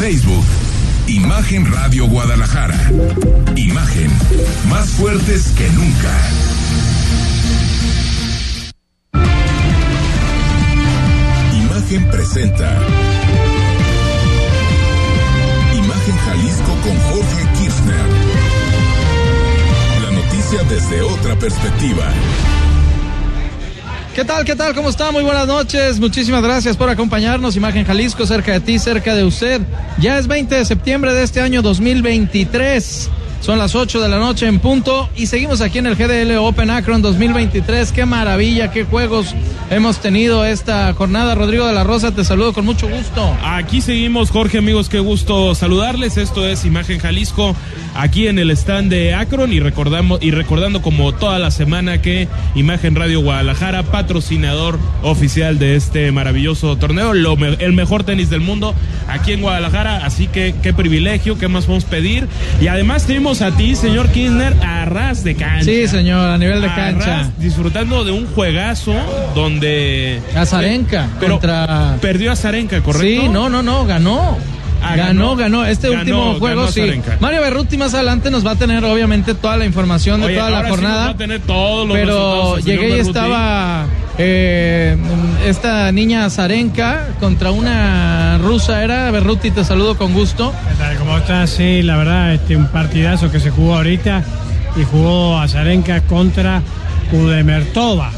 Facebook, 0.00 0.46
Imagen 1.08 1.70
Radio 1.70 2.06
Guadalajara. 2.06 2.90
Imagen, 3.54 4.10
más 4.70 4.88
fuertes 4.92 5.52
que 5.58 5.68
nunca. 5.72 6.18
Imagen 11.54 12.10
presenta. 12.10 12.78
Imagen 15.74 16.16
Jalisco 16.16 16.72
con 16.82 16.98
Jorge 17.12 17.48
Kirchner. 17.58 18.06
La 20.02 20.10
noticia 20.12 20.62
desde 20.62 21.02
otra 21.02 21.36
perspectiva. 21.38 22.10
¿Qué 24.14 24.24
tal? 24.24 24.44
¿Qué 24.44 24.56
tal? 24.56 24.74
¿Cómo 24.74 24.88
está? 24.90 25.12
Muy 25.12 25.22
buenas 25.22 25.46
noches. 25.46 26.00
Muchísimas 26.00 26.42
gracias 26.42 26.76
por 26.76 26.88
acompañarnos. 26.88 27.54
Imagen 27.54 27.84
Jalisco, 27.84 28.26
cerca 28.26 28.52
de 28.52 28.60
ti, 28.60 28.78
cerca 28.80 29.14
de 29.14 29.22
usted. 29.22 29.60
Ya 29.98 30.18
es 30.18 30.26
20 30.26 30.52
de 30.52 30.64
septiembre 30.64 31.14
de 31.14 31.22
este 31.22 31.40
año 31.40 31.62
2023. 31.62 33.08
Son 33.40 33.58
las 33.58 33.74
8 33.74 34.02
de 34.02 34.08
la 34.10 34.18
noche 34.18 34.46
en 34.46 34.58
punto 34.58 35.08
y 35.16 35.26
seguimos 35.26 35.62
aquí 35.62 35.78
en 35.78 35.86
el 35.86 35.96
GDL 35.96 36.36
Open 36.36 36.68
Akron 36.68 37.00
2023. 37.00 37.90
Qué 37.90 38.04
maravilla, 38.04 38.70
qué 38.70 38.84
juegos 38.84 39.34
hemos 39.70 39.98
tenido 40.00 40.44
esta 40.44 40.92
jornada. 40.92 41.34
Rodrigo 41.34 41.66
de 41.66 41.72
la 41.72 41.82
Rosa, 41.82 42.14
te 42.14 42.22
saludo 42.22 42.52
con 42.52 42.66
mucho 42.66 42.86
gusto. 42.86 43.34
Aquí 43.42 43.80
seguimos, 43.80 44.30
Jorge, 44.30 44.58
amigos, 44.58 44.90
qué 44.90 44.98
gusto 44.98 45.54
saludarles. 45.54 46.18
Esto 46.18 46.46
es 46.46 46.66
Imagen 46.66 46.98
Jalisco, 46.98 47.56
aquí 47.94 48.26
en 48.26 48.38
el 48.38 48.50
stand 48.50 48.90
de 48.90 49.14
Akron 49.14 49.54
y 49.54 49.60
recordamos 49.60 50.22
y 50.22 50.32
recordando 50.32 50.82
como 50.82 51.12
toda 51.12 51.38
la 51.38 51.50
semana 51.50 52.02
que 52.02 52.28
Imagen 52.54 52.94
Radio 52.94 53.22
Guadalajara, 53.22 53.84
patrocinador 53.84 54.78
oficial 55.02 55.58
de 55.58 55.76
este 55.76 56.12
maravilloso 56.12 56.76
torneo, 56.76 57.12
el 57.12 57.72
mejor 57.72 58.04
tenis 58.04 58.28
del 58.28 58.40
mundo 58.40 58.74
aquí 59.08 59.32
en 59.32 59.40
Guadalajara. 59.40 60.04
Así 60.04 60.26
que 60.26 60.54
qué 60.62 60.74
privilegio, 60.74 61.38
qué 61.38 61.48
más 61.48 61.64
podemos 61.64 61.84
pedir. 61.84 62.28
Y 62.60 62.66
además 62.66 63.06
tenemos 63.06 63.29
a 63.30 63.52
ti, 63.52 63.76
señor 63.76 64.08
Kirchner, 64.08 64.54
a 64.60 64.84
ras 64.86 65.22
de 65.22 65.36
cancha. 65.36 65.64
Sí, 65.64 65.86
señor, 65.86 66.28
a 66.30 66.36
nivel 66.36 66.60
de 66.60 66.66
A 66.66 66.74
cancha. 66.74 67.06
ras, 67.06 67.38
disfrutando 67.38 68.04
de 68.04 68.10
un 68.10 68.26
juegazo 68.26 68.92
donde 69.36 70.20
Azarenka 70.34 71.06
Pero 71.20 71.34
contra. 71.34 71.96
perdió 72.00 72.32
a 72.32 72.36
Zarenka, 72.36 72.80
¿correcto? 72.82 73.22
Sí, 73.22 73.28
no, 73.28 73.48
no, 73.48 73.62
no, 73.62 73.86
ganó. 73.86 74.36
Ah, 74.82 74.96
ganó, 74.96 75.36
ganó. 75.36 75.60
ganó. 75.60 75.66
Este 75.66 75.88
Ganó, 75.88 76.00
último 76.00 76.34
juego, 76.38 76.66
sí. 76.68 76.82
Mario 77.20 77.40
Berruti 77.42 77.76
más 77.76 77.92
adelante 77.94 78.30
nos 78.30 78.46
va 78.46 78.52
a 78.52 78.56
tener, 78.56 78.84
obviamente, 78.84 79.34
toda 79.34 79.56
la 79.56 79.66
información 79.66 80.20
de 80.20 80.26
Oye, 80.28 80.36
toda 80.36 80.50
la 80.50 80.62
sí 80.64 80.70
jornada. 80.70 80.96
nos 80.98 81.06
va 81.06 81.10
a 81.10 81.16
tener 81.16 81.40
todos 81.42 81.86
los 81.88 81.96
pero 81.96 82.58
llegué 82.58 82.86
y 82.88 82.90
Berruti. 82.92 83.08
estaba 83.08 83.86
eh, 84.18 84.96
esta 85.46 85.92
niña 85.92 86.28
Zarenka 86.30 87.08
contra 87.20 87.50
una 87.50 88.38
rusa. 88.38 88.82
Era 88.82 89.10
Berruti, 89.10 89.50
te 89.50 89.64
saludo 89.64 89.96
con 89.96 90.12
gusto. 90.12 90.52
¿Qué 90.68 90.74
tal? 90.82 90.96
¿Cómo 90.96 91.16
estás? 91.18 91.50
Sí, 91.50 91.82
la 91.82 91.96
verdad, 91.96 92.32
este, 92.34 92.56
un 92.56 92.66
partidazo 92.68 93.30
que 93.30 93.40
se 93.40 93.50
jugó 93.50 93.76
ahorita 93.76 94.22
y 94.76 94.84
jugó 94.84 95.38
Azarenka 95.38 96.00
contra 96.02 96.62
Kudemertova. 97.10 98.10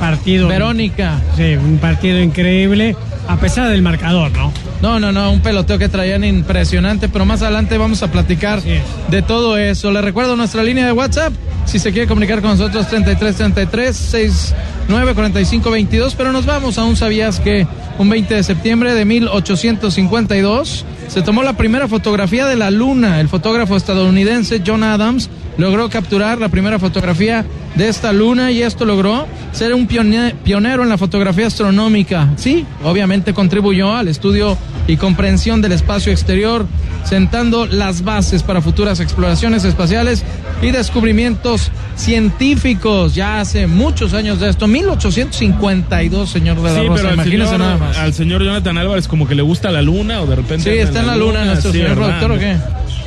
Partido. 0.00 0.48
Verónica. 0.48 1.20
Sí, 1.36 1.54
un 1.56 1.78
partido 1.78 2.20
increíble, 2.20 2.94
a 3.28 3.36
pesar 3.36 3.68
del 3.68 3.82
marcador, 3.82 4.30
¿no? 4.32 4.52
No, 4.82 5.00
no, 5.00 5.12
no, 5.12 5.32
un 5.32 5.40
peloteo 5.40 5.78
que 5.78 5.88
traían 5.88 6.22
impresionante, 6.24 7.08
pero 7.08 7.24
más 7.24 7.42
adelante 7.42 7.78
vamos 7.78 8.02
a 8.02 8.10
platicar 8.12 8.60
de 8.62 9.22
todo 9.22 9.56
eso. 9.56 9.90
Le 9.90 10.02
recuerdo 10.02 10.36
nuestra 10.36 10.62
línea 10.62 10.86
de 10.86 10.92
WhatsApp, 10.92 11.32
si 11.64 11.78
se 11.78 11.92
quiere 11.92 12.06
comunicar 12.06 12.40
con 12.40 12.50
nosotros, 12.50 12.86
3333 12.88 13.96
69 13.96 15.14
45 15.14 15.70
22, 15.70 16.14
pero 16.14 16.32
nos 16.32 16.46
vamos, 16.46 16.78
aún 16.78 16.96
sabías 16.96 17.40
que 17.40 17.66
un 17.98 18.08
20 18.10 18.34
de 18.34 18.42
septiembre 18.42 18.94
de 18.94 19.04
1852 19.04 20.84
se 21.08 21.22
tomó 21.22 21.42
la 21.42 21.54
primera 21.54 21.88
fotografía 21.88 22.46
de 22.46 22.56
la 22.56 22.70
luna. 22.70 23.20
El 23.20 23.28
fotógrafo 23.28 23.76
estadounidense 23.76 24.62
John 24.64 24.82
Adams 24.82 25.30
logró 25.58 25.88
capturar 25.88 26.38
la 26.38 26.48
primera 26.48 26.78
fotografía 26.78 27.44
de 27.74 27.88
esta 27.88 28.12
luna 28.12 28.50
y 28.52 28.62
esto 28.62 28.84
logró 28.84 29.26
ser 29.52 29.74
un 29.74 29.86
pione- 29.86 30.34
pionero 30.44 30.82
en 30.82 30.88
la 30.88 30.98
fotografía 30.98 31.46
astronómica. 31.46 32.28
Sí, 32.36 32.64
obviamente 32.84 33.34
contribuyó 33.34 33.94
al 33.94 34.08
estudio 34.08 34.56
y 34.86 34.96
comprensión 34.96 35.60
del 35.62 35.72
espacio 35.72 36.12
exterior, 36.12 36.66
sentando 37.04 37.66
las 37.66 38.02
bases 38.04 38.42
para 38.42 38.60
futuras 38.62 39.00
exploraciones 39.00 39.64
espaciales 39.64 40.24
y 40.62 40.70
descubrimientos 40.70 41.70
científicos. 41.96 43.14
Ya 43.14 43.40
hace 43.40 43.66
muchos 43.66 44.14
años 44.14 44.40
de 44.40 44.48
esto, 44.48 44.66
1852, 44.66 46.30
señor 46.30 46.56
de 46.56 46.62
la 46.62 46.80
Sí, 46.80 46.86
Rosa, 46.86 47.02
pero 47.02 47.14
imagínese 47.14 47.44
señor, 47.52 47.60
nada 47.60 47.76
más. 47.78 47.98
al 47.98 48.14
señor 48.14 48.42
Jonathan 48.42 48.78
Álvarez 48.78 49.08
como 49.08 49.26
que 49.28 49.34
le 49.34 49.42
gusta 49.42 49.70
la 49.70 49.82
luna 49.82 50.20
o 50.22 50.26
de 50.26 50.36
repente... 50.36 50.72
Sí, 50.72 50.78
está 50.78 51.00
en 51.00 51.06
la 51.08 51.16
luna, 51.16 51.44
nuestro 51.44 51.72
sí, 51.72 51.78
señor 51.78 51.94
productor, 51.96 52.32
¿o 52.32 52.38
qué? 52.38 52.56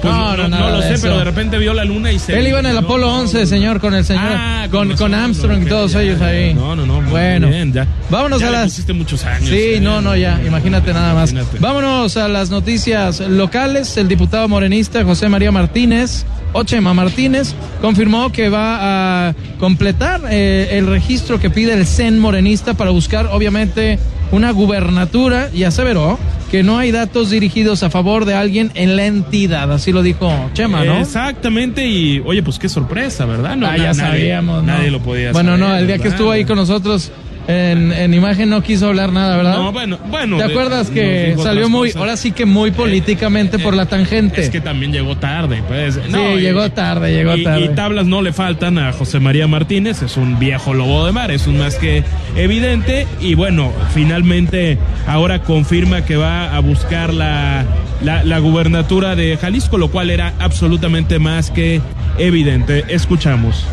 Pues 0.02 0.14
No, 0.14 0.38
no, 0.38 0.48
no, 0.48 0.60
no, 0.60 0.70
lo 0.78 0.82
sé, 0.82 0.94
eso. 0.94 1.02
pero 1.04 1.18
de 1.18 1.24
repente 1.26 1.58
vio 1.58 1.74
la 1.74 1.84
luna 1.84 2.12
y 2.12 2.20
se... 2.20 2.38
Él 2.40 2.48
iba 2.48 2.60
en 2.60 2.66
el 2.68 2.78
Apolo 2.78 3.08
no, 3.08 3.20
11, 3.20 3.40
no. 3.42 3.46
señor, 3.46 3.80
con 3.82 3.94
el 3.94 4.06
señor, 4.06 4.24
Ah, 4.34 4.68
con, 4.72 4.96
con 4.96 5.14
Armstrong 5.14 5.64
y 5.64 5.66
todos 5.66 5.92
ya. 5.94 6.02
ellos 6.02 6.22
ahí. 6.22 6.54
No, 6.54 6.76
no, 6.76 6.86
no. 6.86 7.02
Bueno, 7.10 7.48
bien, 7.50 7.74
ya. 7.74 7.86
vámonos 8.10 8.40
Ya 8.42 8.48
a 8.48 8.52
las. 8.52 8.64
pusiste 8.66 8.94
muchos 8.94 9.26
años. 9.26 9.50
Sí, 9.50 9.74
eh. 9.76 9.80
no, 9.82 10.00
no, 10.02 10.16
ya, 10.16 10.40
imagínate 10.46 10.94
nada 10.94 11.14
más. 11.14 11.32
Imagínate. 11.32 11.60
Vámonos 11.60 12.16
a 12.18 12.28
las 12.28 12.50
noticias 12.50 13.20
locales. 13.20 13.98
El 13.98 14.08
diputado 14.08 14.48
morenista 14.48 15.04
José 15.04 15.28
María 15.28 15.52
Martínez, 15.52 16.26
Ochema 16.54 16.94
Martínez, 16.94 17.54
confirmó 17.82 18.32
que 18.32 18.50
va 18.50 19.28
a 19.30 19.34
completar 19.60 20.22
eh, 20.30 20.70
el 20.78 20.88
registro 20.88 21.40
que 21.40 21.50
pide 21.50 21.74
el 21.74 21.86
CEN 21.86 22.20
morenista 22.20 22.74
para 22.74 22.92
buscar, 22.92 23.28
obviamente, 23.32 24.00
una 24.32 24.52
gubernatura 24.52 25.50
y 25.54 25.64
aseveró 25.64 26.18
que 26.52 26.64
no 26.64 26.78
hay 26.80 26.92
datos 26.92 27.30
dirigidos 27.30 27.84
a 27.84 27.90
favor 27.92 28.26
de 28.26 28.34
alguien 28.34 28.72
en 28.74 28.96
la 28.96 29.06
entidad. 29.06 29.72
Así 29.72 29.92
lo 29.92 30.02
dijo 30.02 30.32
Chema, 30.54 30.84
¿no? 30.84 31.00
Exactamente, 31.00 31.88
y 31.88 32.22
oye, 32.26 32.42
pues 32.42 32.58
qué 32.58 32.68
sorpresa, 32.70 33.26
¿verdad? 33.26 33.56
No, 33.56 33.68
ah, 33.68 33.72
na- 33.72 33.78
ya 33.78 33.84
nadie- 33.94 33.96
sabíamos, 34.02 34.64
¿no? 34.64 34.74
Nadie 34.74 34.90
lo 34.92 35.00
podía 35.00 35.32
Bueno, 35.32 35.52
saber. 35.58 35.66
no, 35.68 35.76
el 35.78 35.86
día 35.88 36.00
que 36.00 36.08
estuvo 36.08 36.32
ahí 36.32 36.46
con 36.46 36.56
nosotros 36.56 37.12
en, 37.50 37.92
en 37.94 38.14
imagen 38.14 38.50
no 38.50 38.62
quiso 38.62 38.88
hablar 38.88 39.12
nada, 39.12 39.36
¿verdad? 39.36 39.58
No, 39.58 39.72
bueno, 39.72 39.98
bueno. 40.10 40.38
¿Te 40.38 40.44
acuerdas 40.44 40.90
que 40.90 41.36
salió 41.42 41.68
muy, 41.68 41.92
ahora 41.96 42.16
sí 42.16 42.32
que 42.32 42.46
muy 42.46 42.72
políticamente 42.72 43.60
por 43.60 43.76
la 43.76 43.88
tangente? 43.88 44.42
Es 44.42 44.50
que 44.50 44.62
también 44.62 44.94
llegó 44.94 45.18
tarde, 45.18 45.64
pues. 45.68 45.96
sí, 45.96 46.40
llegó 46.40 46.70
tarde, 46.72 47.12
llegó 47.14 47.36
y, 47.36 47.44
tarde. 47.44 47.66
y 47.66 47.70
tablas 47.70 48.06
no 48.06 48.22
le 48.22 48.34
faltan 48.34 48.78
a 48.78 48.94
José 48.94 49.20
María 49.20 49.48
Martínez, 49.48 50.02
es 50.02 50.18
un 50.18 50.38
viejo 50.40 50.74
lobo 50.74 51.06
de 51.06 51.12
mar, 51.12 51.32
es 51.32 51.48
un 51.48 51.58
más 51.58 51.76
que 51.76 52.04
evidente. 52.36 53.08
Y 53.20 53.34
bueno, 53.34 53.74
finalmente 53.94 54.78
ahora 55.08 55.42
confirma 55.42 56.06
que 56.06 56.16
va 56.16 56.56
a 56.56 56.60
buscar 56.60 57.14
la, 57.14 57.66
la, 58.04 58.24
la 58.24 58.40
gubernatura 58.40 59.16
de 59.16 59.38
Jalisco, 59.38 59.78
lo 59.78 59.90
cual 59.90 60.10
era 60.10 60.34
absolutamente 60.40 61.20
más 61.20 61.50
que 61.50 61.82
evidente. 62.18 62.86
Escuchamos. 62.90 63.66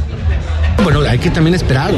Bueno, 0.83 1.01
hay 1.01 1.19
que 1.19 1.31
también 1.31 1.55
esperar. 1.55 1.93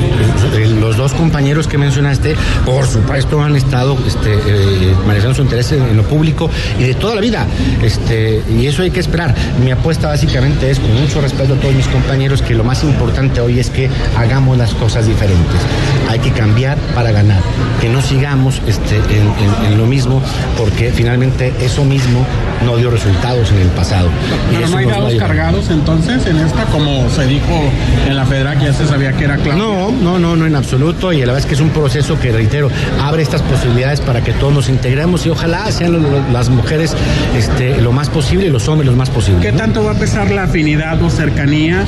Los 0.80 0.96
dos 0.96 1.12
compañeros 1.12 1.66
que 1.66 1.78
mencionaste, 1.78 2.36
por 2.64 2.86
supuesto, 2.86 3.42
han 3.42 3.56
estado 3.56 3.98
este, 4.06 4.32
eh, 4.34 4.94
manejando 5.06 5.34
su 5.34 5.42
interés 5.42 5.72
en, 5.72 5.82
en 5.82 5.96
lo 5.96 6.04
público 6.04 6.50
y 6.78 6.84
de 6.84 6.94
toda 6.94 7.14
la 7.14 7.20
vida. 7.20 7.46
Este, 7.82 8.42
y 8.48 8.66
eso 8.66 8.82
hay 8.82 8.90
que 8.90 9.00
esperar. 9.00 9.34
Mi 9.62 9.70
apuesta 9.70 10.08
básicamente 10.08 10.70
es, 10.70 10.78
con 10.78 10.94
mucho 11.00 11.20
respeto 11.20 11.54
a 11.54 11.56
todos 11.56 11.74
mis 11.74 11.88
compañeros, 11.88 12.42
que 12.42 12.54
lo 12.54 12.64
más 12.64 12.82
importante 12.84 13.40
hoy 13.40 13.58
es 13.58 13.70
que 13.70 13.90
hagamos 14.16 14.56
las 14.56 14.74
cosas 14.74 15.06
diferentes. 15.06 15.60
Hay 16.08 16.20
que 16.20 16.32
cambiar 16.32 16.78
para 16.94 17.12
ganar. 17.12 17.42
Que 17.80 17.88
no 17.88 18.00
sigamos 18.02 18.60
este, 18.66 18.96
en, 18.96 19.64
en- 19.66 19.72
en 19.72 19.78
lo 19.78 19.86
mismo, 19.86 20.20
porque 20.56 20.90
finalmente 20.92 21.52
eso 21.60 21.84
mismo 21.84 22.24
no 22.64 22.76
dio 22.76 22.90
resultados 22.90 23.50
en 23.52 23.58
el 23.58 23.68
pasado. 23.68 24.08
Pero 24.52 24.68
no 24.68 24.76
hay 24.76 24.86
dados 24.86 25.14
cargados 25.14 25.70
entonces 25.70 26.26
en 26.26 26.38
esta, 26.38 26.64
como 26.66 27.08
se 27.10 27.26
dijo 27.26 27.70
en 28.08 28.16
la 28.16 28.24
federal, 28.26 28.58
que 28.58 28.64
ya 28.66 28.72
se 28.72 28.86
sabía 28.86 29.12
que 29.12 29.24
era 29.24 29.36
claro. 29.36 29.58
No, 29.58 29.90
no, 29.92 30.18
no, 30.18 30.36
no 30.36 30.46
en 30.46 30.56
absoluto. 30.56 31.12
Y 31.12 31.18
la 31.20 31.26
verdad 31.26 31.38
es 31.40 31.46
que 31.46 31.54
es 31.54 31.60
un 31.60 31.70
proceso 31.70 32.18
que, 32.18 32.32
reitero, 32.32 32.68
abre 33.00 33.22
estas 33.22 33.42
posibilidades 33.42 34.00
para 34.00 34.22
que 34.22 34.32
todos 34.32 34.52
nos 34.52 34.68
integremos 34.68 35.24
y 35.26 35.30
ojalá 35.30 35.70
sean 35.70 35.92
lo- 35.92 36.00
lo- 36.00 36.28
las 36.32 36.48
mujeres 36.48 36.94
este, 37.36 37.80
lo 37.80 37.92
más 37.92 38.08
posible 38.08 38.46
y 38.46 38.50
los 38.50 38.68
hombres 38.68 38.90
lo 38.90 38.96
más 38.96 39.10
posible. 39.10 39.40
¿Qué 39.40 39.52
¿no? 39.52 39.58
tanto 39.58 39.84
va 39.84 39.92
a 39.92 39.94
pesar 39.94 40.30
la 40.30 40.44
afinidad 40.44 41.00
o 41.02 41.10
cercanía 41.10 41.84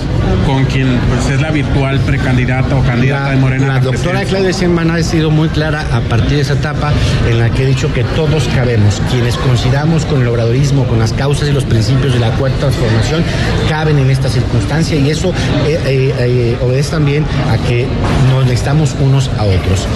con 0.46 0.64
quien 0.66 0.86
pues, 1.08 1.34
es 1.34 1.40
la 1.40 1.50
virtual 1.50 1.98
precandidata 2.00 2.76
o 2.76 2.82
candidata 2.82 3.24
La, 3.24 3.30
de 3.30 3.36
Morena? 3.36 3.66
la 3.66 3.74
la 3.74 3.80
doctora? 3.80 4.24
Claudia 4.24 4.50
Sheinbaum 4.52 4.90
ha 4.90 5.02
sido 5.02 5.30
muy 5.30 5.48
clara 5.48 5.59
a 5.62 6.00
partir 6.08 6.36
de 6.36 6.40
esa 6.40 6.54
etapa 6.54 6.92
en 7.28 7.38
la 7.38 7.50
que 7.50 7.64
he 7.64 7.66
dicho 7.66 7.92
que 7.92 8.04
todos 8.04 8.48
cabemos. 8.54 9.00
Quienes 9.10 9.36
coincidamos 9.36 10.04
con 10.04 10.22
el 10.22 10.28
obradorismo, 10.28 10.86
con 10.86 10.98
las 10.98 11.12
causas 11.12 11.48
y 11.48 11.52
los 11.52 11.64
principios 11.64 12.14
de 12.14 12.20
la 12.20 12.30
cuarta 12.32 12.58
transformación, 12.58 13.22
caben 13.68 13.98
en 13.98 14.10
esta 14.10 14.28
circunstancia 14.28 14.98
y 14.98 15.10
eso 15.10 15.30
eh, 15.66 15.78
eh, 15.86 16.14
eh, 16.18 16.58
obedece 16.62 16.90
también 16.90 17.24
a 17.50 17.58
que 17.58 17.86
nos 18.30 18.44
necesitamos 18.44 18.94
unos 19.00 19.28
a 19.38 19.44
otros. 19.44 19.86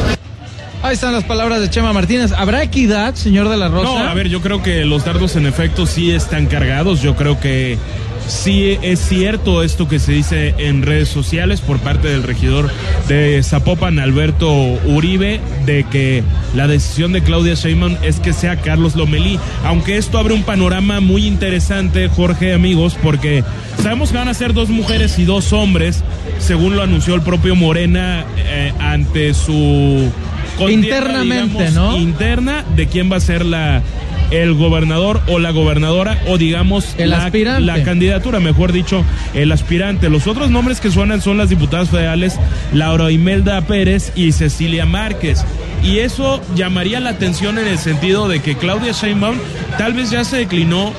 Ahí 0.83 0.93
están 0.93 1.15
las 1.15 1.25
palabras 1.25 1.63
de 1.63 1.71
Chema 1.71 1.95
Martínez. 1.95 2.33
¿Habrá 2.33 2.63
equidad, 2.63 3.15
señor 3.15 3.49
de 3.49 3.57
la 3.57 3.69
Rosa? 3.69 3.85
No, 3.85 3.99
a 3.99 4.13
ver, 4.13 4.29
yo 4.29 4.43
creo 4.43 4.63
que 4.63 4.85
los 4.85 5.03
dardos 5.03 5.35
en 5.37 5.47
efecto 5.47 5.87
sí 5.87 6.11
están 6.11 6.45
cargados. 6.45 7.01
Yo 7.01 7.17
creo 7.17 7.41
que 7.41 7.79
sí 8.27 8.79
es 8.83 9.01
cierto 9.01 9.63
esto 9.63 9.89
que 9.89 9.99
se 9.99 10.13
dice 10.13 10.55
en 10.59 10.83
redes 10.83 11.09
sociales 11.09 11.61
por 11.61 11.79
parte 11.79 12.09
del 12.09 12.23
regidor 12.23 12.71
de 13.09 13.43
Zapopan, 13.43 13.99
Alberto 13.99 14.51
Uribe, 14.53 15.41
de 15.67 15.85
que 15.85 16.23
la 16.55 16.67
decisión 16.67 17.13
de 17.13 17.23
Claudia 17.23 17.55
Sheinbaum 17.55 17.97
es 18.03 18.21
que 18.21 18.33
sea 18.33 18.57
Carlos 18.57 18.97
Lomelí, 18.97 19.39
aunque 19.65 19.97
esto 19.97 20.19
abre 20.19 20.35
un 20.35 20.43
panorama 20.43 21.01
muy 21.01 21.27
interesante, 21.27 22.09
Jorge, 22.09 22.55
amigos, 22.55 22.97
porque 23.03 23.45
sabemos 23.83 24.11
que 24.11 24.19
van 24.19 24.29
a 24.29 24.35
ser 24.35 24.55
dos 24.55 24.69
mujeres 24.69 25.19
y 25.19 25.25
dos 25.25 25.53
hombres, 25.53 26.03
según 26.39 26.77
lo 26.77 26.83
anunció 26.83 27.15
el 27.15 27.23
propio 27.23 27.55
Morena 27.55 28.25
eh, 28.37 28.73
ante 28.81 29.35
su 29.35 30.11
contienda, 30.59 30.87
Internamente, 30.87 31.65
digamos, 31.69 31.75
¿no? 31.75 31.97
interna 31.97 32.65
de 32.77 32.87
quién 32.87 33.11
va 33.11 33.17
a 33.17 33.21
ser 33.21 33.45
la 33.45 33.83
el 34.31 34.55
gobernador 34.55 35.21
o 35.29 35.39
la 35.39 35.51
gobernadora 35.51 36.19
o 36.27 36.39
digamos 36.39 36.95
El 36.99 37.11
la, 37.11 37.25
aspirante. 37.27 37.63
la 37.63 37.83
candidatura, 37.83 38.41
mejor 38.41 38.73
dicho, 38.73 39.05
el 39.35 39.53
aspirante. 39.53 40.09
Los 40.09 40.27
otros 40.27 40.51
nombres 40.51 40.81
que 40.81 40.91
suenan 40.91 41.21
son 41.21 41.39
las 41.39 41.49
diputadas 41.51 41.91
federales 41.91 42.39
Laura 42.73 43.11
Imelda 43.11 43.61
Pérez 43.63 44.13
y 44.17 44.33
Cecilia 44.33 44.87
Márquez. 44.87 45.45
Y 45.83 45.99
eso 45.99 46.41
llamaría 46.55 47.01
la 47.01 47.11
atención 47.11 47.59
en 47.59 47.67
el 47.69 47.79
sentido 47.79 48.29
de 48.29 48.41
que 48.41 48.57
Claudia 48.57 48.93
Sheinbaum 48.93 49.37
tal 49.79 49.93
vez 49.93 50.11
ya 50.11 50.25
se 50.25 50.39
declinó 50.39 50.93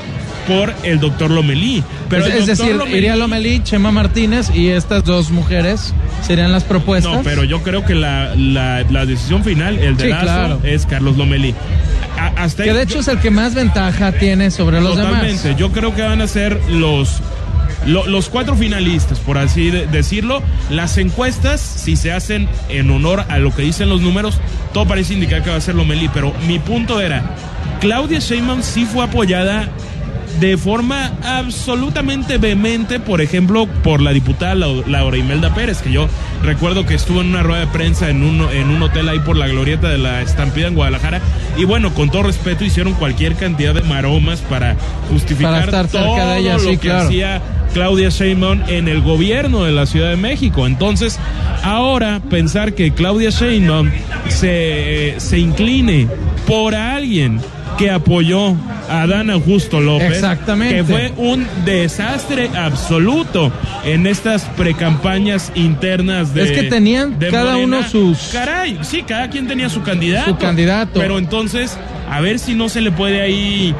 por 0.47 0.71
el 0.83 0.99
doctor 0.99 1.31
Lomelí. 1.31 1.83
Pero 2.07 2.25
es, 2.27 2.35
es 2.35 2.45
decir, 2.45 2.75
Lomelí- 2.75 2.97
iría 2.97 3.15
Lomelí, 3.15 3.63
Chema 3.63 3.91
Martínez 3.91 4.51
y 4.53 4.67
estas 4.69 5.03
dos 5.03 5.31
mujeres 5.31 5.91
serían 6.21 6.51
las 6.51 6.63
propuestas. 6.63 7.11
No, 7.11 7.23
pero 7.23 7.43
yo 7.43 7.63
creo 7.63 7.83
que 7.83 7.95
la, 7.95 8.35
la, 8.35 8.83
la 8.91 9.07
decisión 9.07 9.43
final, 9.43 9.79
el 9.79 9.97
de 9.97 10.03
Sí, 10.05 10.09
claro. 10.11 10.59
es 10.63 10.85
Carlos 10.85 11.17
Lomelí. 11.17 11.55
A- 12.17 12.43
hasta 12.43 12.63
que 12.63 12.73
de 12.73 12.83
hecho 12.83 12.99
es 12.99 13.07
el 13.07 13.19
que 13.19 13.29
más 13.31 13.53
ventaja 13.53 14.11
tiene 14.13 14.51
sobre 14.51 14.79
los 14.81 14.95
Totalmente. 14.95 15.43
demás. 15.43 15.59
Yo 15.59 15.71
creo 15.71 15.93
que 15.95 16.01
van 16.01 16.21
a 16.21 16.27
ser 16.27 16.59
los, 16.69 17.19
lo- 17.85 18.07
los 18.07 18.29
cuatro 18.29 18.55
finalistas, 18.55 19.19
por 19.19 19.37
así 19.37 19.69
de- 19.69 19.85
decirlo. 19.87 20.41
Las 20.69 20.97
encuestas, 20.97 21.59
si 21.61 21.95
se 21.95 22.11
hacen 22.11 22.47
en 22.69 22.89
honor 22.89 23.25
a 23.29 23.37
lo 23.37 23.53
que 23.53 23.61
dicen 23.63 23.89
los 23.89 24.01
números, 24.01 24.39
todo 24.73 24.87
parece 24.87 25.13
indicar 25.13 25.43
que 25.43 25.49
va 25.49 25.57
a 25.57 25.61
ser 25.61 25.75
Lomelí. 25.75 26.09
Pero 26.13 26.33
mi 26.47 26.59
punto 26.59 27.01
era, 27.01 27.21
Claudia 27.81 28.19
Sheinbaum 28.19 28.61
sí 28.63 28.85
fue 28.85 29.03
apoyada 29.03 29.67
de 30.39 30.57
forma 30.57 31.13
absolutamente 31.23 32.37
vehemente, 32.37 32.99
por 32.99 33.21
ejemplo, 33.21 33.67
por 33.67 34.01
la 34.01 34.11
diputada 34.11 34.53
Lau- 34.55 34.85
Laura 34.85 35.17
Imelda 35.17 35.53
Pérez, 35.53 35.77
que 35.81 35.91
yo 35.93 36.09
recuerdo 36.45 36.85
que 36.85 36.93
estuvo 36.93 37.21
en 37.21 37.27
una 37.27 37.43
rueda 37.43 37.61
de 37.61 37.67
prensa 37.67 38.09
en 38.09 38.23
un, 38.23 38.41
en 38.51 38.69
un 38.69 38.81
hotel 38.81 39.09
ahí 39.09 39.19
por 39.19 39.35
la 39.35 39.47
glorieta 39.47 39.89
de 39.89 39.97
la 39.97 40.21
estampida 40.21 40.67
en 40.67 40.75
Guadalajara. 40.75 41.21
Y 41.57 41.65
bueno, 41.65 41.93
con 41.93 42.09
todo 42.09 42.23
respeto, 42.23 42.63
hicieron 42.63 42.93
cualquier 42.93 43.35
cantidad 43.35 43.73
de 43.73 43.81
maromas 43.81 44.41
para 44.41 44.75
justificar 45.09 45.51
Para 45.51 45.65
estar 45.65 45.87
cerca 45.87 46.05
todo 46.05 46.29
de 46.29 46.39
ella, 46.39 46.53
lo 46.53 46.59
sí, 46.59 46.69
que 46.71 46.77
claro. 46.77 47.07
hacía 47.07 47.41
Claudia 47.73 48.09
Sheinbaum 48.09 48.61
en 48.67 48.87
el 48.87 49.01
gobierno 49.01 49.63
de 49.63 49.71
la 49.71 49.85
Ciudad 49.85 50.09
de 50.09 50.15
México. 50.15 50.65
Entonces, 50.65 51.19
ahora 51.63 52.21
pensar 52.29 52.73
que 52.73 52.93
Claudia 52.93 53.31
Sheinbaum 53.31 53.91
se, 54.29 55.15
se 55.17 55.39
incline 55.39 56.07
por 56.47 56.75
alguien 56.75 57.41
que 57.77 57.89
apoyó 57.91 58.55
a 58.89 59.01
Adán 59.01 59.29
Augusto 59.29 59.81
López, 59.81 60.13
Exactamente. 60.13 60.75
que 60.75 60.83
fue 60.83 61.11
un 61.17 61.45
desastre 61.65 62.49
absoluto 62.55 63.51
en 63.83 64.07
estas 64.07 64.43
precampañas 64.57 65.51
internas 65.55 66.33
de 66.33 66.43
Es 66.43 66.51
que 66.51 66.63
tenían 66.63 67.17
de 67.19 67.29
cada 67.29 67.53
Morena. 67.55 67.77
uno 67.79 67.89
sus- 67.89 68.29
Caray, 68.31 68.79
sí, 68.81 69.03
cada 69.03 69.29
quien 69.29 69.47
tenía 69.47 69.69
su 69.69 69.81
candidato. 69.81 70.29
Su 70.31 70.37
candidato. 70.37 70.99
Pero 70.99 71.17
entonces, 71.17 71.77
a 72.09 72.21
ver 72.21 72.39
si 72.39 72.53
no 72.55 72.69
se 72.69 72.81
le 72.81 72.91
puede 72.91 73.21
ahí 73.21 73.73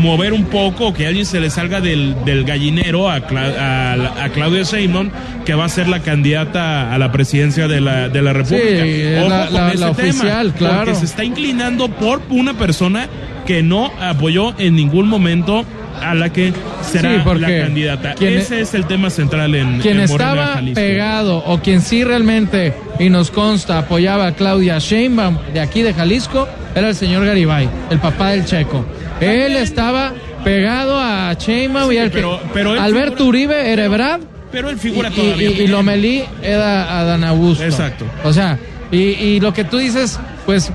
mover 0.00 0.32
un 0.32 0.44
poco, 0.44 0.94
que 0.94 1.06
alguien 1.06 1.26
se 1.26 1.38
le 1.38 1.50
salga 1.50 1.82
del, 1.82 2.14
del 2.24 2.44
gallinero 2.44 3.10
a, 3.10 3.26
Cla- 3.26 3.54
a, 3.58 4.24
a 4.24 4.28
Claudia 4.30 4.62
Sheinbaum, 4.62 5.10
que 5.44 5.54
va 5.54 5.66
a 5.66 5.68
ser 5.68 5.86
la 5.88 6.00
candidata 6.00 6.94
a 6.94 6.98
la 6.98 7.12
presidencia 7.12 7.68
de 7.68 7.80
la, 7.82 8.08
de 8.08 8.22
la 8.22 8.32
República. 8.32 8.84
es 8.86 9.20
Ojo 9.20 9.28
la- 9.28 9.44
con 9.46 9.54
la- 9.54 9.68
ese 9.72 9.78
la 9.80 9.92
tema, 9.92 10.08
oficial, 10.08 10.54
claro. 10.54 10.76
Porque 10.84 10.94
se 10.94 11.04
está 11.04 11.24
inclinando 11.24 11.88
por 11.88 12.22
una 12.30 12.54
persona 12.54 13.06
que 13.46 13.62
no 13.62 13.90
apoyó 14.00 14.54
en 14.58 14.74
ningún 14.76 15.08
momento 15.08 15.64
a 16.00 16.14
la 16.14 16.32
que 16.32 16.52
será 16.82 17.22
Sí, 17.22 17.38
la 17.40 17.48
candidata. 17.64 18.14
Ese 18.20 18.60
es 18.60 18.74
el 18.74 18.86
tema 18.86 19.08
central 19.10 19.54
en 19.54 19.78
quien 19.80 20.00
en 20.00 20.08
Morena, 20.08 20.30
estaba 20.32 20.46
Jalisco. 20.54 20.74
pegado 20.80 21.38
o 21.46 21.60
quien 21.60 21.80
sí 21.80 22.02
realmente, 22.02 22.74
y 22.98 23.08
nos 23.10 23.30
consta, 23.30 23.78
apoyaba 23.78 24.26
a 24.28 24.32
Claudia 24.34 24.78
Sheinbaum 24.78 25.38
de 25.52 25.60
aquí 25.60 25.82
de 25.82 25.94
Jalisco, 25.94 26.48
era 26.74 26.88
el 26.88 26.94
señor 26.96 27.24
Garibay, 27.24 27.68
el 27.90 27.98
papá 27.98 28.30
del 28.30 28.44
Checo. 28.44 28.84
Él 29.20 29.56
estaba 29.56 30.12
pegado 30.42 30.98
a 30.98 31.32
Sheinbaum 31.38 31.92
y 31.92 31.98
al 31.98 32.10
que- 32.10 32.16
pero- 32.16 32.40
pero 32.52 32.74
él 32.74 32.80
Alberto 32.80 33.18
figura- 33.18 33.28
Uribe 33.28 33.72
era 33.72 33.84
Ebrard 33.84 34.20
Pero 34.50 34.70
él 34.70 34.78
figura 34.78 35.08
y, 35.08 35.12
todavía. 35.14 35.50
y- 35.50 35.60
y. 35.62 35.66
Lomelí 35.68 36.24
era 36.42 36.98
Adán 36.98 37.22
Augusto. 37.24 37.62
Exacto. 37.64 38.04
O 38.24 38.32
sea, 38.32 38.58
y, 38.90 38.96
y 38.98 39.40
lo 39.40 39.52
que 39.54 39.62
tú 39.64 39.78
dices, 39.78 40.18
pues 40.46 40.72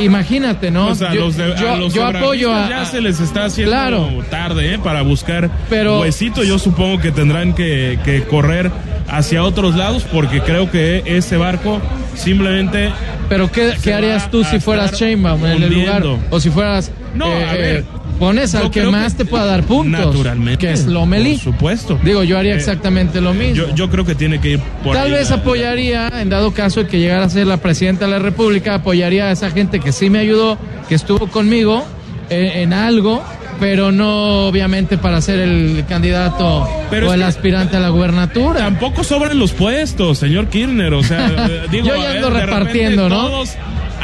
imagínate, 0.00 0.70
¿no? 0.70 0.88
O 0.88 0.94
sea, 0.94 1.12
yo 1.12 1.20
los 1.26 1.36
de- 1.36 1.52
a 1.52 1.56
yo- 1.56 1.76
los 1.76 1.94
yo 1.94 2.06
apoyo 2.06 2.52
a, 2.54 2.68
ya 2.68 2.84
se 2.84 3.00
les 3.00 3.20
está 3.20 3.44
haciendo 3.46 3.72
Claro. 3.72 4.08
tarde 4.30 4.74
¿eh? 4.74 4.78
para 4.78 5.02
buscar 5.02 5.50
Pero- 5.70 6.00
huesito. 6.00 6.42
Yo 6.44 6.58
supongo 6.58 7.00
que 7.00 7.10
tendrán 7.12 7.54
que, 7.54 7.98
que 8.04 8.22
correr 8.24 8.70
hacia 9.08 9.42
otros 9.42 9.74
lados 9.76 10.04
porque 10.12 10.40
creo 10.40 10.70
que 10.70 11.02
ese 11.06 11.36
barco 11.36 11.80
simplemente 12.14 12.90
Pero 13.28 13.50
¿qué, 13.50 13.72
qué 13.82 13.94
harías 13.94 14.30
tú 14.30 14.42
a 14.42 14.44
si 14.50 14.60
fueras 14.60 14.92
Sheinbaum 14.98 15.44
en 15.46 15.62
el 15.62 15.72
lugar? 15.72 16.02
O 16.30 16.40
si 16.40 16.50
fueras... 16.50 16.90
No, 17.14 17.26
eh, 17.26 17.44
a 17.44 17.52
ver, 17.54 17.76
eh, 17.78 17.84
pones 18.18 18.54
al 18.54 18.70
que 18.70 18.82
más 18.84 19.14
que- 19.14 19.24
te 19.24 19.30
pueda 19.30 19.46
dar 19.46 19.62
puntos. 19.62 20.06
Naturalmente. 20.06 20.66
Que 20.66 20.72
es 20.72 20.86
Lomelí. 20.86 21.34
Por 21.34 21.40
supuesto. 21.54 21.98
Digo, 22.04 22.22
yo 22.24 22.38
haría 22.38 22.54
Eh, 22.54 22.56
exactamente 22.56 23.20
lo 23.20 23.32
mismo. 23.34 23.54
Yo, 23.54 23.74
yo 23.74 23.88
creo 23.90 24.04
que 24.04 24.14
tiene 24.14 24.40
que 24.40 24.50
ir 24.50 24.60
por 24.84 24.94
Tal 24.94 25.06
ahí 25.06 25.12
vez 25.12 25.30
la- 25.30 25.36
apoyaría, 25.36 26.08
en 26.20 26.28
dado 26.28 26.52
caso 26.52 26.82
de 26.82 26.88
que 26.88 26.98
llegara 26.98 27.24
a 27.24 27.28
ser 27.30 27.46
la 27.46 27.56
presidenta 27.58 28.04
de 28.06 28.10
la 28.12 28.18
República, 28.18 28.74
apoyaría 28.74 29.26
a 29.26 29.32
esa 29.32 29.50
gente 29.50 29.80
que 29.80 29.92
sí 29.92 30.10
me 30.10 30.18
ayudó, 30.18 30.58
que 30.88 30.94
estuvo 30.94 31.26
conmigo 31.28 31.84
eh, 32.30 32.62
en 32.62 32.74
algo, 32.74 33.22
pero 33.58 33.90
no 33.90 34.48
obviamente 34.48 34.98
para 34.98 35.20
ser 35.22 35.40
el 35.40 35.84
candidato 35.88 36.68
Pero 36.90 37.08
o 37.08 37.14
el 37.14 37.22
aspirante 37.22 37.76
a 37.78 37.80
la 37.80 37.88
gubernatura. 37.88 38.60
Tampoco 38.60 39.02
sobran 39.02 39.38
los 39.38 39.52
puestos, 39.52 40.18
señor 40.18 40.48
Kirchner. 40.48 40.92
O 40.92 41.02
sea, 41.02 41.26
eh, 41.48 41.62
digo, 41.70 41.86
Yo 41.88 41.96
ya 41.96 42.08
ver, 42.08 42.16
ando 42.16 42.30
repartiendo, 42.30 43.08
¿no? 43.08 43.30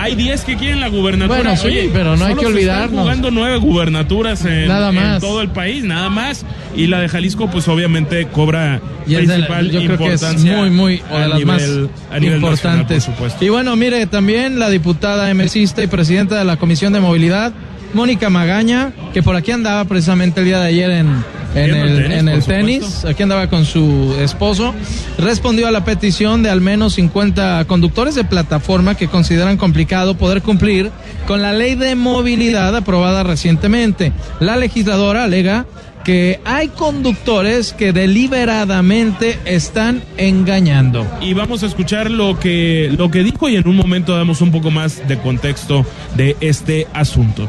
Hay 0.04 0.14
10 0.16 0.44
que 0.44 0.56
quieren 0.56 0.80
la 0.80 0.88
gubernatura. 0.88 1.40
Bueno, 1.42 1.56
sí, 1.56 1.90
pero 1.92 2.16
no 2.16 2.24
hay 2.24 2.34
que 2.34 2.40
se 2.40 2.46
están 2.46 2.52
olvidarnos. 2.52 3.00
jugando 3.00 3.30
nueve 3.30 3.56
gubernaturas 3.56 4.44
en, 4.44 4.68
Nada 4.68 4.90
en 4.90 4.94
más. 4.96 5.20
todo 5.20 5.40
el 5.42 5.48
país, 5.48 5.82
nada 5.84 6.10
más. 6.10 6.44
Y 6.76 6.86
la 6.88 7.00
de 7.00 7.08
Jalisco, 7.08 7.48
pues 7.50 7.66
obviamente 7.68 8.26
cobra 8.26 8.80
Y 9.06 9.12
la- 9.12 9.18
principal 9.20 9.70
yo 9.70 9.80
creo 9.84 9.98
que 9.98 10.12
es 10.12 10.22
importancia 10.22 10.56
muy, 10.56 10.70
muy, 10.70 11.02
o 11.10 11.18
de 11.18 11.28
las 11.28 11.38
nivel- 11.38 11.46
más 11.46 11.62
nacional, 12.10 12.34
importantes. 12.34 13.04
por 13.04 13.14
supuesto. 13.14 13.44
y 13.44 13.48
bueno, 13.48 13.76
mire, 13.76 14.06
también 14.06 14.58
la 14.58 14.68
diputada 14.70 15.30
emesista 15.30 15.82
y 15.82 15.86
presidenta 15.86 16.36
de 16.38 16.44
la 16.44 16.56
Comisión 16.56 16.92
de 16.92 17.00
Movilidad, 17.00 17.52
Mónica 17.94 18.28
Magaña, 18.28 18.92
que 19.12 19.22
por 19.22 19.36
aquí 19.36 19.52
andaba 19.52 19.84
precisamente 19.84 20.40
el 20.40 20.46
día 20.46 20.58
de 20.60 20.66
ayer 20.68 20.90
en, 20.90 21.24
en 21.54 21.74
el 21.74 21.96
tenis, 21.96 22.18
en 22.18 22.28
el 22.28 22.38
por 22.40 22.48
tenis, 22.48 22.84
supuesto. 22.84 23.08
aquí 23.08 23.22
andaba 23.22 23.48
con 23.48 23.64
su 23.64 24.14
esposo, 24.20 24.74
respondió 25.18 25.68
a 25.68 25.70
la 25.70 25.84
petición 25.84 26.42
de 26.42 26.50
al 26.50 26.60
menos 26.60 26.94
50 26.94 27.64
conductores 27.66 28.14
de 28.14 28.24
plataforma 28.24 28.96
que 28.96 29.08
consideran 29.08 29.56
complicado 29.56 30.16
poder 30.16 30.42
cumplir 30.42 30.90
con 31.26 31.42
la 31.42 31.52
ley 31.52 31.74
de 31.74 31.94
movilidad 31.94 32.74
aprobada 32.76 33.22
recientemente. 33.22 34.12
La 34.40 34.56
legisladora 34.56 35.24
alega 35.24 35.66
que 36.04 36.38
hay 36.44 36.68
conductores 36.68 37.72
que 37.72 37.92
deliberadamente 37.92 39.38
están 39.46 40.02
engañando. 40.18 41.06
Y 41.22 41.32
vamos 41.32 41.62
a 41.62 41.66
escuchar 41.66 42.10
lo 42.10 42.38
que, 42.38 42.92
lo 42.96 43.10
que 43.10 43.24
dijo 43.24 43.48
y 43.48 43.56
en 43.56 43.66
un 43.66 43.76
momento 43.76 44.14
damos 44.14 44.42
un 44.42 44.52
poco 44.52 44.70
más 44.70 45.08
de 45.08 45.18
contexto 45.18 45.86
de 46.14 46.36
este 46.40 46.86
asunto. 46.92 47.48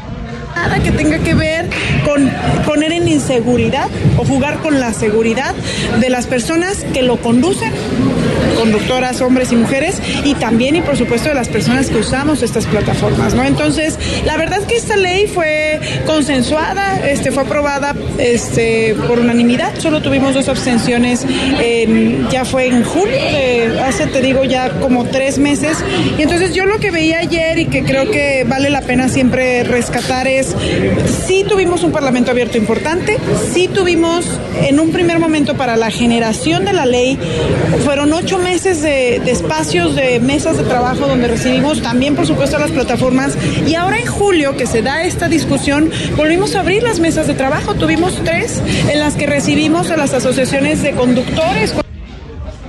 Nada 0.67 0.79
que 0.81 0.91
tenga 0.91 1.19
que 1.19 1.35
ver 1.35 1.67
con 2.03 2.27
poner 2.65 2.91
en 2.91 3.07
inseguridad 3.07 3.87
o 4.17 4.25
jugar 4.25 4.57
con 4.63 4.79
la 4.79 4.93
seguridad 4.93 5.53
de 5.99 6.09
las 6.09 6.25
personas 6.25 6.83
que 6.91 7.03
lo 7.03 7.17
conducen, 7.17 7.71
conductoras, 8.57 9.21
hombres 9.21 9.51
y 9.51 9.57
mujeres, 9.57 9.97
y 10.23 10.33
también 10.33 10.75
y 10.75 10.81
por 10.81 10.97
supuesto 10.97 11.29
de 11.29 11.35
las 11.35 11.49
personas 11.49 11.89
que 11.91 11.97
usamos 11.97 12.41
estas 12.41 12.65
plataformas, 12.65 13.35
¿no? 13.35 13.43
Entonces, 13.43 13.99
la 14.25 14.37
verdad 14.37 14.59
es 14.59 14.65
que 14.65 14.75
esta 14.75 14.95
ley 14.95 15.27
fue 15.27 15.79
consensuada, 16.07 16.99
este, 17.07 17.31
fue 17.31 17.43
aprobada 17.43 17.93
este, 18.17 18.95
por 19.07 19.19
unanimidad, 19.19 19.71
solo 19.77 20.01
tuvimos 20.01 20.33
dos 20.33 20.47
abstenciones, 20.49 21.25
en- 21.61 22.27
ya 22.31 22.43
fue 22.43 22.65
en 22.67 22.83
julio, 22.83 23.15
de 23.15 23.79
hace, 23.85 24.07
te 24.07 24.21
digo, 24.21 24.43
ya 24.45 24.69
como 24.81 25.05
tres 25.05 25.37
meses, 25.37 25.77
y 26.17 26.23
entonces 26.23 26.55
yo 26.55 26.65
lo 26.65 26.79
que 26.79 26.89
veía 26.89 27.19
ayer 27.19 27.59
y 27.59 27.65
que 27.67 27.83
creo 27.83 28.09
que 28.09 28.45
vale 28.47 28.71
la 28.71 28.81
pena 28.81 29.09
siempre 29.09 29.63
rescatar 29.63 30.27
es, 30.27 30.54
sí 31.27 31.45
tuvimos 31.47 31.83
un 31.83 31.91
parlamento 31.91 32.31
abierto 32.31 32.57
importante. 32.57 33.17
Sí 33.53 33.67
tuvimos 33.67 34.25
en 34.63 34.79
un 34.79 34.91
primer 34.91 35.19
momento 35.19 35.55
para 35.55 35.75
la 35.75 35.91
generación 35.91 36.65
de 36.65 36.73
la 36.73 36.85
ley, 36.85 37.17
fueron 37.83 38.13
ocho 38.13 38.37
meses 38.37 38.81
de, 38.81 39.21
de 39.23 39.31
espacios, 39.31 39.95
de 39.95 40.19
mesas 40.19 40.57
de 40.57 40.63
trabajo 40.63 41.07
donde 41.07 41.27
recibimos 41.27 41.81
también, 41.81 42.15
por 42.15 42.25
supuesto, 42.25 42.57
las 42.57 42.71
plataformas. 42.71 43.37
Y 43.67 43.75
ahora 43.75 43.99
en 43.99 44.05
julio, 44.05 44.55
que 44.57 44.65
se 44.65 44.81
da 44.81 45.03
esta 45.03 45.27
discusión, 45.27 45.91
volvimos 46.15 46.55
a 46.55 46.61
abrir 46.61 46.83
las 46.83 46.99
mesas 46.99 47.27
de 47.27 47.33
trabajo. 47.33 47.75
Tuvimos 47.75 48.19
tres 48.23 48.61
en 48.89 48.99
las 48.99 49.15
que 49.15 49.27
recibimos 49.27 49.91
a 49.91 49.97
las 49.97 50.13
asociaciones 50.13 50.81
de 50.81 50.91
conductores. 50.91 51.73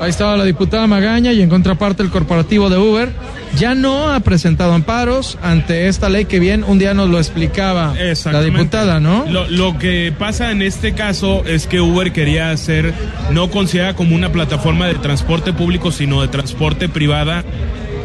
Ahí 0.01 0.11
estaba 0.11 0.37
la 0.37 0.45
diputada 0.45 0.87
Magaña 0.87 1.33
y 1.33 1.41
en 1.41 1.49
contraparte 1.49 2.03
el 2.03 2.11
corporativo 2.11 2.69
de 2.69 2.77
Uber 2.77 3.13
ya 3.57 3.75
no 3.75 4.11
ha 4.11 4.21
presentado 4.21 4.75
amparos 4.75 5.39
ante 5.43 5.89
esta 5.89 6.09
ley 6.11 6.27
que 6.27 6.39
bien 6.39 6.63
un 6.65 6.79
día 6.79 6.93
nos 6.93 7.09
lo 7.09 7.19
explicaba 7.19 7.95
la 7.95 8.43
diputada, 8.43 9.01
¿no? 9.01 9.25
Lo, 9.31 9.49
lo 9.49 9.79
que 9.79 10.13
pasa 10.17 10.51
en 10.51 10.61
este 10.61 10.93
caso 10.93 11.43
es 11.47 11.67
que 11.67 11.81
Uber 11.81 12.13
quería 12.13 12.55
ser 12.59 12.93
no 13.31 13.51
considerada 13.51 13.95
como 13.95 14.15
una 14.15 14.31
plataforma 14.31 14.87
de 14.87 14.95
transporte 14.97 15.55
público, 15.55 15.91
sino 15.91 16.21
de 16.21 16.29
transporte 16.29 16.89
privada 16.89 17.45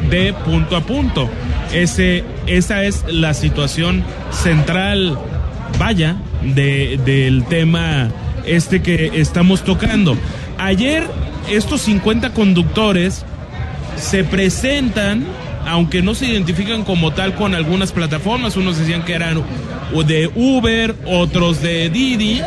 de 0.09 0.33
punto 0.33 0.75
a 0.77 0.81
punto. 0.81 1.29
Ese, 1.73 2.23
esa 2.47 2.83
es 2.83 3.03
la 3.09 3.33
situación 3.33 4.03
central, 4.31 5.17
vaya, 5.77 6.17
de, 6.41 6.99
del 7.05 7.43
tema 7.45 8.09
este 8.45 8.81
que 8.81 9.11
estamos 9.15 9.63
tocando. 9.63 10.17
Ayer 10.57 11.03
estos 11.55 11.81
50 11.81 12.31
conductores 12.31 13.23
se 13.97 14.23
presentan, 14.23 15.25
aunque 15.67 16.01
no 16.01 16.15
se 16.15 16.27
identifican 16.27 16.83
como 16.83 17.11
tal 17.11 17.35
con 17.35 17.53
algunas 17.55 17.91
plataformas, 17.91 18.55
unos 18.57 18.77
decían 18.79 19.03
que 19.03 19.13
eran 19.13 19.43
de 20.07 20.31
Uber, 20.35 20.95
otros 21.05 21.61
de 21.61 21.89
Didi, 21.89 22.41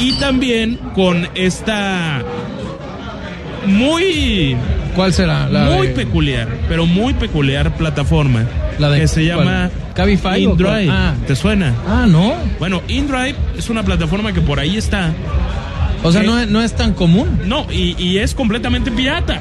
y 0.00 0.12
también 0.18 0.78
con 0.94 1.28
esta 1.34 2.22
muy 3.66 4.56
¿Cuál 4.94 5.12
será? 5.12 5.48
La 5.48 5.64
muy 5.76 5.88
de- 5.88 5.92
peculiar, 5.94 6.48
pero 6.68 6.84
muy 6.86 7.14
peculiar 7.14 7.76
plataforma 7.76 8.44
La 8.78 8.90
de- 8.90 9.00
que 9.00 9.08
se 9.08 9.26
¿cuál? 9.28 9.38
llama 9.46 9.70
¿Cabify? 9.94 10.42
InDrive. 10.42 10.88
Ah. 10.90 11.14
¿Te 11.26 11.34
suena? 11.36 11.74
Ah, 11.88 12.06
no. 12.08 12.34
Bueno, 12.58 12.82
InDrive 12.88 13.34
es 13.56 13.68
una 13.68 13.82
plataforma 13.84 14.32
que 14.32 14.40
por 14.40 14.58
ahí 14.60 14.76
está. 14.76 15.12
O 16.02 16.12
sea, 16.12 16.22
no 16.22 16.38
es, 16.38 16.48
no 16.48 16.62
es 16.62 16.74
tan 16.74 16.94
común. 16.94 17.40
No, 17.46 17.66
y, 17.70 17.96
y 17.98 18.18
es 18.18 18.34
completamente 18.34 18.90
pirata. 18.90 19.40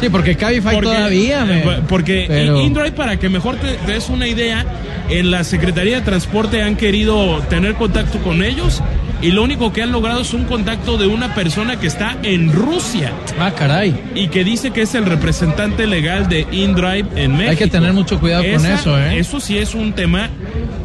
Sí, 0.00 0.08
porque 0.10 0.36
Cabify 0.36 0.74
Porque- 0.74 0.88
todavía. 0.88 1.44
me- 1.44 1.60
eh, 1.60 1.80
Porque 1.88 2.24
pero- 2.28 2.60
InDrive, 2.60 2.92
para 2.92 3.16
que 3.18 3.28
mejor 3.28 3.56
te, 3.56 3.72
te 3.86 3.92
des 3.92 4.08
una 4.08 4.26
idea, 4.26 4.64
en 5.08 5.30
la 5.30 5.44
Secretaría 5.44 5.96
de 5.96 6.02
Transporte 6.02 6.62
han 6.62 6.76
querido 6.76 7.38
tener 7.48 7.74
contacto 7.74 8.18
con 8.18 8.42
ellos 8.42 8.82
y 9.22 9.30
lo 9.30 9.42
único 9.42 9.72
que 9.72 9.82
han 9.82 9.92
logrado 9.92 10.20
es 10.22 10.34
un 10.34 10.44
contacto 10.44 10.98
de 10.98 11.06
una 11.06 11.34
persona 11.34 11.78
que 11.78 11.86
está 11.86 12.16
en 12.22 12.52
Rusia 12.52 13.12
Ah, 13.38 13.52
caray. 13.56 13.94
y 14.14 14.28
que 14.28 14.44
dice 14.44 14.70
que 14.72 14.82
es 14.82 14.94
el 14.94 15.06
representante 15.06 15.86
legal 15.86 16.28
de 16.28 16.46
InDrive 16.50 17.06
en 17.16 17.32
México. 17.32 17.50
Hay 17.52 17.56
que 17.56 17.66
tener 17.68 17.92
mucho 17.92 18.18
cuidado 18.18 18.42
con 18.52 18.66
eso, 18.66 18.98
¿eh? 18.98 19.18
Eso 19.18 19.40
sí 19.40 19.58
es 19.58 19.74
un 19.74 19.92
tema, 19.92 20.28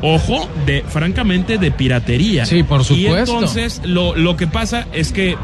ojo, 0.02 0.50
de 0.66 0.84
francamente 0.88 1.58
de 1.58 1.72
piratería. 1.72 2.46
Sí, 2.46 2.64
por 2.64 2.82
Y 2.82 2.84
supuesto. 2.84 3.34
entonces 3.34 3.82
lo, 3.84 4.16
lo 4.16 4.36
que 4.38 4.48
pasa 4.48 4.88
es 4.94 5.12
que 5.12 5.36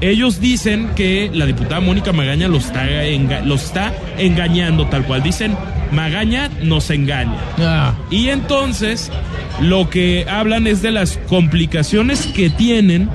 ellos 0.00 0.40
dicen 0.40 0.90
que 0.96 1.30
la 1.32 1.46
diputada 1.46 1.80
Mónica 1.80 2.12
Magaña 2.12 2.48
los 2.48 2.66
está, 2.66 2.84
enga- 2.86 3.42
está 3.54 3.94
engañando 4.18 4.86
tal 4.86 5.04
cual. 5.04 5.22
Dicen, 5.22 5.56
Magaña 5.92 6.50
nos 6.62 6.90
engaña. 6.90 7.36
Ah, 7.58 7.94
Y 8.10 8.28
entonces 8.28 9.10
lo 9.60 9.88
que 9.88 10.26
hablan 10.28 10.66
es 10.66 10.82
de 10.82 10.90
las 10.90 11.18
complicaciones 11.28 12.26
que 12.26 12.50
tienen 12.50 13.08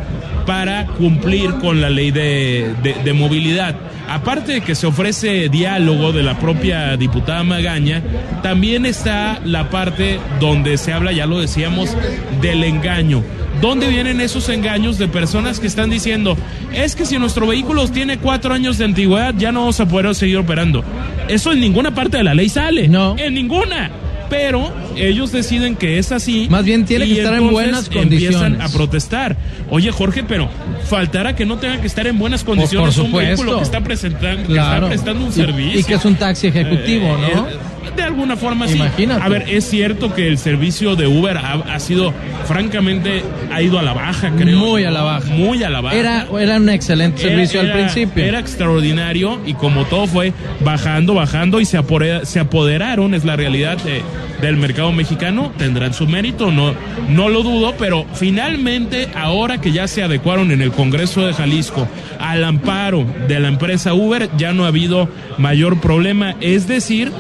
para 0.46 0.86
cumplir 0.88 1.52
con 1.56 1.82
la 1.82 1.90
ley 1.90 2.12
de, 2.12 2.74
de- 2.82 2.96
de 3.04 3.14
movilidad. 3.14 3.76
Aparte 4.10 4.54
de 4.54 4.62
que 4.62 4.74
se 4.74 4.88
ofrece 4.88 5.50
diálogo 5.50 6.12
de 6.12 6.24
la 6.24 6.40
propia 6.40 6.98
diputada 6.98 7.44
Magaña, 7.44 8.02
también 8.42 8.86
está 8.86 9.40
la 9.46 9.70
parte 9.70 10.20
donde 10.40 10.78
se 10.78 10.94
habla, 10.94 11.12
ya 11.12 11.28
lo 11.28 11.40
decíamos, 11.40 11.96
del 12.42 12.64
engaño. 12.64 13.24
¿Dónde 13.62 13.88
vienen 13.90 14.22
esos 14.22 14.48
engaños 14.50 14.98
de 14.98 15.08
personas 15.08 15.60
que 15.60 15.68
están 15.68 15.90
diciendo, 15.90 16.38
es 16.74 16.96
que 16.96 17.06
si 17.06 17.20
nuestro 17.20 17.46
vehículo 17.46 17.88
tiene 17.88 18.18
cuatro 18.18 18.54
años 18.54 18.78
de 18.78 18.86
antigüedad, 18.86 19.36
ya 19.38 19.52
no 19.52 19.60
vamos 19.62 19.80
a 19.80 19.88
poder 19.88 20.16
seguir 20.16 20.38
operando? 20.38 20.84
Eso 21.28 21.52
en 21.52 21.60
ninguna 21.60 21.94
parte 21.94 22.18
de 22.18 22.24
la 22.24 22.34
ley 22.34 22.50
sale. 22.50 22.88
No. 22.88 23.16
En 23.18 23.34
ninguna. 23.34 23.92
Pero 24.30 24.72
ellos 24.96 25.32
deciden 25.32 25.76
que 25.76 25.98
es 25.98 26.12
así. 26.12 26.48
Más 26.50 26.64
bien 26.64 26.86
tiene 26.86 27.06
que 27.06 27.18
estar 27.20 27.34
en 27.34 27.50
buenas 27.52 27.86
Empiezan 27.88 28.04
condiciones. 28.04 28.62
a 28.62 28.70
protestar. 28.76 29.38
Oye, 29.70 29.92
Jorge, 29.92 30.24
pero 30.24 30.50
faltará 30.86 31.36
que 31.36 31.46
no 31.46 31.58
tenga 31.58 31.82
que 31.82 31.88
estar 31.88 32.06
en 32.08 32.18
buenas 32.20 32.44
condiciones 32.44 32.96
por 32.96 33.06
un 33.06 33.12
vehículo 33.14 33.38
supuesto. 33.38 33.58
que 33.58 33.64
está 33.64 33.82
presentando, 33.82 34.42
que 34.48 34.54
claro. 34.54 34.76
está 34.88 34.90
prestando 34.90 35.24
un 35.26 35.30
Y- 35.30 35.34
servicio. 35.34 35.80
Y, 35.80 35.84
que 35.84 35.94
es 35.96 36.06
un 36.06 36.16
taxi 36.16 36.48
ejecutivo, 36.48 37.08
Eh, 37.08 37.32
¿no? 37.36 37.48
eh, 37.48 37.54
de 37.96 38.04
alguna 38.04 38.36
forma 38.38 38.68
sí. 38.68 38.76
Imagínate. 38.76 39.22
A 39.24 39.30
ver, 39.30 39.46
es 39.50 39.70
cierto 39.70 40.14
que 40.14 40.28
el 40.28 40.38
servicio 40.38 40.96
de 40.96 41.08
Uber 41.08 41.38
ha, 41.38 41.54
ha 41.54 41.80
sido, 41.80 42.14
francamente, 42.46 43.24
ha 43.52 43.62
ido 43.62 43.80
a 43.80 43.82
la 43.84 43.94
baja, 43.94 44.32
creo. 44.38 44.58
Muy 44.58 44.84
a 44.84 44.92
la 44.92 45.02
baja. 45.04 45.28
Muy 45.34 45.64
a 45.64 45.70
la 45.70 45.82
baja. 45.82 45.96
Era, 45.96 46.28
era 46.40 46.58
un 46.58 46.70
excelente 46.70 47.22
Era- 47.22 47.30
servicio 47.32 47.62
era- 47.62 47.74
al 47.74 47.80
principio. 47.80 48.24
Era 48.26 48.40
extraordinario 48.40 49.40
y 49.46 49.54
como 49.54 49.86
todo 49.86 50.08
fue 50.08 50.34
bajando, 50.62 51.14
bajando 51.14 51.60
y 51.62 51.66
se, 51.66 51.80
apore- 51.80 52.26
se 52.26 52.40
apoderaron, 52.40 53.14
es 53.14 53.26
la 53.26 53.36
realidad 53.36 53.78
de- 53.78 54.02
del 54.42 54.56
mercado 54.58 54.92
mexicano, 54.94 55.52
tendrán 55.58 55.94
su 55.94 56.08
mérito, 56.08 56.50
no, 56.52 56.74
no 57.10 57.28
lo 57.30 57.44
dudo, 57.44 57.76
pero 57.78 58.06
finalmente 58.14 59.10
ahora 59.14 59.60
que 59.60 59.72
ya 59.74 59.88
se 59.88 60.02
adecuaron 60.02 60.52
en 60.52 60.62
el 60.62 60.72
Congreso 60.72 61.28
de 61.28 61.34
Jalisco 61.34 61.88
al 62.20 62.44
amparo 62.46 63.06
de 63.28 63.40
la 63.40 63.50
empresa 63.50 63.94
Uber, 63.94 64.30
ya 64.38 64.54
no 64.54 64.64
ha 64.64 64.70
habido 64.70 65.10
mayor 65.38 65.82
problema, 65.82 66.36
es 66.40 66.68
decir, 66.68 67.12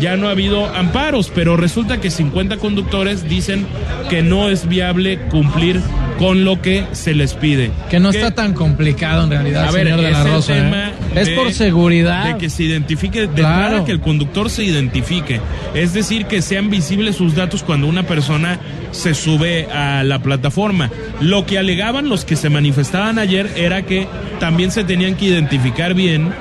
ya 0.00 0.16
no 0.16 0.28
ha 0.28 0.32
habido 0.32 0.66
amparos, 0.66 1.30
pero 1.34 1.56
resulta 1.56 2.00
que 2.00 2.10
50 2.10 2.56
conductores 2.58 3.28
dicen 3.28 3.66
que 4.10 4.22
no 4.22 4.48
es 4.48 4.68
viable 4.68 5.18
cumplir 5.30 5.80
con 6.18 6.44
lo 6.44 6.60
que 6.62 6.84
se 6.92 7.14
les 7.14 7.34
pide. 7.34 7.70
que 7.90 7.98
no 8.00 8.10
Que- 8.10 8.18
está 8.18 8.34
tan 8.34 8.52
complicado 8.54 9.24
en 9.24 9.30
realidad, 9.30 9.68
a 9.68 9.70
ver, 9.72 9.84
señor 9.84 10.00
de 10.00 10.10
la 10.10 10.24
Rosa. 10.24 10.56
¿eh? 10.56 10.92
Es 11.16 11.30
por 11.30 11.52
seguridad. 11.52 12.24
De 12.34 12.38
que 12.38 12.50
se 12.50 12.62
identifique, 12.64 13.22
de 13.22 13.28
Claro. 13.28 13.84
que 13.84 13.92
el 13.92 14.00
conductor 14.00 14.48
se 14.50 14.64
identifique. 14.64 15.40
Es 15.74 15.92
decir, 15.92 16.26
que 16.26 16.40
sean 16.42 16.70
visibles 16.70 17.16
sus 17.16 17.34
datos 17.34 17.62
cuando 17.62 17.86
una 17.86 18.04
persona 18.04 18.58
se 18.92 19.14
sube 19.14 19.66
a 19.72 20.02
la 20.04 20.20
plataforma. 20.20 20.90
Lo 21.20 21.46
que 21.46 21.58
alegaban 21.58 22.08
los 22.08 22.24
que 22.24 22.36
se 22.36 22.48
manifestaban 22.48 23.18
ayer 23.18 23.50
era 23.56 23.82
que 23.82 24.06
también 24.38 24.70
se 24.70 24.84
tenían 24.84 25.16
que 25.16 25.26
identificar 25.26 25.94
bien 25.94 26.32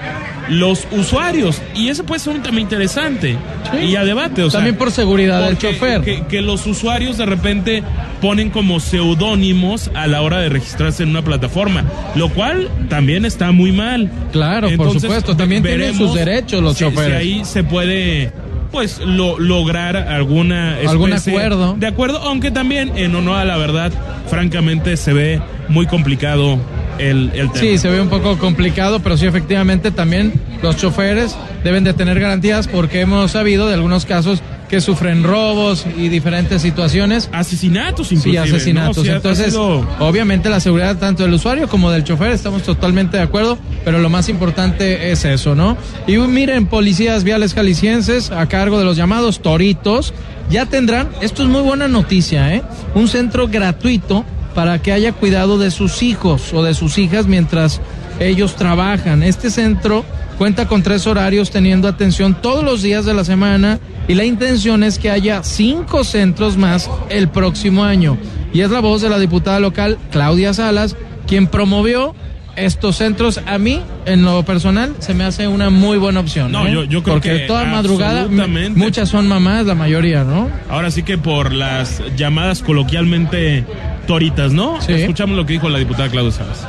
los 0.49 0.87
usuarios. 0.91 1.61
Y 1.75 1.89
ese 1.89 2.03
puede 2.03 2.19
ser 2.19 2.33
un 2.35 2.41
tema 2.43 2.59
interesante 2.59 3.37
Sí. 3.71 3.77
y 3.87 3.95
a 3.95 4.03
debate. 4.03 4.43
O 4.43 4.49
sea, 4.49 4.59
También 4.59 4.75
por 4.77 4.91
seguridad 4.91 5.45
del 5.45 5.57
chofer. 5.57 6.01
Que, 6.01 6.25
que 6.27 6.41
los 6.41 6.65
usuarios 6.67 7.17
de 7.17 7.25
repente 7.25 7.83
ponen 8.21 8.49
como 8.49 8.79
seudónimos 8.79 9.89
a 9.93 10.07
la 10.07 10.21
hora 10.21 10.39
de 10.39 10.49
registrarse 10.49 11.03
en 11.03 11.09
una 11.09 11.21
plataforma, 11.23 11.83
lo 12.15 12.29
cual 12.29 12.69
también 12.89 13.25
está 13.25 13.51
muy 13.51 13.71
mal. 13.71 14.09
Claro, 14.31 14.69
por 14.77 14.99
supuesto, 14.99 15.35
también 15.35 15.63
tienen 15.63 15.95
sus 15.95 16.13
derechos 16.13 16.61
los 16.61 16.77
si- 16.77 16.83
choferes. 16.85 17.21
Si 17.21 17.27
ahí 17.39 17.45
se 17.45 17.63
puede 17.63 18.31
pues 18.71 18.99
lo, 19.05 19.37
lograr 19.37 19.95
alguna 19.95 20.77
Algún 20.87 21.13
acuerdo. 21.13 21.75
de 21.77 21.85
acuerdo, 21.85 22.17
aunque 22.23 22.49
también 22.49 22.91
en 22.97 23.13
honor 23.15 23.37
a 23.37 23.45
la 23.45 23.55
verdad, 23.57 23.91
francamente 24.27 24.97
se 24.97 25.13
ve 25.13 25.39
muy 25.69 25.85
complicado 25.85 26.57
el, 26.99 27.31
el 27.33 27.51
tema. 27.51 27.59
Sí, 27.59 27.77
se 27.77 27.89
ve 27.89 28.01
un 28.01 28.09
poco 28.09 28.37
complicado, 28.37 28.99
pero 29.01 29.17
sí, 29.17 29.25
efectivamente, 29.25 29.91
también 29.91 30.33
los 30.61 30.77
choferes 30.77 31.35
deben 31.63 31.83
de 31.83 31.93
tener 31.93 32.19
garantías 32.19 32.67
porque 32.67 33.01
hemos 33.01 33.31
sabido 33.31 33.67
de 33.67 33.73
algunos 33.75 34.05
casos 34.05 34.41
que 34.69 34.81
sufren 34.81 35.23
robos 35.23 35.85
y 35.97 36.09
diferentes 36.09 36.61
situaciones. 36.63 37.29
Asesinatos 37.31 38.07
Sí, 38.07 38.15
inclusive. 38.15 38.39
asesinatos. 38.39 39.03
sea, 39.03 39.13
ha 39.13 39.15
Entonces, 39.17 39.47
sido- 39.53 39.87
obviamente 39.99 40.49
la 40.49 40.59
seguridad 40.59 40.97
tanto 40.97 41.21
del 41.23 41.33
usuario 41.33 41.67
como 41.67 41.91
del 41.91 42.03
chofer, 42.03 42.31
estamos 42.31 42.63
totalmente 42.63 43.17
de 43.17 43.23
acuerdo, 43.23 43.59
pero 43.85 43.99
lo 43.99 44.09
más 44.09 44.29
importante 44.29 45.11
es 45.11 45.25
eso, 45.25 45.53
¿no? 45.53 45.77
Y 46.07 46.17
miren, 46.17 46.65
policías 46.65 47.23
viales 47.23 47.53
jaliscienses 47.53 48.31
a 48.31 48.47
cargo 48.47 48.79
de 48.79 48.85
los 48.85 48.97
llamados 48.97 49.41
toritos, 49.43 50.13
ya 50.49 50.65
tendrán, 50.65 51.09
esto 51.21 51.43
es 51.43 51.49
muy 51.49 51.61
buena 51.61 51.87
noticia, 51.87 52.53
¿eh? 52.55 52.63
Un 52.95 53.07
centro 53.07 53.47
gratuito 53.47 54.25
para 54.53 54.81
que 54.81 54.91
haya 54.91 55.13
cuidado 55.13 55.57
de 55.57 55.71
sus 55.71 56.03
hijos 56.03 56.53
o 56.53 56.63
de 56.63 56.73
sus 56.73 56.97
hijas 56.97 57.27
mientras 57.27 57.81
ellos 58.19 58.55
trabajan. 58.55 59.23
Este 59.23 59.49
centro 59.49 60.05
cuenta 60.37 60.67
con 60.67 60.83
tres 60.83 61.07
horarios 61.07 61.51
teniendo 61.51 61.87
atención 61.87 62.35
todos 62.41 62.63
los 62.63 62.81
días 62.81 63.05
de 63.05 63.13
la 63.13 63.23
semana 63.23 63.79
y 64.07 64.15
la 64.15 64.25
intención 64.25 64.83
es 64.83 64.99
que 64.99 65.09
haya 65.09 65.43
cinco 65.43 66.03
centros 66.03 66.57
más 66.57 66.89
el 67.09 67.29
próximo 67.29 67.83
año. 67.83 68.17
Y 68.53 68.61
es 68.61 68.69
la 68.69 68.81
voz 68.81 69.01
de 69.01 69.09
la 69.09 69.19
diputada 69.19 69.59
local 69.59 69.97
Claudia 70.11 70.53
Salas 70.53 70.95
quien 71.27 71.47
promovió 71.47 72.13
estos 72.55 72.97
centros. 72.97 73.39
A 73.45 73.57
mí, 73.57 73.81
en 74.05 74.23
lo 74.23 74.43
personal, 74.43 74.93
se 74.99 75.13
me 75.13 75.23
hace 75.23 75.47
una 75.47 75.69
muy 75.69 75.97
buena 75.97 76.19
opción. 76.19 76.51
No, 76.51 76.67
¿eh? 76.67 76.71
yo- 76.73 76.83
yo 76.83 77.03
creo 77.03 77.15
Porque 77.15 77.29
que 77.29 77.39
toda 77.47 77.65
madrugada, 77.65 78.27
muchas 78.75 79.09
son 79.09 79.27
mamás, 79.27 79.65
la 79.65 79.75
mayoría, 79.75 80.23
¿no? 80.23 80.49
Ahora 80.69 80.91
sí 80.91 81.03
que 81.03 81.17
por 81.17 81.53
las 81.53 82.01
llamadas 82.15 82.61
coloquialmente 82.61 83.65
Toritas, 84.07 84.51
¿no? 84.51 84.81
Sí. 84.81 84.93
Escuchamos 84.93 85.37
lo 85.37 85.45
que 85.45 85.53
dijo 85.53 85.69
la 85.69 85.79
diputada 85.79 86.09
Claudia 86.09 86.31
Salas 86.31 86.65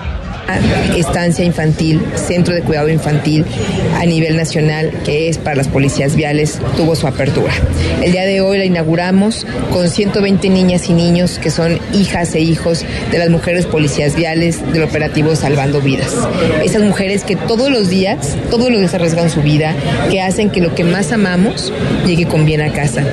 estancia 0.96 1.44
infantil, 1.44 2.00
centro 2.14 2.54
de 2.54 2.62
cuidado 2.62 2.88
infantil 2.88 3.44
a 3.98 4.04
nivel 4.06 4.36
nacional 4.36 4.92
que 5.04 5.28
es 5.28 5.38
para 5.38 5.56
las 5.56 5.68
policías 5.68 6.16
viales, 6.16 6.58
tuvo 6.76 6.94
su 6.96 7.06
apertura. 7.06 7.52
El 8.02 8.12
día 8.12 8.24
de 8.24 8.40
hoy 8.40 8.58
la 8.58 8.64
inauguramos 8.64 9.46
con 9.72 9.88
120 9.88 10.48
niñas 10.50 10.88
y 10.88 10.92
niños 10.92 11.38
que 11.38 11.50
son 11.50 11.78
hijas 11.92 12.34
e 12.34 12.40
hijos 12.40 12.84
de 13.10 13.18
las 13.18 13.30
mujeres 13.30 13.66
policías 13.66 14.16
viales 14.16 14.60
del 14.72 14.82
operativo 14.82 15.34
Salvando 15.36 15.80
Vidas. 15.80 16.14
Esas 16.64 16.82
mujeres 16.82 17.24
que 17.24 17.36
todos 17.36 17.70
los 17.70 17.88
días, 17.88 18.36
todos 18.50 18.70
los 18.70 18.80
días 18.80 18.94
arriesgan 18.94 19.30
su 19.30 19.42
vida, 19.42 19.74
que 20.10 20.20
hacen 20.20 20.50
que 20.50 20.60
lo 20.60 20.74
que 20.74 20.84
más 20.84 21.12
amamos 21.12 21.72
llegue 22.06 22.26
con 22.26 22.44
bien 22.44 22.60
a 22.60 22.72
casa, 22.72 23.04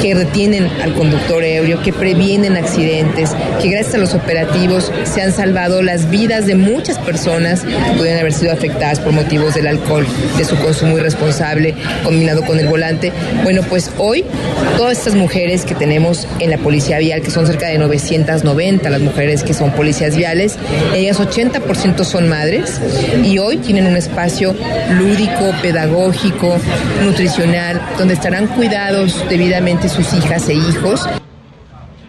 que 0.00 0.14
retienen 0.14 0.68
al 0.82 0.94
conductor 0.94 1.44
ebrio, 1.44 1.82
que 1.82 1.92
previenen 1.92 2.56
accidentes, 2.56 3.30
que 3.60 3.68
gracias 3.68 3.94
a 3.94 3.98
los 3.98 4.14
operativos 4.14 4.92
se 5.04 5.22
han 5.22 5.32
salvado 5.32 5.82
las 5.82 6.10
vidas 6.10 6.46
de 6.46 6.54
muchas 6.62 6.98
personas 6.98 7.64
pueden 7.96 8.18
haber 8.18 8.32
sido 8.32 8.52
afectadas 8.52 9.00
por 9.00 9.12
motivos 9.12 9.54
del 9.54 9.66
alcohol, 9.66 10.06
de 10.36 10.44
su 10.44 10.56
consumo 10.56 10.96
irresponsable 10.98 11.74
combinado 12.04 12.44
con 12.44 12.58
el 12.58 12.66
volante. 12.66 13.12
Bueno, 13.42 13.62
pues 13.68 13.90
hoy 13.98 14.24
todas 14.76 14.98
estas 14.98 15.14
mujeres 15.14 15.64
que 15.64 15.74
tenemos 15.74 16.26
en 16.38 16.50
la 16.50 16.58
policía 16.58 16.98
vial, 16.98 17.22
que 17.22 17.30
son 17.30 17.46
cerca 17.46 17.66
de 17.66 17.78
990 17.78 18.90
las 18.90 19.00
mujeres 19.00 19.42
que 19.42 19.54
son 19.54 19.72
policías 19.72 20.16
viales, 20.16 20.56
ellas 20.94 21.20
80% 21.20 22.04
son 22.04 22.28
madres 22.28 22.80
y 23.24 23.38
hoy 23.38 23.58
tienen 23.58 23.86
un 23.86 23.96
espacio 23.96 24.54
lúdico, 24.98 25.52
pedagógico, 25.60 26.56
nutricional, 27.04 27.80
donde 27.98 28.14
estarán 28.14 28.46
cuidados 28.46 29.24
debidamente 29.28 29.88
sus 29.88 30.12
hijas 30.14 30.48
e 30.48 30.54
hijos. 30.54 31.08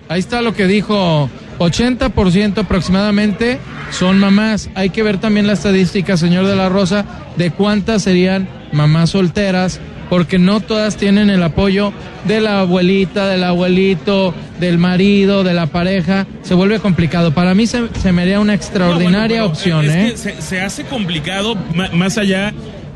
Ahí 0.10 0.20
está 0.20 0.42
lo 0.42 0.54
que 0.54 0.68
dijo 0.68 1.30
80% 1.70 2.60
aproximadamente 2.60 3.60
son 3.92 4.20
mamás. 4.20 4.70
Hay 4.76 4.90
que 4.90 5.04
ver 5.04 5.20
también 5.20 5.48
la 5.48 5.54
estadística, 5.54 6.18
señor 6.18 6.46
de 6.46 6.56
la 6.56 6.70
Rosa, 6.70 7.06
de 7.38 7.52
cuántas 7.52 8.04
serían 8.04 8.48
mamás 8.72 9.12
solteras, 9.12 9.80
porque 10.10 10.38
no 10.38 10.60
todas 10.60 10.98
tienen 10.98 11.30
el 11.30 11.42
apoyo 11.42 11.94
de 12.26 12.42
la 12.42 12.60
abuelita, 12.62 13.28
del 13.28 13.44
abuelito, 13.44 14.34
del 14.60 14.78
marido, 14.78 15.44
de 15.44 15.54
la 15.54 15.68
pareja. 15.68 16.28
Se 16.44 16.54
vuelve 16.54 16.80
complicado. 16.80 17.34
Para 17.34 17.56
mí 17.56 17.68
se, 17.68 17.88
se 18.02 18.12
me 18.12 18.22
haría 18.22 18.40
una 18.40 18.54
extraordinaria 18.54 19.42
No, 19.42 19.50
bueno, 19.50 19.60
pero, 19.64 19.80
opción, 19.80 19.86
es 19.86 19.96
¿eh? 19.96 20.12
que 20.12 20.18
se, 20.18 20.42
se 20.42 20.62
hace 20.62 20.84
complicado 20.86 21.56
más 21.94 22.18
allá 22.18 22.54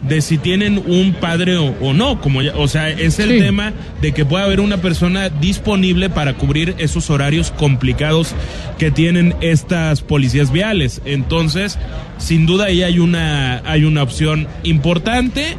de 0.08 0.22
si 0.22 0.38
tienen 0.38 0.82
un 0.86 1.14
padre 1.14 1.58
o, 1.58 1.76
o 1.82 1.94
no, 1.94 2.20
como 2.22 2.42
ya, 2.42 2.54
o 2.56 2.68
sea, 2.68 2.90
es 2.90 3.20
el 3.20 3.30
Sí. 3.32 3.40
tema 3.40 3.74
de 4.02 4.14
que 4.14 4.26
pueda 4.26 4.46
haber 4.46 4.60
una 4.60 4.78
persona 4.78 5.30
disponible 5.30 6.10
para 6.10 6.34
cubrir 6.36 6.76
esos 6.78 7.10
horarios 7.10 7.52
complicados 7.52 8.34
que 8.78 8.92
tienen 8.92 9.36
estas 9.42 10.02
policías 10.02 10.52
viales. 10.52 11.02
Entonces, 11.06 11.78
sin 12.18 12.46
duda 12.46 12.66
ahí 12.66 12.84
hay 12.84 13.00
una 13.00 13.62
hay 13.66 13.84
una 13.84 14.04
opción 14.04 14.48
importante. 14.64 15.58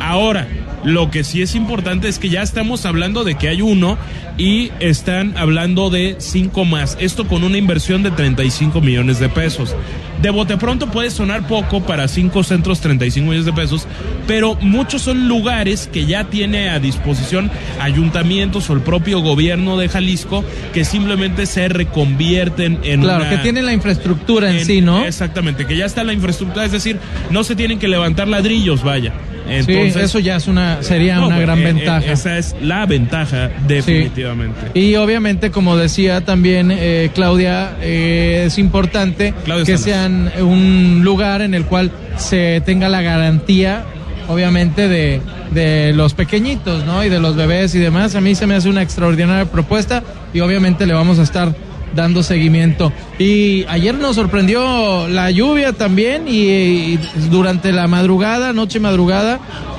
Ahora, 0.00 0.46
lo 0.84 1.10
que 1.10 1.24
sí 1.24 1.42
es 1.42 1.54
importante 1.54 2.08
es 2.08 2.18
que 2.18 2.30
ya 2.30 2.42
estamos 2.42 2.86
hablando 2.86 3.22
de 3.24 3.34
que 3.34 3.48
hay 3.48 3.60
uno 3.60 3.98
y 4.38 4.70
están 4.80 5.36
hablando 5.36 5.90
de 5.90 6.16
cinco 6.18 6.64
más. 6.64 6.96
Esto 7.00 7.26
con 7.28 7.44
una 7.44 7.58
inversión 7.58 8.02
de 8.02 8.10
35 8.10 8.80
millones 8.80 9.20
de 9.20 9.28
pesos. 9.28 9.74
De 10.22 10.28
bote 10.30 10.56
pronto 10.58 10.86
puede 10.90 11.10
sonar 11.10 11.46
poco 11.46 11.80
para 11.82 12.06
cinco 12.06 12.42
centros 12.44 12.80
35 12.80 13.24
millones 13.26 13.46
de 13.46 13.52
pesos, 13.54 13.86
pero 14.26 14.54
muchos 14.60 15.00
son 15.02 15.28
lugares 15.28 15.88
que 15.90 16.04
ya 16.04 16.24
tiene 16.24 16.68
a 16.68 16.78
disposición 16.78 17.50
ayuntamientos 17.80 18.68
o 18.68 18.74
el 18.74 18.80
propio 18.80 19.20
gobierno 19.20 19.78
de 19.78 19.88
Jalisco 19.88 20.44
que 20.74 20.84
simplemente 20.84 21.46
se 21.46 21.68
reconvierten 21.68 22.78
en 22.84 23.00
Claro, 23.00 23.22
una- 23.22 23.30
que 23.30 23.38
tienen 23.38 23.64
la 23.66 23.72
infraestructura 23.72 24.50
en, 24.50 24.56
en- 24.58 24.66
sí, 24.66 24.80
¿no? 24.80 25.04
Exactamente, 25.04 25.66
que 25.66 25.76
ya 25.76 25.86
está 25.86 26.04
la 26.04 26.12
infraestructura, 26.12 26.64
es 26.64 26.72
decir, 26.72 26.98
no 27.30 27.42
se 27.44 27.56
tienen 27.56 27.78
que 27.78 27.88
levantar 27.88 28.28
ladrillos, 28.28 28.82
vaya. 28.82 29.12
Entonces, 29.48 29.94
sí, 29.94 30.00
eso 30.00 30.18
ya 30.20 30.36
es 30.36 30.46
una, 30.46 30.80
sería 30.82 31.16
no, 31.16 31.26
una 31.26 31.36
pues, 31.36 31.46
gran 31.46 31.58
eh, 31.58 31.62
eh, 31.62 31.72
ventaja. 31.72 32.12
esa 32.12 32.38
es 32.38 32.54
la 32.62 32.86
ventaja, 32.86 33.50
definitivamente. 33.66 34.60
Y 34.78 34.94
obviamente, 34.94 35.50
como 35.50 35.76
decía 35.76 36.24
también 36.24 36.70
eh, 36.72 37.10
Claudia, 37.14 37.72
eh, 37.82 38.44
es 38.46 38.58
importante 38.58 39.34
Claudia 39.44 39.64
que 39.64 39.72
Salas. 39.78 39.84
sean 39.84 40.09
un 40.40 41.00
lugar 41.02 41.42
en 41.42 41.54
el 41.54 41.64
cual 41.64 41.90
se 42.16 42.62
tenga 42.64 42.88
la 42.88 43.02
garantía, 43.02 43.84
obviamente, 44.28 44.88
de, 44.88 45.20
de 45.50 45.92
los 45.92 46.14
pequeñitos, 46.14 46.84
¿no? 46.84 47.04
Y 47.04 47.08
de 47.08 47.20
los 47.20 47.36
bebés 47.36 47.74
y 47.74 47.78
demás. 47.78 48.14
A 48.14 48.20
mí 48.20 48.34
se 48.34 48.46
me 48.46 48.54
hace 48.54 48.68
una 48.68 48.82
extraordinaria 48.82 49.46
propuesta 49.46 50.02
y 50.32 50.40
obviamente 50.40 50.86
le 50.86 50.94
vamos 50.94 51.18
a 51.18 51.22
estar 51.22 51.54
dando 51.94 52.22
seguimiento. 52.22 52.92
Y 53.20 53.66
ayer 53.68 53.94
nos 53.96 54.16
sorprendió 54.16 55.06
la 55.06 55.30
lluvia 55.30 55.74
también 55.74 56.26
y, 56.26 56.48
y 56.48 56.98
durante 57.30 57.70
la 57.70 57.86
madrugada, 57.86 58.54
noche 58.54 58.80
madrugada 58.80 59.38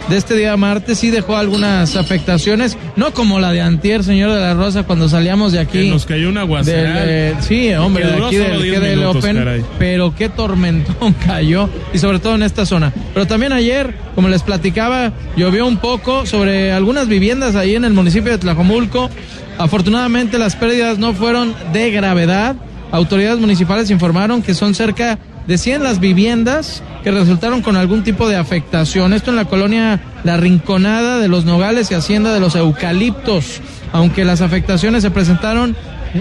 de 0.09 0.17
este 0.17 0.35
día 0.35 0.57
martes 0.57 0.99
sí 0.99 1.09
dejó 1.09 1.37
algunas 1.37 1.95
afectaciones, 1.95 2.77
no 2.95 3.13
como 3.13 3.39
la 3.39 3.51
de 3.51 3.61
Antier, 3.61 4.03
señor 4.03 4.31
de 4.31 4.41
la 4.41 4.53
Rosa, 4.53 4.83
cuando 4.83 5.07
salíamos 5.07 5.53
de 5.53 5.59
aquí. 5.59 5.83
Que 5.83 5.89
nos 5.89 6.05
cayó 6.05 6.29
un 6.29 6.37
aguacero. 6.37 7.41
Sí, 7.41 7.73
hombre, 7.73 8.07
de 8.07 8.25
aquí 8.25 8.35
del, 8.35 8.61
10 8.61 8.73
que 8.73 8.85
del 8.85 8.99
minutos, 8.99 9.23
Open, 9.23 9.37
caray. 9.37 9.65
pero 9.79 10.13
qué 10.15 10.29
tormentón 10.29 11.13
cayó 11.25 11.69
y 11.93 11.97
sobre 11.97 12.19
todo 12.19 12.35
en 12.35 12.43
esta 12.43 12.65
zona. 12.65 12.91
Pero 13.13 13.25
también 13.25 13.53
ayer, 13.53 13.95
como 14.13 14.27
les 14.27 14.43
platicaba, 14.43 15.13
llovió 15.37 15.65
un 15.65 15.77
poco 15.77 16.25
sobre 16.25 16.73
algunas 16.73 17.07
viviendas 17.07 17.55
ahí 17.55 17.75
en 17.75 17.85
el 17.85 17.93
municipio 17.93 18.31
de 18.31 18.37
Tlajomulco. 18.37 19.09
Afortunadamente 19.57 20.37
las 20.37 20.55
pérdidas 20.55 20.97
no 20.97 21.13
fueron 21.13 21.55
de 21.71 21.91
gravedad. 21.91 22.55
Autoridades 22.91 23.39
municipales 23.39 23.89
informaron 23.89 24.41
que 24.41 24.53
son 24.53 24.75
cerca 24.75 25.17
de 25.47 25.57
100 25.57 25.83
las 25.83 25.99
viviendas 25.99 26.83
que 27.03 27.11
resultaron 27.11 27.61
con 27.61 27.75
algún 27.75 28.03
tipo 28.03 28.27
de 28.27 28.35
afectación. 28.35 29.13
Esto 29.13 29.31
en 29.31 29.37
la 29.37 29.45
colonia 29.45 30.01
La 30.23 30.37
Rinconada 30.37 31.17
de 31.19 31.27
los 31.27 31.45
Nogales 31.45 31.89
y 31.89 31.93
Hacienda 31.93 32.33
de 32.33 32.39
los 32.39 32.55
Eucaliptos. 32.55 33.61
Aunque 33.93 34.25
las 34.25 34.41
afectaciones 34.41 35.03
se 35.03 35.11
presentaron 35.11 35.75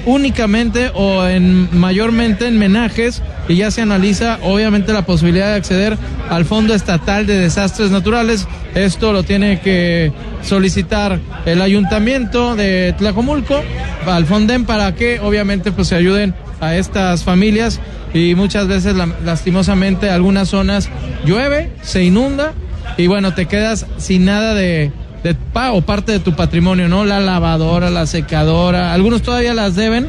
únicamente 0.07 0.91
o 0.95 1.27
en 1.27 1.69
mayormente 1.77 2.47
en 2.47 2.59
menajes 2.59 3.23
y 3.49 3.57
ya 3.57 3.73
se 3.73 3.83
analiza 3.83 4.39
obviamente 4.43 4.93
la 4.93 5.03
posibilidad 5.03 5.49
de 5.49 5.57
acceder 5.57 5.99
al 6.29 6.45
Fondo 6.45 6.75
Estatal 6.75 7.27
de 7.27 7.39
Desastres 7.39 7.91
Naturales. 7.91 8.47
Esto 8.75 9.13
lo 9.13 9.25
tiene 9.25 9.61
que 9.61 10.13
solicitar 10.43 11.19
el 11.45 11.61
ayuntamiento 11.61 12.55
de 12.55 12.95
Tlajomulco 12.97 13.61
al 14.07 14.27
Fonden 14.27 14.65
para 14.65 14.95
que 14.95 15.19
obviamente 15.21 15.73
pues 15.73 15.89
se 15.89 15.97
ayuden 15.97 16.35
a 16.61 16.77
estas 16.77 17.25
familias 17.25 17.81
y 18.15 18.35
muchas 18.35 18.67
veces 18.69 18.95
la- 18.97 19.09
lastimosamente 19.25 20.11
algunas 20.11 20.49
zonas 20.49 20.89
llueve, 21.25 21.71
se 21.83 22.05
inunda 22.05 22.53
y 22.97 23.07
bueno, 23.07 23.35
te 23.35 23.47
quedas 23.47 23.87
sin 23.99 24.25
nada 24.25 24.55
de, 24.55 24.91
de 25.23 25.37
o 25.73 25.81
parte 25.83 26.13
de 26.13 26.21
tu 26.21 26.35
patrimonio, 26.35 26.89
¿no? 26.89 27.05
La 27.05 27.21
lavadora, 27.21 27.89
la 27.91 28.07
secadora, 28.07 28.93
algunos 28.93 29.23
todavía 29.23 29.55
las 29.55 29.75
deben. 29.77 30.09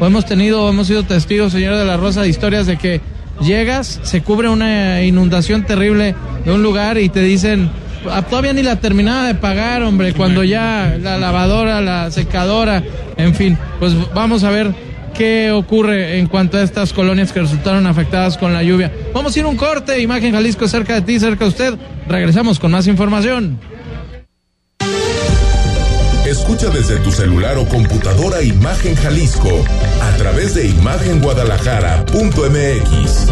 O 0.00 0.06
hemos 0.06 0.26
tenido, 0.26 0.68
hemos 0.68 0.86
sido 0.86 1.02
testigos, 1.02 1.50
señor 1.52 1.74
de 1.76 1.84
la 1.84 1.96
Rosa, 1.96 2.22
de 2.22 2.28
historias 2.28 2.66
de 2.66 2.76
que 2.76 3.00
llegas, 3.40 3.98
se 4.04 4.22
cubre 4.22 4.48
una 4.48 5.02
inundación 5.02 5.64
terrible 5.64 6.14
de 6.44 6.52
un 6.52 6.62
lugar 6.62 6.98
y 6.98 7.08
te 7.08 7.20
dicen, 7.20 7.68
"Ah, 8.08 8.22
todavía 8.22 8.52
ni 8.52 8.62
la 8.62 8.76
terminaba 8.76 9.26
de 9.26 9.34
pagar, 9.34 9.82
hombre, 9.82 10.12
cuando 10.12 10.44
ya 10.44 10.96
la 11.02 11.18
lavadora, 11.18 11.80
la 11.80 12.10
secadora, 12.12 12.82
en 13.16 13.34
fin, 13.34 13.58
pues 13.80 13.94
vamos 14.14 14.44
a 14.44 14.50
ver 14.50 14.72
qué 15.18 15.50
ocurre 15.50 16.18
en 16.18 16.28
cuanto 16.28 16.58
a 16.58 16.62
estas 16.62 16.92
colonias 16.92 17.32
que 17.32 17.40
resultaron 17.40 17.88
afectadas 17.88 18.38
con 18.38 18.52
la 18.52 18.62
lluvia. 18.62 18.92
Vamos 19.12 19.34
a 19.34 19.38
ir 19.40 19.46
un 19.46 19.56
corte, 19.56 20.00
Imagen 20.00 20.32
Jalisco 20.32 20.68
cerca 20.68 20.94
de 20.94 21.02
ti, 21.02 21.18
cerca 21.18 21.44
de 21.44 21.48
usted. 21.48 21.74
Regresamos 22.06 22.60
con 22.60 22.70
más 22.70 22.86
información. 22.86 23.58
Escucha 26.24 26.68
desde 26.68 26.98
tu 26.98 27.10
celular 27.10 27.58
o 27.58 27.66
computadora 27.66 28.42
Imagen 28.42 28.94
Jalisco 28.94 29.64
a 30.00 30.16
través 30.18 30.54
de 30.54 30.68
imagenguadalajara.mx. 30.68 33.26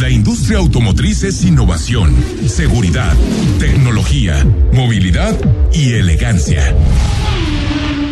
La 0.00 0.08
industria 0.08 0.56
automotriz 0.58 1.24
es 1.24 1.44
innovación, 1.44 2.16
seguridad, 2.46 3.12
tecnología, 3.58 4.46
movilidad 4.72 5.36
y 5.72 5.94
elegancia. 5.94 6.74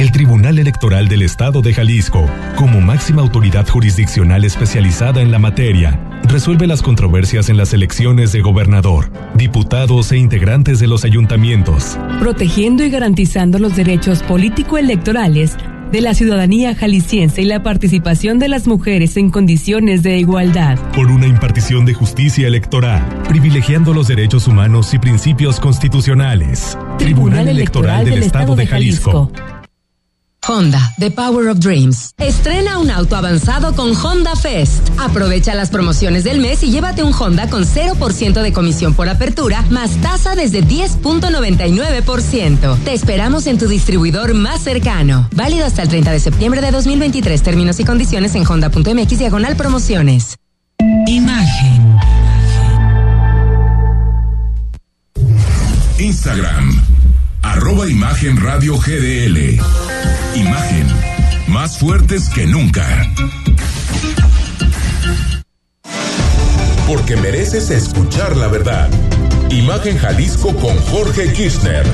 El 0.00 0.12
Tribunal 0.12 0.58
Electoral 0.58 1.08
del 1.08 1.20
Estado 1.20 1.60
de 1.60 1.74
Jalisco, 1.74 2.26
como 2.56 2.80
máxima 2.80 3.20
autoridad 3.20 3.68
jurisdiccional 3.68 4.46
especializada 4.46 5.20
en 5.20 5.30
la 5.30 5.38
materia, 5.38 6.00
resuelve 6.22 6.66
las 6.66 6.80
controversias 6.80 7.50
en 7.50 7.58
las 7.58 7.74
elecciones 7.74 8.32
de 8.32 8.40
gobernador, 8.40 9.12
diputados 9.34 10.10
e 10.12 10.16
integrantes 10.16 10.80
de 10.80 10.86
los 10.86 11.04
ayuntamientos. 11.04 11.98
Protegiendo 12.18 12.82
y 12.82 12.88
garantizando 12.88 13.58
los 13.58 13.76
derechos 13.76 14.22
político-electorales 14.22 15.58
de 15.92 16.00
la 16.00 16.14
ciudadanía 16.14 16.74
jalisciense 16.74 17.42
y 17.42 17.44
la 17.44 17.62
participación 17.62 18.38
de 18.38 18.48
las 18.48 18.66
mujeres 18.66 19.18
en 19.18 19.28
condiciones 19.28 20.02
de 20.02 20.16
igualdad. 20.16 20.78
Por 20.94 21.10
una 21.10 21.26
impartición 21.26 21.84
de 21.84 21.92
justicia 21.92 22.46
electoral, 22.46 23.06
privilegiando 23.28 23.92
los 23.92 24.08
derechos 24.08 24.48
humanos 24.48 24.94
y 24.94 24.98
principios 24.98 25.60
constitucionales. 25.60 26.78
Tribunal, 26.96 27.48
Electoral, 27.48 28.06
del, 28.06 28.22
Estado, 28.22 28.56
de 28.56 28.66
Jalisco. 28.66 29.30
Honda, 30.46 30.94
The 30.98 31.10
Power 31.10 31.48
of 31.48 31.58
Dreams. 31.58 32.12
Estrena 32.18 32.78
un 32.78 32.90
auto 32.90 33.16
avanzado 33.16 33.74
con 33.74 33.94
Honda 33.94 34.34
Fest. 34.36 34.88
Aprovecha 34.98 35.54
las 35.54 35.70
promociones 35.70 36.24
del 36.24 36.40
mes 36.40 36.62
y 36.62 36.70
llévate 36.70 37.02
un 37.02 37.12
Honda 37.12 37.48
con 37.48 37.64
0% 37.64 38.42
de 38.42 38.52
comisión 38.52 38.94
por 38.94 39.08
apertura, 39.08 39.64
más 39.70 39.92
tasa 40.00 40.34
desde 40.34 40.64
10.99%. 40.64 42.78
Te 42.84 42.94
esperamos 42.94 43.46
en 43.46 43.58
tu 43.58 43.68
distribuidor 43.68 44.34
más 44.34 44.62
cercano. 44.62 45.28
Válido 45.34 45.66
hasta 45.66 45.82
el 45.82 45.88
30 45.88 46.12
de 46.12 46.20
septiembre 46.20 46.60
de 46.60 46.70
2023. 46.70 47.42
Términos 47.42 47.80
y 47.80 47.84
condiciones 47.84 48.34
en 48.34 48.46
honda.mx 48.46 49.18
diagonal 49.18 49.56
promociones. 49.56 50.36
Imagen. 51.06 51.96
Instagram. 55.98 56.99
Arroba 57.42 57.88
Imagen 57.88 58.36
Radio 58.36 58.76
GDL. 58.76 59.58
Imagen, 60.34 60.86
más 61.48 61.78
fuertes 61.78 62.28
que 62.28 62.46
nunca. 62.46 62.86
Porque 66.86 67.16
mereces 67.16 67.70
escuchar 67.70 68.36
la 68.36 68.48
verdad. 68.48 68.88
Imagen 69.50 69.96
Jalisco 69.98 70.54
con 70.56 70.76
Jorge 70.76 71.32
Kirchner. 71.32 71.86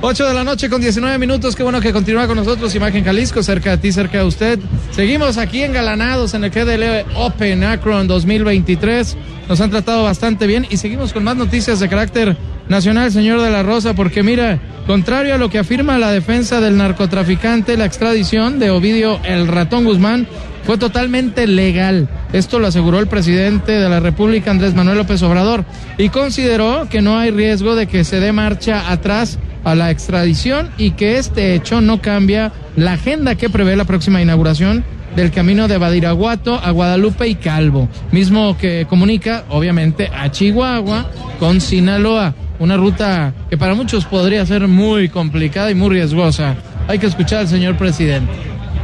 8 0.00 0.26
de 0.26 0.34
la 0.34 0.44
noche 0.44 0.70
con 0.70 0.80
19 0.80 1.18
minutos. 1.18 1.54
Qué 1.54 1.62
bueno 1.62 1.80
que 1.80 1.92
continúa 1.92 2.26
con 2.26 2.36
nosotros 2.36 2.74
Imagen 2.74 3.04
Jalisco, 3.04 3.42
cerca 3.42 3.72
de 3.72 3.78
ti, 3.78 3.92
cerca 3.92 4.18
de 4.18 4.24
usted. 4.24 4.58
Seguimos 4.92 5.36
aquí 5.36 5.62
engalanados 5.62 6.34
en 6.34 6.44
el 6.44 6.50
GDL 6.50 7.06
Open 7.14 7.64
Akron 7.64 8.06
2023. 8.06 9.16
Nos 9.48 9.60
han 9.60 9.70
tratado 9.70 10.04
bastante 10.04 10.46
bien 10.46 10.66
y 10.70 10.78
seguimos 10.78 11.12
con 11.12 11.24
más 11.24 11.36
noticias 11.36 11.80
de 11.80 11.88
carácter 11.88 12.36
nacional, 12.68 13.12
señor 13.12 13.40
de 13.40 13.50
la 13.50 13.62
Rosa, 13.62 13.94
porque 13.94 14.22
mira, 14.22 14.58
contrario 14.86 15.34
a 15.34 15.38
lo 15.38 15.50
que 15.50 15.58
afirma 15.58 15.98
la 15.98 16.10
defensa 16.10 16.60
del 16.60 16.76
narcotraficante, 16.76 17.76
la 17.76 17.84
extradición 17.84 18.58
de 18.58 18.70
Ovidio 18.70 19.20
el 19.24 19.46
Ratón 19.46 19.84
Guzmán 19.84 20.26
fue 20.64 20.78
totalmente 20.78 21.46
legal. 21.46 22.08
Esto 22.32 22.58
lo 22.58 22.66
aseguró 22.66 22.98
el 22.98 23.06
presidente 23.06 23.72
de 23.72 23.88
la 23.88 24.00
República, 24.00 24.50
Andrés 24.50 24.74
Manuel 24.74 24.98
López 24.98 25.22
Obrador, 25.22 25.64
y 25.96 26.08
consideró 26.08 26.88
que 26.88 27.02
no 27.02 27.18
hay 27.18 27.30
riesgo 27.30 27.76
de 27.76 27.86
que 27.86 28.02
se 28.02 28.18
dé 28.18 28.32
marcha 28.32 28.90
atrás 28.90 29.38
a 29.62 29.74
la 29.74 29.90
extradición 29.90 30.70
y 30.76 30.92
que 30.92 31.18
este 31.18 31.54
hecho 31.54 31.80
no 31.80 32.00
cambia 32.00 32.52
la 32.76 32.94
agenda 32.94 33.36
que 33.36 33.48
prevé 33.48 33.76
la 33.76 33.84
próxima 33.84 34.20
inauguración 34.20 34.84
del 35.14 35.30
camino 35.30 35.66
de 35.66 35.78
Badiraguato 35.78 36.54
a 36.54 36.70
Guadalupe 36.72 37.26
y 37.26 37.36
Calvo, 37.36 37.88
mismo 38.12 38.58
que 38.58 38.86
comunica 38.88 39.44
obviamente 39.48 40.10
a 40.14 40.30
Chihuahua 40.30 41.10
con 41.38 41.60
Sinaloa 41.60 42.34
una 42.58 42.76
ruta 42.76 43.34
que 43.50 43.56
para 43.56 43.74
muchos 43.74 44.04
podría 44.04 44.44
ser 44.46 44.68
muy 44.68 45.08
complicada 45.08 45.70
y 45.70 45.74
muy 45.74 45.90
riesgosa. 45.90 46.56
Hay 46.88 46.98
que 46.98 47.06
escuchar 47.06 47.40
al 47.40 47.48
señor 47.48 47.76
presidente. 47.76 48.32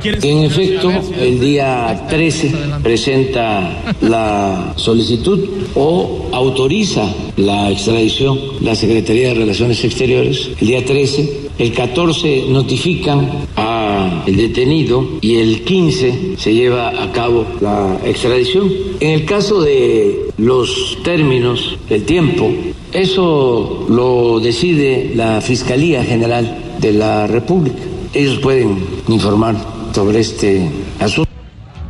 En 0.04 0.38
efecto, 0.38 0.90
el 1.20 1.38
día 1.38 2.06
13 2.08 2.52
presenta 2.82 3.94
la 4.00 4.72
solicitud 4.74 5.48
o 5.76 6.28
autoriza 6.32 7.08
la 7.36 7.70
extradición 7.70 8.36
la 8.62 8.74
Secretaría 8.74 9.28
de 9.28 9.34
Relaciones 9.34 9.84
Exteriores. 9.84 10.50
El 10.60 10.66
día 10.66 10.84
13, 10.84 11.50
el 11.58 11.72
14 11.72 12.46
notifican 12.48 13.30
a 13.54 14.24
el 14.26 14.36
detenido 14.36 15.06
y 15.20 15.36
el 15.36 15.62
15 15.62 16.34
se 16.36 16.52
lleva 16.52 16.88
a 17.00 17.12
cabo 17.12 17.46
la 17.60 18.00
extradición. 18.04 18.72
En 18.98 19.10
el 19.10 19.24
caso 19.24 19.60
de 19.62 20.30
los 20.36 20.98
términos, 21.04 21.76
el 21.88 22.02
tiempo, 22.04 22.50
eso 22.92 23.86
lo 23.88 24.40
decide 24.40 25.12
la 25.14 25.40
Fiscalía 25.40 26.04
General 26.04 26.76
de 26.78 26.92
la 26.92 27.26
República. 27.26 27.82
Ellos 28.12 28.38
pueden 28.38 28.84
informar 29.08 29.56
sobre 29.94 30.20
este 30.20 30.70
asunto. 31.00 31.30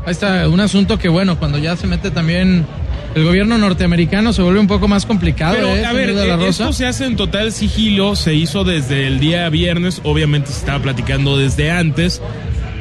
Ahí 0.04 0.12
está, 0.12 0.48
un 0.48 0.60
asunto 0.60 0.98
que 0.98 1.08
bueno, 1.08 1.38
cuando 1.38 1.58
ya 1.58 1.76
se 1.76 1.86
mete 1.86 2.10
también 2.10 2.66
el 3.14 3.24
gobierno 3.24 3.58
norteamericano 3.58 4.32
se 4.32 4.42
vuelve 4.42 4.60
un 4.60 4.66
poco 4.66 4.88
más 4.88 5.06
complicado. 5.06 5.54
Pero, 5.54 5.68
¿eh, 5.68 5.84
a 5.84 5.92
ver, 5.92 6.14
de 6.14 6.26
la 6.26 6.34
eh, 6.34 6.36
Rosa? 6.36 6.64
esto 6.64 6.72
se 6.72 6.86
hace 6.86 7.04
en 7.04 7.16
total 7.16 7.52
sigilo, 7.52 8.16
se 8.16 8.34
hizo 8.34 8.64
desde 8.64 9.06
el 9.06 9.20
día 9.20 9.48
viernes, 9.48 10.00
obviamente 10.04 10.50
se 10.50 10.58
estaba 10.58 10.82
platicando 10.82 11.36
desde 11.36 11.70
antes. 11.70 12.22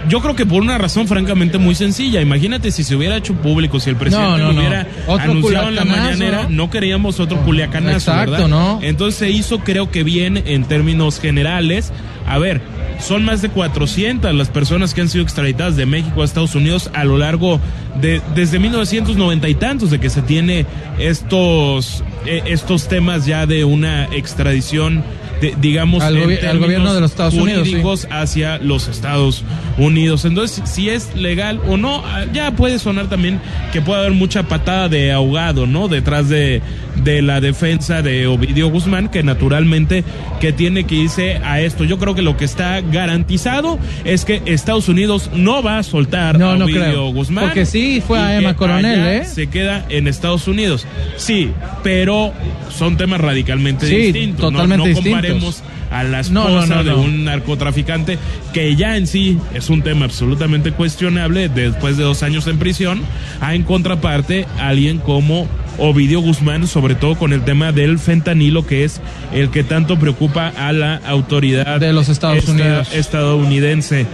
Yo 0.07 0.21
creo 0.21 0.35
que 0.35 0.45
por 0.45 0.61
una 0.61 0.77
razón 0.77 1.07
francamente 1.07 1.57
muy 1.57 1.75
sencilla. 1.75 2.21
Imagínate 2.21 2.71
si 2.71 2.83
se 2.83 2.95
hubiera 2.95 3.17
hecho 3.17 3.33
público, 3.35 3.79
si 3.79 3.89
el 3.89 3.95
presidente 3.95 4.29
No, 4.29 4.37
no, 4.37 4.47
lo 4.47 4.53
no. 4.53 4.59
hubiera 4.59 4.87
anunciado 5.19 5.69
en 5.69 5.75
la 5.75 5.85
mañanera, 5.85 6.43
¿no? 6.43 6.49
no 6.49 6.69
queríamos 6.69 7.19
otro 7.19 7.37
culiacanazo, 7.41 8.11
Exacto, 8.11 8.31
¿verdad? 8.31 8.47
¿no? 8.47 8.79
Entonces 8.81 9.19
se 9.19 9.29
hizo 9.29 9.59
creo 9.59 9.91
que 9.91 10.03
bien 10.03 10.41
en 10.45 10.63
términos 10.65 11.19
generales. 11.19 11.91
A 12.27 12.37
ver, 12.37 12.61
son 12.99 13.25
más 13.25 13.41
de 13.41 13.49
400 13.49 14.33
las 14.35 14.49
personas 14.49 14.93
que 14.93 15.01
han 15.01 15.09
sido 15.09 15.23
extraditadas 15.23 15.75
de 15.75 15.85
México 15.85 16.21
a 16.21 16.25
Estados 16.25 16.55
Unidos 16.55 16.89
a 16.93 17.03
lo 17.03 17.17
largo 17.17 17.59
de 17.99 18.21
desde 18.35 18.59
1990 18.59 19.49
y 19.49 19.55
tantos 19.55 19.89
de 19.91 19.99
que 19.99 20.09
se 20.09 20.21
tiene 20.21 20.65
estos 20.99 22.03
eh, 22.25 22.43
estos 22.45 22.87
temas 22.87 23.25
ya 23.25 23.45
de 23.45 23.65
una 23.65 24.05
extradición 24.05 25.03
de- 25.41 25.56
digamos 25.60 26.04
Al 26.04 26.15
gobi- 26.17 26.38
gobierno 26.60 26.93
de 26.93 27.01
los 27.01 27.12
Estados 27.12 27.34
Unidos, 27.34 27.67
sí. 27.67 28.08
hacia 28.12 28.58
los 28.60 28.88
Estados 28.88 29.43
Unidos. 29.77 30.23
Entonces, 30.25 30.62
si 30.69 30.89
es 30.89 31.15
legal 31.15 31.60
o 31.67 31.75
no, 31.77 32.04
ah, 32.06 32.25
ya 32.32 32.51
puede 32.51 32.80
sonar 32.80 33.08
también 33.10 33.39
que 33.73 33.82
puede 33.82 33.99
haber 34.01 34.12
mucha 34.13 34.43
patada 34.43 34.88
de 34.88 35.12
ahogado, 35.12 35.65
¿no? 35.65 35.88
Detrás 35.88 36.30
de, 36.30 36.62
de 37.03 37.21
la 37.21 37.41
defensa 37.41 38.01
de 38.01 38.27
Ovidio 38.27 38.67
Guzmán, 38.69 39.09
que 39.09 39.23
naturalmente 39.23 40.03
que 40.39 40.53
tiene 40.53 40.85
que 40.85 40.95
irse 40.95 41.37
a 41.43 41.61
esto. 41.61 41.83
Yo 41.83 41.97
creo 41.97 42.15
que 42.15 42.21
lo 42.21 42.37
que 42.37 42.45
está 42.45 42.81
garantizado 42.81 43.79
es 44.03 44.25
que 44.25 44.41
Estados 44.45 44.89
Unidos 44.89 45.29
no 45.33 45.61
va 45.63 45.77
a 45.79 45.83
soltar 45.83 46.37
No, 46.37 46.51
a 46.51 46.55
no 46.57 46.65
Ovidio 46.65 46.81
creo. 46.81 47.07
Guzmán. 47.13 47.45
Porque 47.45 47.65
sí 47.65 48.01
fue 48.05 48.19
a 48.19 48.37
Emma 48.37 48.55
Coronel, 48.55 48.99
¿eh? 49.21 49.25
Se 49.25 49.47
queda 49.47 49.85
en 49.89 50.07
Estados 50.07 50.47
Unidos. 50.47 50.85
Sí, 51.17 51.51
pero 51.83 52.33
son 52.69 52.97
temas 52.97 53.21
radicalmente 53.21 53.87
Sí, 53.87 53.95
distintos. 53.95 54.51
No- 54.51 54.51
totalmente 54.51 54.77
no, 54.77 54.85
distintos. 54.85 55.11
comparemos 55.13 55.63
a 55.91 56.04
la 56.04 56.21
esposa 56.21 56.65
no, 56.67 56.75
no, 56.77 56.84
de 56.84 56.91
no. 56.91 57.01
un 57.01 57.25
narcotraficante 57.25 58.17
que 58.54 58.75
ya 58.75 58.95
en 58.97 59.08
sí 59.08 59.38
es 59.54 59.69
un 59.69 59.82
tema 59.82 60.06
absolutamente 60.06 60.71
cuestionable 60.71 61.49
después 61.49 61.97
de 61.97 62.04
dos 62.04 62.23
años 62.23 62.47
en 62.47 62.58
prisión, 62.60 63.01
a 63.41 63.54
en 63.56 63.63
contraparte 63.63 64.45
alguien 64.58 64.99
como 64.99 65.47
Ovidio 65.77 66.19
Guzmán, 66.21 66.67
sobre 66.67 66.95
todo 66.95 67.15
con 67.15 67.34
el 67.34 67.41
tema 67.43 67.71
del 67.71 67.99
fentanilo, 67.99 68.65
que 68.65 68.84
es 68.84 69.01
el 69.34 69.49
que 69.49 69.63
tanto 69.63 69.97
preocupa 69.99 70.47
a 70.58 70.71
la 70.73 70.95
autoridad 71.06 71.80
De 71.80 71.93
los 71.93 72.08
Estados 72.10 72.38
esta- 72.39 72.51
Unidos. 72.51 72.93
estadounidense. 72.93 74.06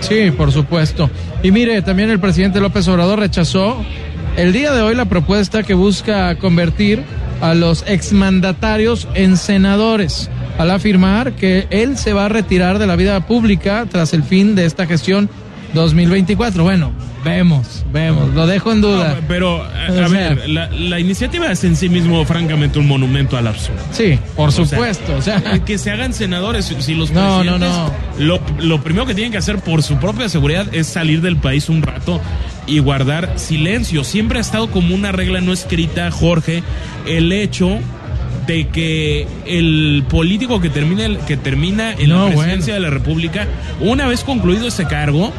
Sí, 0.00 0.30
por 0.36 0.50
supuesto. 0.52 1.10
Y 1.42 1.50
mire, 1.50 1.82
también 1.82 2.10
el 2.10 2.20
presidente 2.20 2.60
López 2.60 2.86
Obrador 2.88 3.18
rechazó 3.18 3.84
el 4.36 4.52
día 4.52 4.72
de 4.72 4.80
hoy 4.82 4.94
la 4.94 5.04
propuesta 5.06 5.62
que 5.62 5.74
busca 5.74 6.34
convertir 6.36 7.02
a 7.40 7.54
los 7.54 7.84
exmandatarios 7.86 9.08
en 9.14 9.36
senadores, 9.36 10.30
al 10.60 10.70
afirmar 10.70 11.32
que 11.32 11.66
él 11.70 11.96
se 11.96 12.12
va 12.12 12.26
a 12.26 12.28
retirar 12.28 12.78
de 12.78 12.86
la 12.86 12.96
vida 12.96 13.26
pública 13.26 13.86
tras 13.90 14.12
el 14.12 14.22
fin 14.22 14.54
de 14.54 14.66
esta 14.66 14.86
gestión 14.86 15.28
2024. 15.74 16.62
Bueno, 16.64 16.92
vemos, 17.24 17.84
vemos, 17.92 18.34
lo 18.34 18.46
dejo 18.46 18.72
en 18.72 18.80
duda. 18.80 19.14
No, 19.20 19.26
pero, 19.28 19.62
a, 19.62 19.86
a 19.86 20.08
ver, 20.08 20.48
la, 20.48 20.68
la 20.70 20.98
iniciativa 21.00 21.50
es 21.50 21.62
en 21.64 21.76
sí 21.76 21.88
mismo, 21.88 22.24
francamente, 22.24 22.78
un 22.78 22.88
monumento 22.88 23.36
al 23.36 23.46
absurdo. 23.46 23.80
Sí, 23.92 24.18
por 24.36 24.48
O 24.48 24.52
sea, 24.52 24.66
supuesto. 24.66 25.16
O 25.16 25.22
sea, 25.22 25.40
que 25.64 25.78
se 25.78 25.90
hagan 25.90 26.12
senadores. 26.12 26.74
Si- 26.80 26.94
los 26.94 27.10
No, 27.12 27.42
no, 27.44 27.56
presidentes, 27.58 27.70
no. 27.70 27.92
Lo, 28.18 28.40
lo 28.60 28.82
primero 28.82 29.06
que 29.06 29.14
tienen 29.14 29.32
que 29.32 29.38
hacer 29.38 29.58
por 29.60 29.82
su 29.82 29.96
propia 29.96 30.28
seguridad 30.28 30.66
es 30.74 30.86
salir 30.88 31.20
del 31.22 31.36
país 31.36 31.68
un 31.68 31.82
rato 31.82 32.20
y 32.66 32.80
guardar 32.80 33.32
silencio. 33.38 34.04
Siempre 34.04 34.38
ha 34.38 34.40
estado 34.42 34.70
como 34.70 34.94
una 34.94 35.12
regla 35.12 35.40
no 35.40 35.52
escrita, 35.52 36.10
Jorge, 36.10 36.62
el 37.06 37.32
hecho 37.32 37.78
de 38.50 38.66
que 38.66 39.28
el 39.46 40.04
político 40.08 40.60
que 40.60 40.70
termina, 40.70 41.24
que 41.24 41.36
termina 41.36 41.92
en 41.92 42.08
No, 42.08 42.28
la 42.28 42.34
presidencia 42.34 42.74
de 42.74 42.80
la 42.80 42.90
República, 42.90 43.46
una 43.78 44.08
vez 44.08 44.24
concluido 44.24 44.66
ese 44.66 44.86
cargo, 44.86 45.32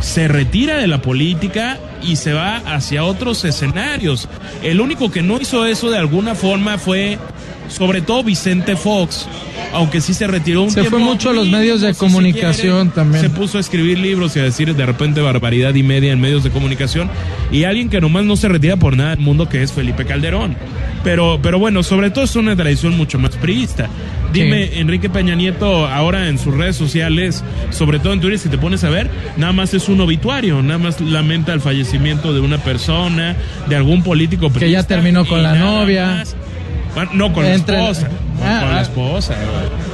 se 0.00 0.28
retira 0.28 0.76
de 0.76 0.86
la 0.86 1.00
política 1.00 1.78
y 2.02 2.16
se 2.16 2.34
va 2.34 2.56
hacia 2.56 3.04
otros 3.04 3.46
escenarios. 3.46 4.28
El 4.62 4.82
único 4.82 5.10
que 5.10 5.22
no 5.22 5.40
hizo 5.40 5.64
eso 5.64 5.88
de 5.88 5.96
alguna 5.96 6.34
forma 6.34 6.76
fue, 6.76 7.16
sobre 7.70 8.02
todo, 8.02 8.24
Vicente 8.24 8.76
Fox, 8.76 9.26
aunque 9.72 10.00
sí 10.00 10.14
se 10.14 10.26
retiró 10.26 10.62
un 10.62 10.70
Se 10.70 10.80
fue 10.82 10.90
tiempo 10.90 10.98
mucho 10.98 11.30
a 11.30 11.32
los 11.32 11.48
medios 11.48 11.80
de 11.80 11.94
comunicación 11.94 12.88
se 12.88 12.94
también. 12.94 13.22
Se 13.22 13.30
puso 13.30 13.58
a 13.58 13.60
escribir 13.60 13.98
libros 13.98 14.36
y 14.36 14.40
a 14.40 14.44
decir 14.44 14.74
de 14.74 14.86
repente 14.86 15.20
barbaridad 15.20 15.74
y 15.74 15.82
media 15.82 16.12
en 16.12 16.20
medios 16.20 16.42
de 16.44 16.50
comunicación. 16.50 17.10
Y 17.52 17.64
alguien 17.64 17.88
que 17.88 18.00
nomás 18.00 18.24
no 18.24 18.36
se 18.36 18.48
retira 18.48 18.76
por 18.76 18.96
nada 18.96 19.10
del 19.10 19.20
mundo, 19.20 19.48
que 19.48 19.62
es 19.62 19.72
Felipe 19.72 20.04
Calderón. 20.04 20.56
Pero, 21.04 21.40
pero 21.42 21.58
bueno, 21.58 21.82
sobre 21.82 22.10
todo 22.10 22.24
es 22.24 22.36
una 22.36 22.54
tradición 22.56 22.96
mucho 22.96 23.18
más 23.18 23.36
priista. 23.36 23.88
Dime, 24.32 24.78
Enrique 24.78 25.10
Peña 25.10 25.34
Nieto, 25.34 25.86
ahora 25.88 26.28
en 26.28 26.38
sus 26.38 26.54
redes 26.56 26.76
sociales, 26.76 27.42
sobre 27.70 27.98
todo 27.98 28.12
en 28.12 28.20
Twitter, 28.20 28.38
si 28.38 28.48
te 28.48 28.58
pones 28.58 28.84
a 28.84 28.90
ver, 28.90 29.10
nada 29.36 29.52
más 29.52 29.74
es 29.74 29.88
un 29.88 30.00
obituario, 30.00 30.62
nada 30.62 30.78
más 30.78 31.00
lamenta 31.00 31.52
el 31.52 31.60
fallecimiento 31.60 32.32
de 32.32 32.38
una 32.40 32.58
persona, 32.58 33.34
de 33.68 33.74
algún 33.76 34.04
político 34.04 34.52
Que 34.52 34.70
ya 34.70 34.84
terminó 34.84 35.24
con 35.26 35.42
la 35.42 35.54
novia. 35.56 36.06
más. 36.06 36.36
No, 37.12 37.32
con 37.32 37.44
Entre- 37.44 37.76
la 37.76 37.90
esposa. 37.90 38.08
Con, 38.40 38.48
Ah, 38.48 38.60
con 38.60 38.70
ah. 38.70 38.74
la 38.74 38.80
esposa. 38.82 39.34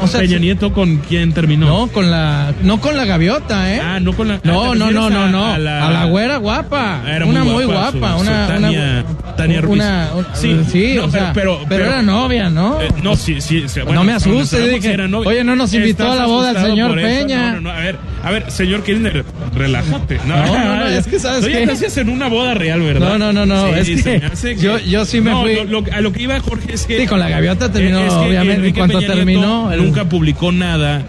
O 0.03 0.07
sea, 0.07 0.21
Peña. 0.21 0.39
Nieto, 0.39 0.73
¿con 0.73 0.99
quién 0.99 1.33
terminó? 1.33 1.67
No, 1.67 1.87
con 1.89 2.11
la, 2.11 2.53
no 2.63 2.81
con 2.81 2.97
la 2.97 3.05
gaviota, 3.05 3.75
¿eh? 3.75 3.81
Ah, 3.83 3.99
no 4.01 4.13
con 4.13 4.29
la. 4.29 4.41
No, 4.45 4.65
ah, 4.67 4.73
¿te 4.73 4.79
no, 4.79 4.91
no, 4.91 5.09
refieres 5.09 5.11
no, 5.13 5.25
a- 5.25 5.29
no. 5.29 5.45
a 5.55 5.59
la- 5.59 5.91
la, 5.91 6.05
güera 6.07 6.37
guapa. 6.37 7.03
Ah, 7.05 7.13
era 7.17 7.27
una 7.27 7.43
muy 7.45 7.53
muy 7.55 7.65
guapa, 7.65 7.91
guapa. 7.99 8.19
su- 8.19 8.25
su 8.25 8.31
una, 8.31 8.47
Tania- 8.47 9.05
una, 9.05 9.35
Tania 9.37 9.61
Ruiz. 9.61 9.83
Una, 9.83 10.09
un- 10.15 10.27
Sí, 10.35 10.57
sí, 10.71 10.95
no, 10.97 11.05
o 11.07 11.11
sea, 11.11 11.33
pero- 11.35 11.57
pero, 11.59 11.69
pero- 11.69 11.85
era 11.87 12.03
novia, 12.03 12.49
¿no? 12.51 12.81
Eh, 12.81 12.89
no, 13.03 13.17
sí, 13.17 13.41
sí. 13.41 13.65
sí, 13.69 13.81
No 13.93 14.05
me 14.05 14.13
asustes, 14.13 14.65
dije, 14.65 14.81
que 14.81 14.93
era 14.93 15.09
novia. 15.09 15.29
oye, 15.29 15.45
no 15.45 15.57
nos 15.57 15.75
invitó 15.75 16.11
a 16.13 16.15
la 16.15 16.27
boda 16.27 16.51
el 16.53 16.59
señor. 16.59 16.95
Peña. 16.95 17.49
No, 17.53 17.55
no, 17.57 17.61
no, 17.63 17.71
a 17.71 17.79
ver, 17.81 17.99
a 18.27 18.31
ver, 18.33 18.51
señor 18.51 18.83
Kirchner, 18.83 19.25
relájate. 19.55 20.19
No, 20.27 20.37
No, 20.37 20.47
no, 20.59 20.77
no, 20.81 20.87
es 20.89 21.07
que 21.07 21.19
¿sabes 21.21 21.45
Oye, 21.45 21.65
qué? 21.65 21.73
estás 21.73 21.97
en 21.99 22.09
una 22.09 22.29
boda 22.29 22.55
real, 22.55 22.81
¿verdad? 22.81 23.11
No, 23.19 23.19
no, 23.19 23.33
no, 23.33 23.47
no, 23.47 23.75
es 23.75 23.87
se 24.35 24.57
que 24.57 24.63
yo- 24.63 24.79
yo 24.79 25.05
sí 25.05 25.21
me 25.21 25.31
No, 25.31 25.43
fui- 25.43 25.55
lo- 25.55 25.65
lo- 25.65 25.85
a 25.93 26.01
lo 26.01 26.13
que 26.13 26.23
iba 26.25 26.39
Jorge 26.41 26.75
es 26.75 26.87
que. 26.87 26.99
Sí, 27.01 27.07
con 27.07 27.21
la 27.21 27.29
gaviota 27.29 27.71
terminó, 27.71 28.01
es 28.01 28.13
que 28.13 28.19
obviamente, 28.19 28.69
en 28.69 28.75
cuanto 28.75 28.99
Peña 28.99 29.13
terminó, 29.15 29.69
Nieto 29.69 29.73
el- 29.75 29.85
Nunca 29.85 30.05
publicó 30.09 30.51
nada 30.53 31.05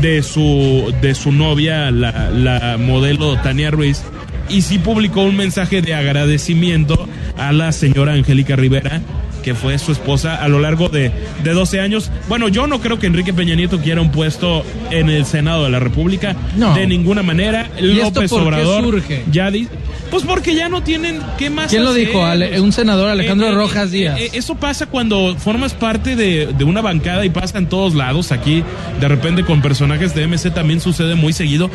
de 0.00 0.22
su, 0.22 0.92
de 1.00 1.14
su 1.14 1.30
novia, 1.32 1.90
la, 1.90 2.30
la 2.30 2.76
modelo 2.78 3.36
Tania 3.36 3.70
Ruiz, 3.70 4.02
y 4.48 4.62
sí 4.62 4.78
publicó 4.78 5.22
un 5.22 5.36
mensaje 5.36 5.82
de 5.82 5.94
agradecimiento 5.94 7.08
a 7.38 7.52
la 7.52 7.70
señora 7.72 8.14
Angélica 8.14 8.56
Rivera, 8.56 9.00
que 9.42 9.54
fue 9.54 9.78
su 9.78 9.92
esposa 9.92 10.36
a 10.36 10.48
lo 10.48 10.60
largo 10.60 10.88
de, 10.88 11.10
de 11.42 11.52
12 11.52 11.80
años. 11.80 12.10
Bueno, 12.28 12.48
yo 12.48 12.66
no 12.66 12.80
creo 12.80 12.98
que 12.98 13.06
Enrique 13.06 13.32
Peña 13.32 13.54
Nieto 13.54 13.78
quiera 13.80 14.00
un 14.00 14.10
puesto 14.12 14.64
en 14.90 15.10
el 15.10 15.24
Senado 15.24 15.64
de 15.64 15.70
la 15.70 15.78
República, 15.80 16.36
No. 16.56 16.74
de 16.74 16.86
ninguna 16.86 17.22
manera. 17.22 17.70
¿Y 17.80 17.92
esto 17.98 18.04
López 18.20 18.30
por 18.30 18.40
qué 18.40 18.46
Obrador 18.46 18.84
surge? 18.84 19.24
ya 19.30 19.50
di- 19.50 19.68
pues 20.10 20.24
porque 20.24 20.56
ya 20.56 20.68
no 20.68 20.82
tienen 20.82 21.20
qué 21.38 21.50
más 21.50 21.70
¿Quién 21.70 21.84
lo 21.84 21.94
dijo? 21.94 22.24
Ale- 22.26 22.60
un 22.60 22.72
senador, 22.72 23.08
Alejandro 23.08 23.46
Eh, 23.46 23.50
eh, 23.50 23.54
Rojas 23.54 23.88
eh, 23.88 23.96
Díaz. 23.96 24.18
eh, 24.20 24.30
eso 24.32 24.56
pasa 24.56 24.86
cuando 24.86 25.36
formas 25.38 25.72
parte 25.72 26.16
de, 26.16 26.48
de 26.58 26.64
una 26.64 26.80
bancada 26.80 27.24
y 27.24 27.30
pasa 27.30 27.58
en 27.58 27.66
todos 27.68 27.94
lados. 27.94 28.32
Aquí, 28.32 28.64
de 29.00 29.06
repente, 29.08 29.44
con 29.44 29.62
personajes 29.62 30.12
de 30.14 30.26
MC 30.26 30.50
también 30.52 30.80
sucede 30.80 31.14
muy 31.14 31.32
seguido. 31.32 31.70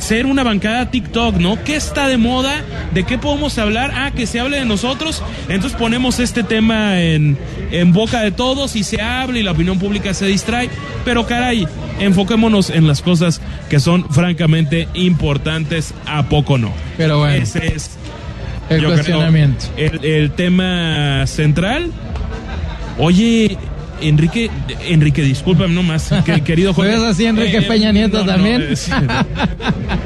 Ser 0.00 0.26
una 0.26 0.42
bancada 0.42 0.90
TikTok, 0.90 1.36
¿no? 1.36 1.62
¿Qué 1.64 1.76
está 1.76 2.08
de 2.08 2.16
moda? 2.16 2.62
¿De 2.92 3.04
qué 3.04 3.18
podemos 3.18 3.56
hablar? 3.58 3.92
Ah, 3.94 4.10
que 4.10 4.26
se 4.26 4.40
hable 4.40 4.58
de 4.58 4.64
nosotros. 4.64 5.22
Entonces 5.48 5.78
ponemos 5.78 6.18
este 6.20 6.42
tema 6.42 7.00
en, 7.00 7.38
en 7.70 7.92
boca 7.92 8.20
de 8.22 8.30
todos 8.32 8.74
y 8.76 8.84
se 8.84 9.00
habla 9.00 9.38
y 9.38 9.42
la 9.42 9.52
opinión 9.52 9.78
pública 9.78 10.12
se 10.14 10.26
distrae. 10.26 10.70
Pero 11.04 11.26
caray, 11.26 11.66
enfoquémonos 12.00 12.70
en 12.70 12.86
las 12.86 13.02
cosas 13.02 13.40
que 13.68 13.80
son 13.80 14.08
francamente 14.10 14.88
importantes. 14.94 15.94
¿A 16.06 16.24
poco 16.28 16.58
no? 16.58 16.72
Pero 16.96 17.18
bueno, 17.18 17.42
Ese 17.42 17.66
es 17.74 17.90
el 18.68 18.84
cuestionamiento. 18.84 19.66
el, 19.76 20.04
el 20.04 20.30
tema 20.32 21.26
central. 21.26 21.90
Oye, 22.98 23.56
Enrique, 24.02 24.50
Enrique, 24.88 25.22
discúlpame 25.22 25.74
nomás, 25.74 26.10
que- 26.24 26.40
querido 26.44 26.74
Jorge. 26.74 26.92
¿Ves 26.92 27.02
así 27.02 27.26
Enrique 27.26 27.58
Eh, 27.58 27.62
Peña 27.62 27.92
Nieto 27.92 28.18
no, 28.18 28.24
también? 28.26 28.62
eh, 28.70 28.76
sí. 28.76 28.90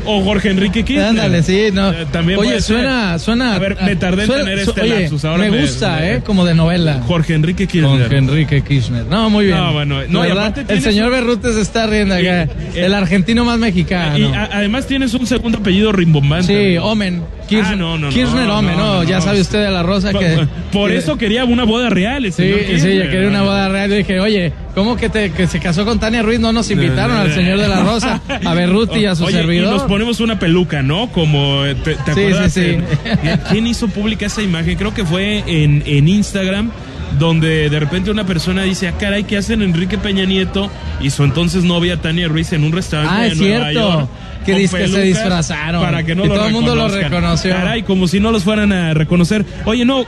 o 0.04 0.22
Jorge 0.22 0.50
Enrique 0.50 0.84
Kirchner. 0.84 1.08
Ándale, 1.08 1.42
sí, 1.42 1.68
no. 1.72 1.90
Eh, 1.92 2.06
también 2.12 2.38
Oye, 2.38 2.60
suena, 2.60 3.18
suena. 3.18 3.54
A 3.54 3.58
ver, 3.58 3.76
me 3.84 3.96
tardé 3.96 4.24
en 4.24 4.30
tener 4.30 4.58
este 4.60 4.80
oye, 4.80 5.00
lapsus. 5.00 5.24
Ahora 5.24 5.44
me 5.44 5.50
me- 5.50 5.60
gusta, 5.62 5.96
me- 5.96 6.12
¿eh? 6.16 6.22
Como 6.24 6.44
de 6.44 6.54
novela. 6.54 7.02
Jorge 7.06 7.34
Enrique 7.34 7.66
Kirchner. 7.66 8.08
Con 8.08 8.16
Enrique 8.16 8.62
Kirchner. 8.62 9.04
No, 9.06 9.28
muy 9.30 9.46
bien. 9.46 9.56
No, 9.58 9.72
bueno, 9.72 10.00
no, 10.08 10.20
¿Verdad? 10.20 10.54
El 10.70 10.80
señor 10.82 11.06
un- 11.06 11.12
Berrute 11.12 11.52
se 11.52 11.60
está 11.60 11.86
riendo 11.86 12.14
acá. 12.14 12.42
Eh, 12.42 12.48
el 12.76 12.94
argentino 12.94 13.44
más 13.44 13.58
mexicano. 13.58 14.18
Y 14.18 14.24
a- 14.24 14.50
además 14.52 14.86
tienes 14.86 15.14
un 15.14 15.26
segundo 15.26 15.58
apellido 15.58 15.92
rimbombante. 15.92 16.72
Sí. 16.72 16.78
Omen. 16.78 17.22
Kirchner, 17.48 17.74
Ah, 17.74 17.76
no, 17.76 17.96
no, 17.96 18.08
Kirchner 18.08 18.44
no, 18.48 18.58
Omen, 18.58 18.76
no, 18.76 18.94
no, 18.96 19.04
ya 19.04 19.20
sabe 19.20 19.40
usted 19.40 19.62
de 19.64 19.70
la 19.70 19.84
rosa 19.84 20.10
Por, 20.10 20.20
que. 20.20 20.48
por 20.72 20.90
eso 20.90 21.16
quería 21.16 21.44
una 21.44 21.62
boda 21.62 21.88
real. 21.90 22.24
el 22.24 22.32
Sí, 22.32 22.42
señor 22.42 22.58
sí, 22.80 22.98
ya 22.98 23.08
quería 23.08 23.28
una 23.28 23.42
boda 23.42 23.68
real. 23.68 23.85
Yo 23.88 23.94
dije, 23.94 24.20
oye, 24.20 24.52
¿cómo 24.74 24.96
que, 24.96 25.08
te, 25.08 25.30
que 25.32 25.46
se 25.46 25.60
casó 25.60 25.84
con 25.84 25.98
Tania 25.98 26.22
Ruiz? 26.22 26.38
No 26.40 26.52
nos 26.52 26.70
invitaron 26.70 27.16
al 27.16 27.32
señor 27.34 27.58
de 27.58 27.68
la 27.68 27.82
rosa, 27.82 28.20
a 28.44 28.54
Berruti 28.54 29.00
y 29.00 29.06
a 29.06 29.14
su 29.14 29.24
Oye, 29.24 29.36
servidor. 29.38 29.68
Y 29.68 29.70
nos 29.78 29.82
ponemos 29.84 30.20
una 30.20 30.38
peluca, 30.38 30.82
¿no? 30.82 31.10
Como, 31.12 31.64
eh, 31.64 31.74
¿te, 31.74 31.94
te 31.94 32.14
Sí, 32.14 32.20
acuerdas? 32.20 32.52
sí, 32.52 32.60
sí. 32.60 33.08
en- 33.22 33.40
¿Quién 33.50 33.66
hizo 33.66 33.88
pública 33.88 34.26
esa 34.26 34.42
imagen? 34.42 34.76
Creo 34.76 34.92
que 34.94 35.04
fue 35.04 35.44
en, 35.46 35.82
en 35.86 36.08
Instagram, 36.08 36.70
donde 37.18 37.68
de 37.70 37.80
repente 37.80 38.10
una 38.10 38.24
persona 38.24 38.62
dice, 38.62 38.88
ah, 38.88 38.94
caray, 38.98 39.24
¿qué 39.24 39.36
hacen 39.36 39.62
Enrique 39.62 39.98
Peña 39.98 40.24
Nieto 40.24 40.70
y 41.00 41.10
su 41.10 41.24
entonces 41.24 41.64
novia 41.64 41.96
Tania 42.00 42.28
Ruiz 42.28 42.52
en 42.52 42.64
un 42.64 42.72
restaurante 42.72 43.14
Ah, 43.16 43.20
de 43.22 43.28
es 43.28 43.38
Nueva 43.38 43.70
cierto. 43.70 43.90
York? 43.98 44.08
Que 44.46 44.54
dice 44.54 44.78
que 44.78 44.86
se 44.88 45.02
disfrazaron. 45.02 45.82
Para 45.82 46.04
que 46.04 46.14
no 46.14 46.24
lo 46.24 46.34
todo 46.34 46.46
el 46.46 46.52
mundo 46.52 46.76
lo 46.76 46.86
reconoció. 46.86 47.50
Caray, 47.50 47.82
como 47.82 48.06
si 48.06 48.20
no 48.20 48.30
los 48.30 48.44
fueran 48.44 48.72
a 48.72 48.94
reconocer. 48.94 49.44
Oye, 49.64 49.84
no, 49.84 50.04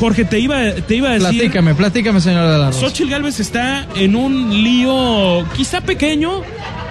Jorge, 0.00 0.24
te 0.24 0.40
iba, 0.40 0.72
te 0.72 0.96
iba 0.96 1.10
a 1.10 1.12
decir... 1.12 1.28
Platícame, 1.28 1.74
platícame, 1.76 2.20
señor 2.20 2.50
de 2.50 2.58
la 2.58 2.66
rosa. 2.66 2.80
Xochitl 2.80 3.10
Galvez 3.10 3.38
está 3.38 3.86
en 3.94 4.16
un 4.16 4.50
lío 4.64 5.46
quizá 5.56 5.82
pequeño, 5.82 6.42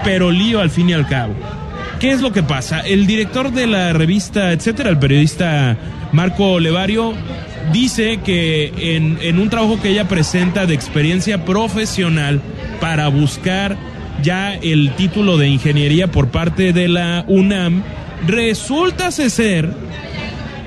pero 0.06 0.32
lío 0.32 0.62
al 0.62 0.70
fin 0.70 0.90
y 0.90 0.94
al 0.94 1.06
cabo. 1.06 1.34
¿Qué 2.00 2.12
es 2.12 2.22
lo 2.22 2.32
que 2.32 2.44
pasa? 2.44 2.80
El 2.80 3.08
director 3.08 3.52
de 3.52 3.68
la 3.68 3.92
revista, 3.92 4.54
etcétera, 4.54 4.90
el 4.90 5.00
periodista 5.00 5.76
Marco 6.14 6.62
Levario, 6.62 7.14
dice 7.72 8.20
que 8.24 8.74
en, 8.96 9.18
en 9.22 9.40
un 9.40 9.50
trabajo 9.50 9.82
que 9.82 9.90
ella 9.90 10.08
presenta 10.08 10.66
de 10.66 10.74
experiencia 10.74 11.46
profesional 11.46 12.42
para 12.82 13.08
buscar 13.08 13.78
ya 14.22 14.54
el 14.56 14.92
título 14.96 15.38
de 15.38 15.48
ingeniería 15.48 16.08
por 16.12 16.30
parte 16.30 16.74
de 16.74 16.88
la 16.88 17.26
UNAM, 17.28 17.84
resulta 18.28 19.12
ser 19.12 19.70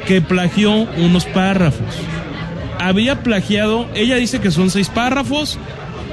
que 0.06 0.20
plagió 0.20 0.72
unos 0.98 1.24
párrafos 1.26 1.96
había 2.78 3.22
plagiado, 3.22 3.88
ella 3.94 4.16
dice 4.16 4.40
que 4.40 4.50
son 4.50 4.70
seis 4.70 4.88
párrafos, 4.88 5.58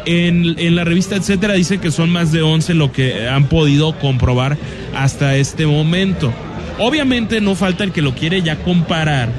en, 0.06 0.56
en 0.60 0.76
la 0.76 0.84
revista 0.84 1.16
etcétera 1.16 1.54
dice 1.54 1.78
que 1.78 1.90
son 1.90 2.10
más 2.10 2.34
de 2.34 2.42
11 2.42 2.74
lo 2.74 2.92
que 2.92 3.28
han 3.28 3.46
podido 3.46 3.98
comprobar 4.00 4.58
hasta 4.96 5.38
este 5.38 5.66
momento. 5.66 6.34
Obviamente 6.80 7.40
no 7.40 7.56
falta 7.56 7.84
el 7.84 7.92
que 7.92 8.02
lo 8.02 8.14
quiere 8.14 8.42
ya 8.42 8.58
comparar 8.58 9.30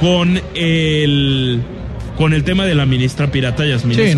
con 0.00 0.40
el 0.54 1.60
con 2.16 2.32
el 2.34 2.44
tema 2.44 2.66
de 2.66 2.74
la 2.74 2.84
ministra 2.86 3.28
pirata 3.30 3.64
Yasmín 3.66 3.96
Sí, 3.96 4.14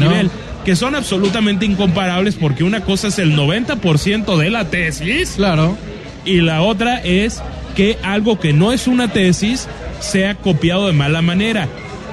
que 0.64 0.76
son 0.76 0.94
absolutamente 0.94 1.64
incomparables 1.66 2.34
porque 2.36 2.64
una 2.64 2.80
cosa 2.80 3.08
es 3.08 3.18
el 3.18 3.36
90% 3.36 4.36
de 4.36 4.50
la 4.50 4.70
tesis 4.70 5.34
Claro. 5.36 5.76
y 6.24 6.40
la 6.40 6.62
otra 6.62 7.00
es 7.02 7.42
que 7.76 7.98
algo 8.02 8.38
que 8.38 8.52
no 8.52 8.72
es 8.72 8.86
una 8.86 9.08
tesis 9.12 9.68
sea 10.00 10.34
copiado 10.34 10.86
de 10.86 10.92
mala 10.92 11.22
manera. 11.22 11.68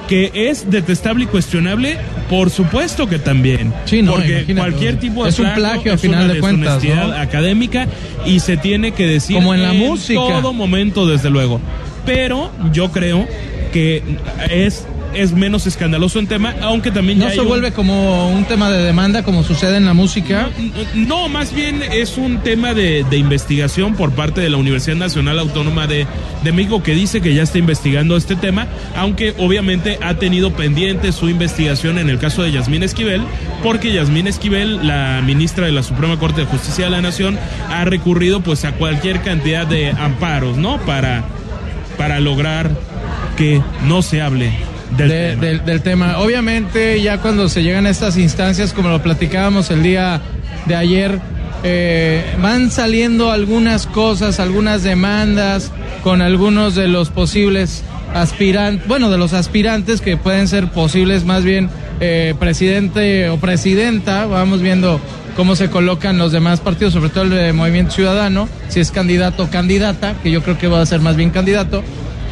Que 0.08 0.32
es 0.34 0.68
detestable 0.70 1.24
y 1.24 1.26
cuestionable, 1.28 1.96
por 2.28 2.50
supuesto 2.50 3.08
que 3.08 3.20
también. 3.20 3.72
Sí, 3.84 4.02
no, 4.02 4.12
Porque 4.14 4.38
imagínate. 4.40 4.54
cualquier 4.70 4.98
tipo 4.98 5.22
de 5.22 5.30
Es 5.30 5.38
un 5.38 5.52
plagio, 5.54 5.96
final 5.98 6.26
de 6.32 6.40
cuentas, 6.40 6.82
deshonestidad 6.82 7.16
¿no? 7.16 7.22
académica 7.22 7.86
y 8.26 8.40
se 8.40 8.56
tiene 8.56 8.90
que 8.92 9.06
decir 9.06 9.36
Como 9.36 9.54
en 9.54 9.62
la 9.62 9.72
música. 9.72 10.18
todo 10.20 10.52
momento, 10.52 11.06
desde 11.06 11.30
luego. 11.30 11.60
Pero 12.06 12.50
yo 12.72 12.90
creo 12.90 13.24
que 13.70 14.02
es, 14.50 14.86
es 15.14 15.32
menos 15.32 15.66
escandaloso 15.66 16.18
en 16.18 16.26
tema, 16.26 16.54
aunque 16.62 16.90
también 16.90 17.18
No 17.18 17.26
ya 17.28 17.34
se 17.34 17.40
un- 17.40 17.48
vuelve 17.48 17.72
como 17.72 18.30
un 18.30 18.44
tema 18.44 18.70
de 18.70 18.82
demanda 18.84 19.22
como 19.22 19.42
sucede 19.42 19.76
en 19.76 19.84
la 19.84 19.94
música. 19.94 20.48
no, 20.94 21.28
más 21.28 21.52
bien 21.54 21.82
es 21.82 22.16
un 22.18 22.38
tema 22.38 22.74
de, 22.74 23.04
de 23.08 23.16
investigación 23.16 23.94
por 23.94 24.12
parte 24.12 24.40
de 24.40 24.50
la 24.50 24.56
Universidad 24.56 24.96
Nacional 24.96 25.38
Autónoma 25.38 25.86
de, 25.86 26.06
de 26.44 26.52
México 26.52 26.82
que 26.82 26.94
dice 26.94 27.20
que 27.20 27.34
ya 27.34 27.42
está 27.42 27.58
investigando 27.58 28.16
este 28.16 28.36
tema, 28.36 28.66
aunque 28.96 29.34
obviamente 29.38 29.98
ha 30.02 30.14
tenido 30.14 30.52
pendiente 30.52 31.12
su 31.12 31.28
investigación 31.28 31.98
en 31.98 32.08
el 32.08 32.18
caso 32.18 32.42
de 32.42 32.52
Yasmín 32.52 32.82
Esquivel, 32.82 33.22
porque 33.62 33.92
Yasmín 33.92 34.26
Esquivel, 34.26 34.86
la 34.86 35.22
ministra 35.24 35.66
de 35.66 35.72
la 35.72 35.82
Suprema 35.82 36.18
Corte 36.18 36.42
de 36.42 36.46
Justicia 36.46 36.84
de 36.84 36.90
la 36.90 37.00
Nación, 37.02 37.38
ha 37.68 37.84
recurrido 37.84 38.40
pues 38.40 38.64
a 38.64 38.72
cualquier 38.72 39.20
cantidad 39.22 39.66
de 39.66 39.90
amparos, 39.90 40.56
¿no? 40.56 40.78
Para, 40.82 41.24
para 41.98 42.20
lograr 42.20 42.70
que 43.40 43.62
no 43.86 44.02
se 44.02 44.20
hable 44.20 44.52
del 44.98 45.08
de- 45.08 45.28
tema. 45.30 45.40
del, 45.46 45.64
del 45.64 45.80
tema. 45.80 46.18
Obviamente, 46.18 47.00
ya 47.00 47.16
cuando 47.18 47.48
se 47.48 47.62
llegan 47.62 47.86
a 47.86 47.90
estas 47.90 48.18
instancias, 48.18 48.74
como 48.74 48.90
lo 48.90 49.02
platicábamos 49.02 49.70
el 49.70 49.82
día 49.82 50.20
de 50.66 50.74
ayer, 50.76 51.18
eh, 51.64 52.22
van 52.42 52.70
saliendo 52.70 53.30
algunas 53.32 53.86
cosas, 53.86 54.40
algunas 54.40 54.82
demandas 54.82 55.72
con 56.02 56.20
algunos 56.20 56.74
de 56.74 56.86
los 56.88 57.08
posibles 57.08 57.82
aspirantes, 58.14 58.86
bueno, 58.86 59.08
de 59.10 59.16
los 59.16 59.32
aspirantes 59.32 60.02
que 60.02 60.18
pueden 60.18 60.46
ser 60.46 60.68
posibles 60.70 61.24
más 61.24 61.42
bien 61.42 61.70
eh, 62.00 62.34
presidente 62.38 63.30
o 63.30 63.38
presidenta, 63.38 64.26
vamos 64.26 64.60
viendo 64.60 65.00
cómo 65.34 65.56
se 65.56 65.70
colocan 65.70 66.18
los 66.18 66.30
demás 66.32 66.60
partidos, 66.60 66.92
sobre 66.92 67.08
todo 67.08 67.24
el 67.24 67.30
de 67.30 67.52
Movimiento 67.54 67.92
Ciudadano, 67.92 68.48
si 68.68 68.80
es 68.80 68.90
candidato 68.90 69.44
o 69.44 69.50
candidata, 69.50 70.14
que 70.22 70.30
yo 70.30 70.42
creo 70.42 70.58
que 70.58 70.66
va 70.68 70.82
a 70.82 70.86
ser 70.86 71.00
más 71.00 71.16
bien 71.16 71.30
candidato, 71.30 71.82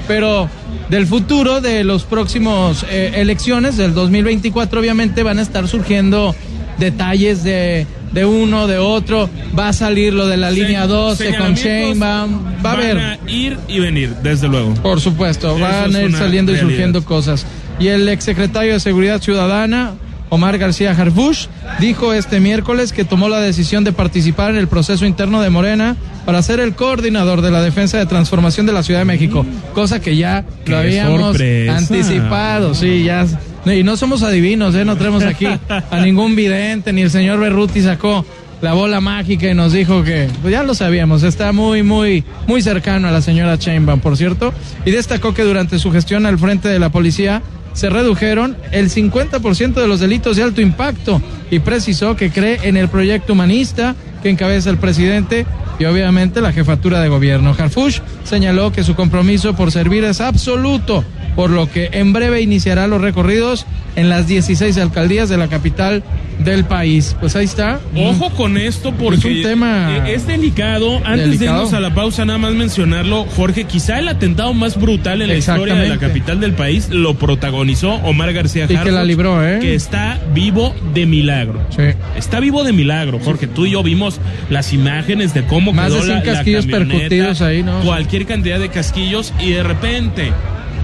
pero 0.06 0.50
del 0.88 1.06
futuro 1.06 1.60
de 1.60 1.84
los 1.84 2.04
próximos 2.04 2.84
eh, 2.90 3.12
elecciones 3.16 3.76
del 3.76 3.94
2024 3.94 4.80
obviamente 4.80 5.22
van 5.22 5.38
a 5.38 5.42
estar 5.42 5.68
surgiendo 5.68 6.34
detalles 6.78 7.42
de, 7.42 7.86
de 8.12 8.24
uno, 8.24 8.66
de 8.66 8.78
otro, 8.78 9.28
va 9.58 9.68
a 9.68 9.72
salir 9.72 10.14
lo 10.14 10.26
de 10.26 10.36
la 10.36 10.50
línea 10.50 10.86
12 10.86 11.36
con 11.36 11.54
Sheinbaum, 11.54 12.64
va 12.64 12.70
a 12.70 12.72
haber. 12.74 12.96
Van 12.96 13.04
a 13.04 13.30
ir 13.30 13.58
y 13.68 13.80
venir, 13.80 14.14
desde 14.22 14.48
luego. 14.48 14.74
Por 14.74 15.00
supuesto, 15.00 15.50
Eso 15.56 15.60
van 15.60 15.94
a 15.94 16.02
ir 16.02 16.14
saliendo 16.14 16.52
y 16.52 16.58
surgiendo 16.58 17.04
cosas. 17.04 17.46
Y 17.78 17.88
el 17.88 18.08
exsecretario 18.08 18.72
de 18.74 18.80
Seguridad 18.80 19.20
Ciudadana, 19.20 19.92
Omar 20.30 20.58
García 20.58 20.92
Harfush, 20.92 21.46
dijo 21.80 22.12
este 22.12 22.40
miércoles 22.40 22.92
que 22.92 23.04
tomó 23.04 23.28
la 23.28 23.40
decisión 23.40 23.84
de 23.84 23.92
participar 23.92 24.50
en 24.50 24.56
el 24.56 24.68
proceso 24.68 25.06
interno 25.06 25.40
de 25.40 25.50
Morena 25.50 25.96
para 26.26 26.42
ser 26.42 26.60
el 26.60 26.74
coordinador 26.74 27.40
de 27.40 27.50
la 27.50 27.62
defensa 27.62 27.98
de 27.98 28.06
transformación 28.06 28.66
de 28.66 28.72
la 28.72 28.82
Ciudad 28.82 29.00
de 29.00 29.06
México, 29.06 29.46
cosa 29.74 30.00
que 30.00 30.16
ya 30.16 30.44
¡Qué 30.64 30.72
lo 30.72 30.78
habíamos 30.78 31.20
sorpresa! 31.20 31.76
anticipado, 31.76 32.74
sí, 32.74 33.04
ya. 33.04 33.26
Y 33.66 33.82
no 33.82 33.96
somos 33.96 34.22
adivinos, 34.22 34.74
¿eh? 34.74 34.84
no 34.84 34.96
tenemos 34.96 35.22
aquí 35.24 35.46
a 35.46 36.00
ningún 36.00 36.36
vidente, 36.36 36.92
ni 36.92 37.02
el 37.02 37.10
señor 37.10 37.40
Berruti 37.40 37.82
sacó 37.82 38.24
la 38.60 38.72
bola 38.72 39.00
mágica 39.00 39.48
y 39.48 39.54
nos 39.54 39.72
dijo 39.72 40.02
que, 40.02 40.28
pues 40.42 40.52
ya 40.52 40.62
lo 40.62 40.74
sabíamos, 40.74 41.22
está 41.22 41.52
muy, 41.52 41.82
muy, 41.82 42.24
muy 42.46 42.60
cercano 42.60 43.08
a 43.08 43.10
la 43.10 43.22
señora 43.22 43.58
Chainbaum, 43.58 44.00
por 44.00 44.16
cierto, 44.16 44.52
y 44.84 44.90
destacó 44.90 45.32
que 45.32 45.42
durante 45.42 45.78
su 45.78 45.92
gestión 45.92 46.26
al 46.26 46.38
frente 46.38 46.68
de 46.68 46.78
la 46.78 46.90
policía 46.90 47.42
se 47.72 47.90
redujeron 47.90 48.56
el 48.72 48.90
50% 48.90 49.74
de 49.74 49.88
los 49.88 50.00
delitos 50.00 50.36
de 50.36 50.42
alto 50.42 50.60
impacto 50.60 51.22
y 51.50 51.60
precisó 51.60 52.16
que 52.16 52.30
cree 52.30 52.60
en 52.64 52.76
el 52.76 52.88
proyecto 52.88 53.32
humanista 53.32 53.94
que 54.22 54.30
encabeza 54.30 54.70
el 54.70 54.78
presidente 54.78 55.46
y 55.78 55.84
obviamente 55.84 56.40
la 56.40 56.52
jefatura 56.52 57.00
de 57.00 57.08
gobierno. 57.08 57.54
Harfush 57.56 58.00
señaló 58.24 58.72
que 58.72 58.82
su 58.82 58.94
compromiso 58.94 59.54
por 59.54 59.70
servir 59.70 60.04
es 60.04 60.20
absoluto, 60.20 61.04
por 61.38 61.50
lo 61.50 61.70
que 61.70 61.90
en 61.92 62.12
breve 62.12 62.40
iniciará 62.40 62.88
los 62.88 63.00
recorridos 63.00 63.64
en 63.94 64.08
las 64.08 64.26
16 64.26 64.76
alcaldías 64.78 65.28
de 65.28 65.36
la 65.36 65.46
capital 65.46 66.02
del 66.40 66.64
país. 66.64 67.14
Pues 67.20 67.36
ahí 67.36 67.44
está. 67.44 67.78
Ojo 67.94 68.30
con 68.30 68.58
esto 68.58 68.92
porque 68.92 69.18
Es 69.18 69.24
un 69.24 69.42
tema 69.44 69.98
eh, 69.98 70.14
es 70.14 70.26
delicado. 70.26 71.00
Antes 71.04 71.38
de 71.38 71.44
irnos 71.44 71.72
a 71.74 71.78
la 71.78 71.94
pausa, 71.94 72.24
nada 72.24 72.40
más 72.40 72.54
mencionarlo, 72.54 73.24
Jorge, 73.36 73.66
quizá 73.66 74.00
el 74.00 74.08
atentado 74.08 74.52
más 74.52 74.80
brutal 74.80 75.22
en 75.22 75.28
la 75.28 75.36
historia 75.36 75.76
de 75.76 75.88
la 75.88 75.98
capital 75.98 76.40
del 76.40 76.54
país 76.54 76.88
lo 76.90 77.14
protagonizó 77.14 77.92
Omar 77.92 78.32
García 78.32 78.64
Y 78.64 78.66
que 78.66 78.76
Harfuch, 78.76 78.92
la 78.92 79.04
libró, 79.04 79.46
¿eh? 79.46 79.60
Que 79.60 79.76
está 79.76 80.18
vivo 80.34 80.74
de 80.92 81.06
milagro. 81.06 81.64
Sí. 81.70 81.84
Está 82.16 82.40
vivo 82.40 82.64
de 82.64 82.72
milagro, 82.72 83.20
Jorge. 83.20 83.46
Tú 83.46 83.64
y 83.64 83.70
yo 83.70 83.84
vimos 83.84 84.20
las 84.50 84.72
imágenes 84.72 85.34
de 85.34 85.44
cómo 85.44 85.72
Más 85.72 85.86
quedó 85.86 85.98
de 85.98 86.02
100 86.02 86.18
la, 86.18 86.24
la 86.24 86.32
casquillos 86.32 86.66
percutidos 86.66 87.42
ahí, 87.42 87.62
¿no? 87.62 87.78
Cualquier 87.82 88.26
cantidad 88.26 88.58
de 88.58 88.70
casquillos 88.70 89.32
y 89.38 89.52
de 89.52 89.62
repente 89.62 90.32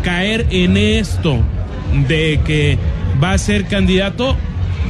caer 0.05 0.47
en 0.51 0.77
esto 0.77 1.39
de 2.09 2.39
que 2.45 2.79
va 3.23 3.33
a 3.33 3.39
ser 3.39 3.65
candidato, 3.67 4.37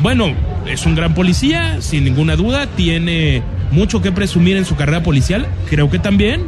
bueno, 0.03 0.35
es 0.66 0.85
un 0.87 0.94
gran 0.94 1.14
policía, 1.14 1.81
sin 1.81 2.05
ninguna 2.05 2.37
duda, 2.37 2.66
tiene 2.77 3.42
mucho 3.70 4.03
que 4.03 4.12
presumir 4.12 4.57
en 4.57 4.64
su 4.64 4.77
carrera 4.77 5.03
policial, 5.03 5.46
creo 5.70 5.88
que 5.90 5.98
también. 5.98 6.42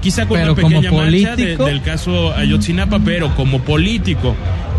Quizá 0.00 0.26
con 0.26 0.38
Pero 0.38 0.54
una 0.54 0.62
pequeña 0.62 0.90
mancha 0.92 1.36
de- 1.36 1.56
del 1.58 1.82
caso 1.82 2.34
Ayotzinapa, 2.34 3.00
pero 3.04 3.34
como 3.34 3.60
político 3.60 4.34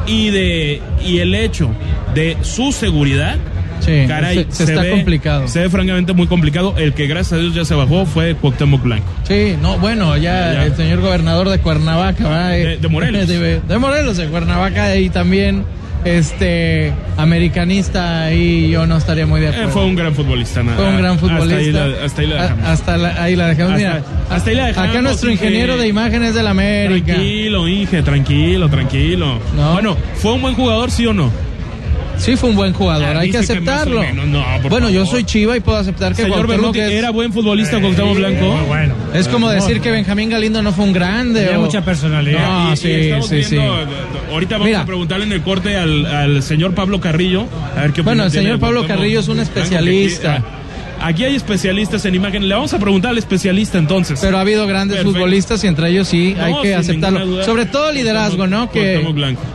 y 0.07 0.29
de 0.31 0.81
y 1.05 1.19
el 1.19 1.35
hecho 1.35 1.69
de 2.15 2.37
su 2.41 2.71
seguridad, 2.71 3.37
Sí, 3.81 4.05
caray, 4.07 4.45
se- 4.49 4.65
se 4.65 4.71
está 4.73 4.81
ve- 4.83 4.89
complicado. 4.91 5.47
Se 5.47 5.59
ve 5.59 5.69
francamente 5.69 6.13
muy 6.13 6.27
complicado. 6.27 6.75
El 6.77 6.93
que 6.93 7.07
gracias 7.07 7.33
a 7.33 7.37
Dios 7.41 7.53
ya 7.53 7.65
se 7.65 7.75
bajó 7.75 8.05
fue 8.05 8.35
Cuauhtémoc 8.35 8.81
Blanco. 8.83 9.11
Sí, 9.27 9.55
no, 9.61 9.77
bueno, 9.79 10.15
ya, 10.17 10.53
Ya. 10.53 10.65
el 10.65 10.75
señor 10.75 11.01
gobernador 11.01 11.49
de 11.49 11.59
Cuernavaca, 11.59 12.27
¿va? 12.27 12.47
De- 12.49 12.77
de 12.77 12.87
Morelos. 12.87 13.27
De, 13.27 13.59
de 13.59 13.77
Morelos, 13.77 14.17
de 14.17 14.27
Cuernavaca, 14.27 14.95
y 14.95 15.09
también 15.09 15.63
este 16.03 16.91
americanista, 17.17 18.23
ahí 18.23 18.69
yo 18.71 18.85
no 18.87 18.97
estaría 18.97 19.25
muy 19.27 19.39
de 19.39 19.47
Eh, 19.47 19.49
acuerdo. 19.49 19.69
fue 19.71 19.85
un 19.85 19.95
gran 19.95 20.13
futbolista. 20.15 20.63
nada. 20.63 20.77
Fue 20.77 20.87
un 20.89 20.97
gran 20.97 21.19
futbolista. 21.19 21.55
Hasta 21.55 21.57
ahí 21.57 21.71
la, 21.71 22.05
hasta 22.05 22.21
ahí 22.21 22.27
la 22.27 22.41
dejamos. 22.41 22.65
A- 22.65 22.71
hasta 22.71 22.97
la- 22.97 23.23
ahí 23.23 23.35
la 23.35 23.47
dejamos. 23.47 23.73
Hasta- 23.73 23.77
Mira, 23.87 24.03
hasta 24.29 24.49
ahí 24.49 24.55
la 24.55 24.65
dejamos, 24.67 24.89
Acá 24.89 25.01
nuestro 25.01 25.31
Inge. 25.31 25.45
ingeniero 25.45 25.77
de 25.77 25.87
imágenes 25.87 26.33
de 26.33 26.43
la 26.43 26.49
América. 26.51 27.13
Tranquilo, 27.13 27.67
Inge, 27.67 28.01
tranquilo, 28.03 28.69
tranquilo. 28.69 29.39
No. 29.55 29.73
Bueno, 29.73 29.97
¿fue 30.15 30.33
un 30.33 30.41
buen 30.41 30.55
jugador, 30.55 30.91
sí 30.91 31.05
o 31.05 31.13
no? 31.13 31.31
Sí, 32.21 32.35
fue 32.35 32.49
un 32.51 32.55
buen 32.55 32.71
jugador, 32.73 33.17
hay 33.17 33.31
que 33.31 33.39
aceptarlo. 33.39 34.01
menos. 34.01 34.27
No, 34.27 34.43
por 34.61 34.69
bueno, 34.71 34.89
yo 34.91 35.05
soy 35.07 35.23
Chiva 35.23 35.57
y 35.57 35.59
puedo 35.59 35.77
aceptar 35.79 36.13
que 36.15 36.21
Señor 36.23 36.45
Berruti, 36.45 36.79
es- 36.79 36.91
¿era 36.91 37.09
buen 37.09 37.33
futbolista 37.33 37.79
Cuauhtémoc 37.79 38.15
Blanco? 38.15 38.45
Muy 38.45 38.65
bueno. 38.67 38.93
Es 39.13 39.27
como 39.27 39.49
decir 39.49 39.81
que 39.81 39.89
Benjamín 39.89 40.29
Galindo 40.29 40.61
no 40.61 40.71
fue 40.71 40.85
un 40.85 40.93
grande. 40.93 41.41
Tenía 41.45 41.57
o- 41.59 41.63
mucha 41.63 41.83
personalidad. 41.83 42.47
No, 42.47 42.69
Y- 42.69 42.73
y 42.73 42.77
sí, 42.77 43.11
sí, 43.27 43.43
sí. 43.43 43.55
viendo, 43.55 43.75
Ahorita 44.31 44.55
vamos 44.55 44.67
Mira. 44.67 44.81
a 44.81 44.85
preguntarle 44.85 45.25
en 45.25 45.31
el 45.33 45.41
corte 45.41 45.75
al, 45.77 46.05
al 46.05 46.43
señor 46.43 46.73
Pablo 46.75 46.99
Carrillo. 47.01 47.47
A 47.75 47.81
ver 47.81 47.91
qué 47.91 48.01
Bueno, 48.03 48.23
el 48.25 48.31
señor 48.31 48.59
Pablo 48.59 48.85
Carrillo 48.87 49.19
es 49.19 49.27
un 49.27 49.39
especialista. 49.39 50.43
ah, 50.47 50.57
Aquí 51.07 51.23
hay 51.23 51.35
especialistas 51.35 52.05
en 52.05 52.13
imagen. 52.13 52.47
Le 52.47 52.53
vamos 52.53 52.71
a 52.75 52.77
preguntar 52.79 53.09
al 53.09 53.17
especialista 53.17 53.79
entonces. 53.79 54.19
Pero 54.21 54.37
ha 54.37 54.41
habido 54.41 54.67
grandes 54.67 54.97
Perfecto. 54.97 55.17
futbolistas 55.17 55.63
y 55.63 55.67
entre 55.67 55.89
ellos 55.89 56.07
sí 56.07 56.35
No, 56.37 56.43
hay 56.45 56.53
que 56.61 56.75
aceptarlo. 56.75 57.25
duda. 57.25 57.43
Sobre 57.43 57.65
todo 57.65 57.91
liderazgo, 57.91 58.45
¿no? 58.45 58.69
Que, 58.69 59.03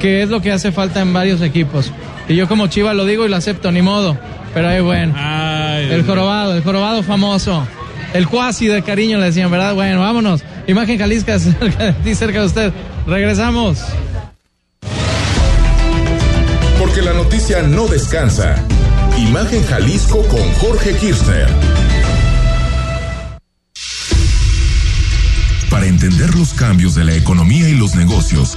que 0.01 0.23
es 0.25 0.29
lo 0.29 0.43
que 0.43 0.51
hace 0.51 0.73
falta 0.73 1.01
en 1.01 1.13
varios 1.13 1.41
equipos. 1.43 1.93
Y 2.29 2.35
yo 2.35 2.49
como 2.49 2.67
Chiva 2.67 2.93
lo 2.95 3.05
digo 3.05 3.25
y 3.25 3.29
lo 3.29 3.37
acepto, 3.37 3.71
ni 3.71 3.83
modo. 3.83 4.19
Pero 4.53 4.69
ahí 4.69 4.81
bueno. 4.81 5.15
Ay, 5.17 5.91
El 5.91 6.05
jorobado, 6.05 6.55
el 6.57 6.63
jorobado 6.63 7.03
famoso. 7.03 7.67
El 8.15 8.27
cuasi 8.27 8.67
de 8.67 8.83
cariño 8.83 9.19
le 9.19 9.27
decían, 9.27 9.51
¿verdad? 9.51 9.75
Bueno, 9.75 10.01
vámonos. 10.01 10.43
Imagen 10.67 10.99
Jalisca 10.99 11.39
cerca 11.39 11.85
de 11.85 11.93
ti, 11.93 12.15
cerca 12.15 12.41
de 12.41 12.47
usted. 12.47 12.73
Regresamos. 13.07 13.79
Porque 16.79 17.03
la 17.03 17.13
noticia 17.13 17.63
no 17.63 17.87
descansa. 17.87 18.57
Imagen 19.19 19.65
Jalisco 19.67 20.23
con 20.29 20.53
Jorge 20.55 20.95
Kirchner. 20.97 21.49
Para 25.71 25.87
entender 25.87 26.35
los 26.35 26.55
cambios 26.55 26.95
de 26.95 27.05
la 27.05 27.15
economía 27.15 27.69
y 27.69 27.75
los 27.75 27.95
negocios, 27.95 28.57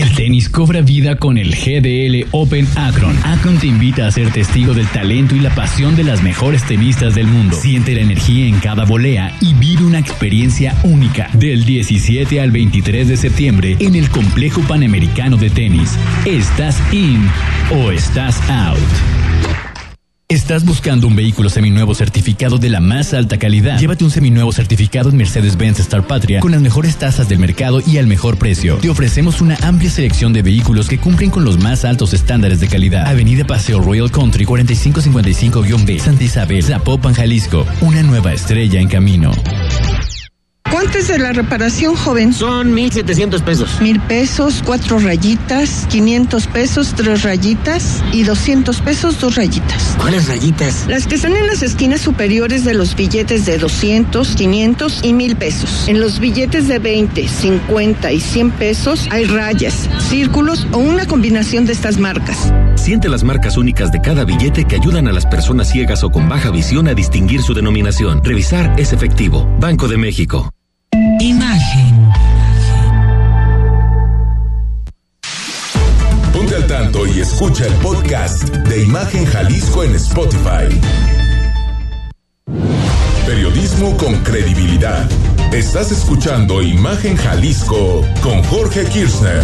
El 0.00 0.14
tenis 0.14 0.48
cobra 0.48 0.80
vida 0.80 1.16
con 1.16 1.36
el 1.36 1.50
GDL 1.50 2.26
Open 2.30 2.66
Akron. 2.74 3.14
Akron 3.22 3.58
te 3.58 3.66
invita 3.66 4.06
a 4.06 4.10
ser 4.10 4.32
testigo 4.32 4.72
del 4.72 4.86
talento 4.86 5.36
y 5.36 5.40
la 5.40 5.54
pasión 5.54 5.94
de 5.94 6.04
las 6.04 6.22
mejores 6.22 6.64
tenistas 6.64 7.14
del 7.14 7.26
mundo. 7.26 7.54
Siente 7.54 7.94
la 7.94 8.00
energía 8.00 8.46
en 8.46 8.58
cada 8.60 8.86
volea 8.86 9.36
y 9.42 9.52
vive 9.52 9.84
una 9.84 9.98
experiencia 9.98 10.74
única. 10.84 11.28
Del 11.34 11.66
17 11.66 12.40
al 12.40 12.50
23 12.50 13.08
de 13.08 13.16
septiembre 13.18 13.76
en 13.78 13.94
el 13.94 14.08
Complejo 14.08 14.62
Panamericano 14.62 15.36
de 15.36 15.50
Tenis. 15.50 15.98
¿Estás 16.24 16.80
in 16.94 17.20
o 17.70 17.90
estás 17.90 18.40
out? 18.48 19.19
¿Estás 20.30 20.64
buscando 20.64 21.08
un 21.08 21.16
vehículo 21.16 21.50
seminuevo 21.50 21.92
certificado 21.92 22.56
de 22.56 22.68
la 22.68 22.78
más 22.78 23.14
alta 23.14 23.36
calidad? 23.36 23.80
Llévate 23.80 24.04
un 24.04 24.12
seminuevo 24.12 24.52
certificado 24.52 25.10
en 25.10 25.16
Mercedes-Benz 25.16 25.80
Star 25.80 26.06
Patria 26.06 26.38
con 26.38 26.52
las 26.52 26.60
mejores 26.62 26.94
tasas 26.98 27.28
del 27.28 27.40
mercado 27.40 27.82
y 27.84 27.98
al 27.98 28.06
mejor 28.06 28.38
precio. 28.38 28.76
Te 28.76 28.90
ofrecemos 28.90 29.40
una 29.40 29.56
amplia 29.60 29.90
selección 29.90 30.32
de 30.32 30.42
vehículos 30.42 30.88
que 30.88 30.98
cumplen 30.98 31.30
con 31.30 31.44
los 31.44 31.58
más 31.58 31.84
altos 31.84 32.14
estándares 32.14 32.60
de 32.60 32.68
calidad. 32.68 33.08
Avenida 33.08 33.44
Paseo 33.44 33.80
Royal 33.80 34.08
Country 34.08 34.44
4555-B, 34.44 35.98
Santa 35.98 36.22
Isabel, 36.22 36.62
Zapopan, 36.62 37.12
Jalisco. 37.12 37.66
Una 37.80 38.04
nueva 38.04 38.32
estrella 38.32 38.80
en 38.80 38.86
camino. 38.86 39.32
¿Cuánto 40.70 40.98
es 40.98 41.08
de 41.08 41.18
la 41.18 41.32
reparación, 41.32 41.96
joven? 41.96 42.32
Son 42.32 42.72
1.700 42.74 43.42
pesos. 43.42 43.80
Mil 43.80 43.98
pesos, 44.00 44.62
cuatro 44.64 45.00
rayitas, 45.00 45.86
500 45.90 46.46
pesos, 46.46 46.94
tres 46.94 47.24
rayitas 47.24 48.02
y 48.12 48.22
200 48.22 48.80
pesos, 48.80 49.20
dos 49.20 49.34
rayitas. 49.34 49.96
¿Cuáles 49.98 50.28
rayitas? 50.28 50.86
Las 50.86 51.08
que 51.08 51.16
están 51.16 51.34
en 51.34 51.48
las 51.48 51.62
esquinas 51.62 52.00
superiores 52.00 52.64
de 52.64 52.74
los 52.74 52.94
billetes 52.94 53.46
de 53.46 53.58
200, 53.58 54.36
500 54.36 55.00
y 55.02 55.12
1000 55.12 55.36
pesos. 55.36 55.88
En 55.88 56.00
los 56.00 56.20
billetes 56.20 56.68
de 56.68 56.78
20, 56.78 57.26
50 57.26 58.12
y 58.12 58.20
100 58.20 58.50
pesos 58.52 59.08
hay 59.10 59.24
rayas, 59.24 59.88
círculos 59.98 60.68
o 60.70 60.78
una 60.78 61.04
combinación 61.06 61.66
de 61.66 61.72
estas 61.72 61.98
marcas. 61.98 62.52
Siente 62.76 63.08
las 63.08 63.24
marcas 63.24 63.56
únicas 63.56 63.90
de 63.90 64.00
cada 64.00 64.24
billete 64.24 64.64
que 64.66 64.76
ayudan 64.76 65.08
a 65.08 65.12
las 65.12 65.26
personas 65.26 65.68
ciegas 65.68 66.04
o 66.04 66.10
con 66.10 66.28
baja 66.28 66.50
visión 66.50 66.86
a 66.86 66.94
distinguir 66.94 67.42
su 67.42 67.54
denominación. 67.54 68.22
Revisar 68.22 68.78
es 68.78 68.92
efectivo. 68.92 69.48
Banco 69.58 69.88
de 69.88 69.96
México. 69.96 70.50
Y 76.92 77.20
escucha 77.20 77.66
el 77.66 77.72
podcast 77.74 78.42
de 78.42 78.82
Imagen 78.82 79.24
Jalisco 79.24 79.84
en 79.84 79.94
Spotify. 79.94 80.68
Periodismo 83.26 83.96
con 83.96 84.16
credibilidad. 84.24 85.08
Estás 85.52 85.92
escuchando 85.92 86.60
Imagen 86.62 87.16
Jalisco 87.16 88.04
con 88.22 88.42
Jorge 88.42 88.84
Kirchner. 88.86 89.40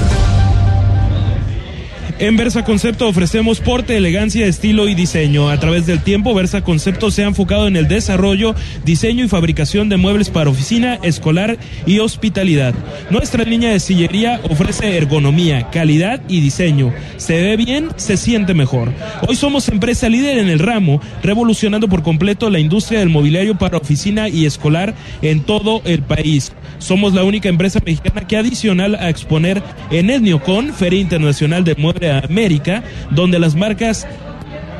En 2.19 2.39
Versa 2.39 2.65
Concepto 2.65 3.07
ofrecemos 3.09 3.61
porte, 3.61 3.95
elegancia, 3.95 4.47
estilo 4.47 4.89
y 4.89 4.95
diseño. 4.95 5.51
A 5.51 5.61
través 5.61 5.85
del 5.85 6.03
tiempo, 6.03 6.33
Versa 6.33 6.65
Concepto 6.65 7.11
se 7.11 7.23
ha 7.23 7.27
enfocado 7.27 7.69
en 7.69 7.77
el 7.77 7.89
desarrollo, 7.89 8.55
diseño 8.87 9.23
y 9.23 9.29
fabricación 9.29 9.91
de 9.91 9.99
muebles 9.99 10.31
para 10.31 10.49
oficina, 10.49 10.99
escolar 11.03 11.59
y 11.85 11.99
hospitalidad. 11.99 12.75
Nuestra 13.11 13.45
línea 13.45 13.71
de 13.71 13.81
sillería 13.81 14.41
ofrece 14.49 14.97
ergonomía, 14.97 15.69
calidad 15.71 16.23
y 16.27 16.41
diseño. 16.41 16.91
Se 17.19 17.43
ve 17.43 17.59
bien, 17.59 17.91
se 17.97 18.17
siente 18.17 18.55
mejor. 18.55 18.95
Hoy 19.29 19.37
somos 19.37 19.69
empresa 19.69 20.09
líder 20.09 20.39
en 20.39 20.49
el 20.49 20.59
ramo, 20.59 21.03
revolucionando 21.23 21.87
por 21.87 22.03
completo 22.03 22.49
la 22.49 22.61
industria 22.61 23.01
del 23.01 23.11
mobiliario 23.11 23.59
para 23.59 23.77
oficina 23.77 24.31
y 24.31 24.47
escolar 24.47 24.95
en 25.21 25.41
todo 25.41 25.83
el 25.85 26.01
país. 26.01 26.55
Somos 26.79 27.13
la 27.13 27.25
única 27.25 27.51
empresa 27.51 27.81
mexicana 27.85 28.27
que 28.27 28.37
adicional 28.39 28.95
a 28.95 29.11
exponer 29.11 29.63
en 29.91 30.09
el 30.09 30.23
Neocon, 30.23 30.73
Feria 30.73 31.01
Internacional 31.01 31.65
de 31.65 31.75
América, 32.11 32.83
donde 33.11 33.39
las 33.39 33.55
marcas 33.55 34.07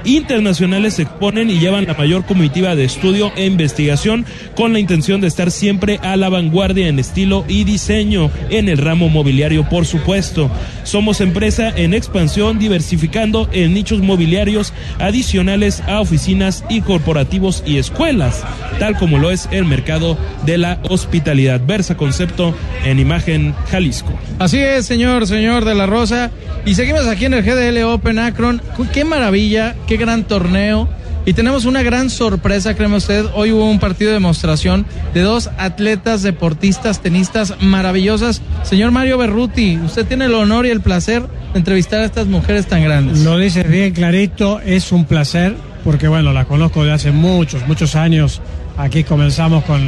internacionales 0.07 0.95
se 0.95 1.03
exponen 1.03 1.51
y 1.51 1.59
llevan 1.59 1.87
la 1.87 1.95
mayor 1.95 2.25
comitiva 2.25 2.75
de 2.75 2.85
estudio 2.85 3.33
e 3.37 3.47
investigación 3.47 4.25
con 4.55 4.73
la 4.73 4.79
intención 4.79 5.21
de 5.21 5.29
estar 5.29 5.51
siempre 5.51 5.99
a 6.03 6.17
la 6.17 6.29
vanguardia 6.29 6.89
en 6.89 6.99
estilo 6.99 7.45
y 7.49 7.65
diseño 7.65 8.31
en 8.51 8.69
el 8.69 8.79
ramo 8.79 9.09
mobiliario, 9.09 9.69
por 9.69 9.87
supuesto. 9.87 10.51
Somos 10.85 11.21
empresa 11.21 11.73
en 11.77 11.95
expansión, 11.95 12.59
diversificando 12.59 13.49
en 13.53 13.75
nichos 13.75 14.01
mobiliarios 14.01 14.73
adicionales 14.99 15.83
a 15.87 16.01
oficinas 16.01 16.65
y 16.69 16.81
corporativos 16.81 17.63
y 17.67 17.79
escuelas, 17.79 18.45
tal 18.79 18.97
como 18.97 19.19
lo 19.19 19.31
es 19.31 19.49
el 19.51 19.65
mercado 19.65 20.17
de 20.45 20.59
la 20.59 20.79
hospitalidad. 20.89 21.61
Versa 21.67 21.97
concepto 21.97 22.55
en 22.85 22.99
imagen 22.99 23.55
Jalisco. 23.71 24.13
Así 24.39 24.59
es, 24.59 24.87
señor, 24.87 25.27
señor 25.27 25.65
de 25.65 25.75
la 25.75 25.87
Rosa. 25.87 26.31
Y 26.65 26.75
seguimos 26.75 27.07
aquí 27.07 27.27
en 27.27 27.35
el 27.35 27.43
GDL 27.43 27.85
Open 27.85 28.19
Akron. 28.19 28.61
Qué 28.93 29.05
maravilla, 29.05 29.75
qué 29.87 29.96
gran 29.97 30.25
torneo. 30.25 30.89
Y 31.25 31.33
tenemos 31.33 31.65
una 31.65 31.83
gran 31.83 32.09
sorpresa, 32.09 32.75
créeme 32.75 32.99
usted. 32.99 33.27
Hoy 33.35 33.51
hubo 33.51 33.69
un 33.69 33.81
partido 33.81 34.11
de 34.11 34.15
demostración 34.15 34.87
de 35.13 35.23
dos 35.23 35.51
atletas, 35.59 36.23
deportistas, 36.23 37.01
tenistas 37.01 37.55
maravillosas. 37.61 38.43
Señor 38.63 38.93
Mario 38.93 39.19
Berruti, 39.19 39.77
usted 39.79 40.07
tiene 40.07 40.27
el 40.27 40.35
honor 40.35 40.67
y 40.67 40.71
el 40.71 40.81
placer 40.81 41.23
de 41.53 41.59
entrevistar 41.59 42.01
a 42.01 42.05
estas 42.05 42.29
mujeres 42.29 42.67
tan 42.67 42.85
grandes. 42.85 43.25
Lo 43.25 43.37
dices 43.39 43.69
bien 43.69 43.93
clarito, 43.93 44.61
es 44.61 44.93
un 44.93 45.05
placer, 45.05 45.57
porque 45.83 46.07
bueno, 46.07 46.33
la 46.33 46.45
conozco 46.45 46.85
de 46.85 46.93
hace 46.93 47.11
muchos, 47.11 47.67
muchos 47.67 47.97
años. 47.97 48.41
Aquí 48.77 49.03
comenzamos 49.03 49.65
con 49.65 49.83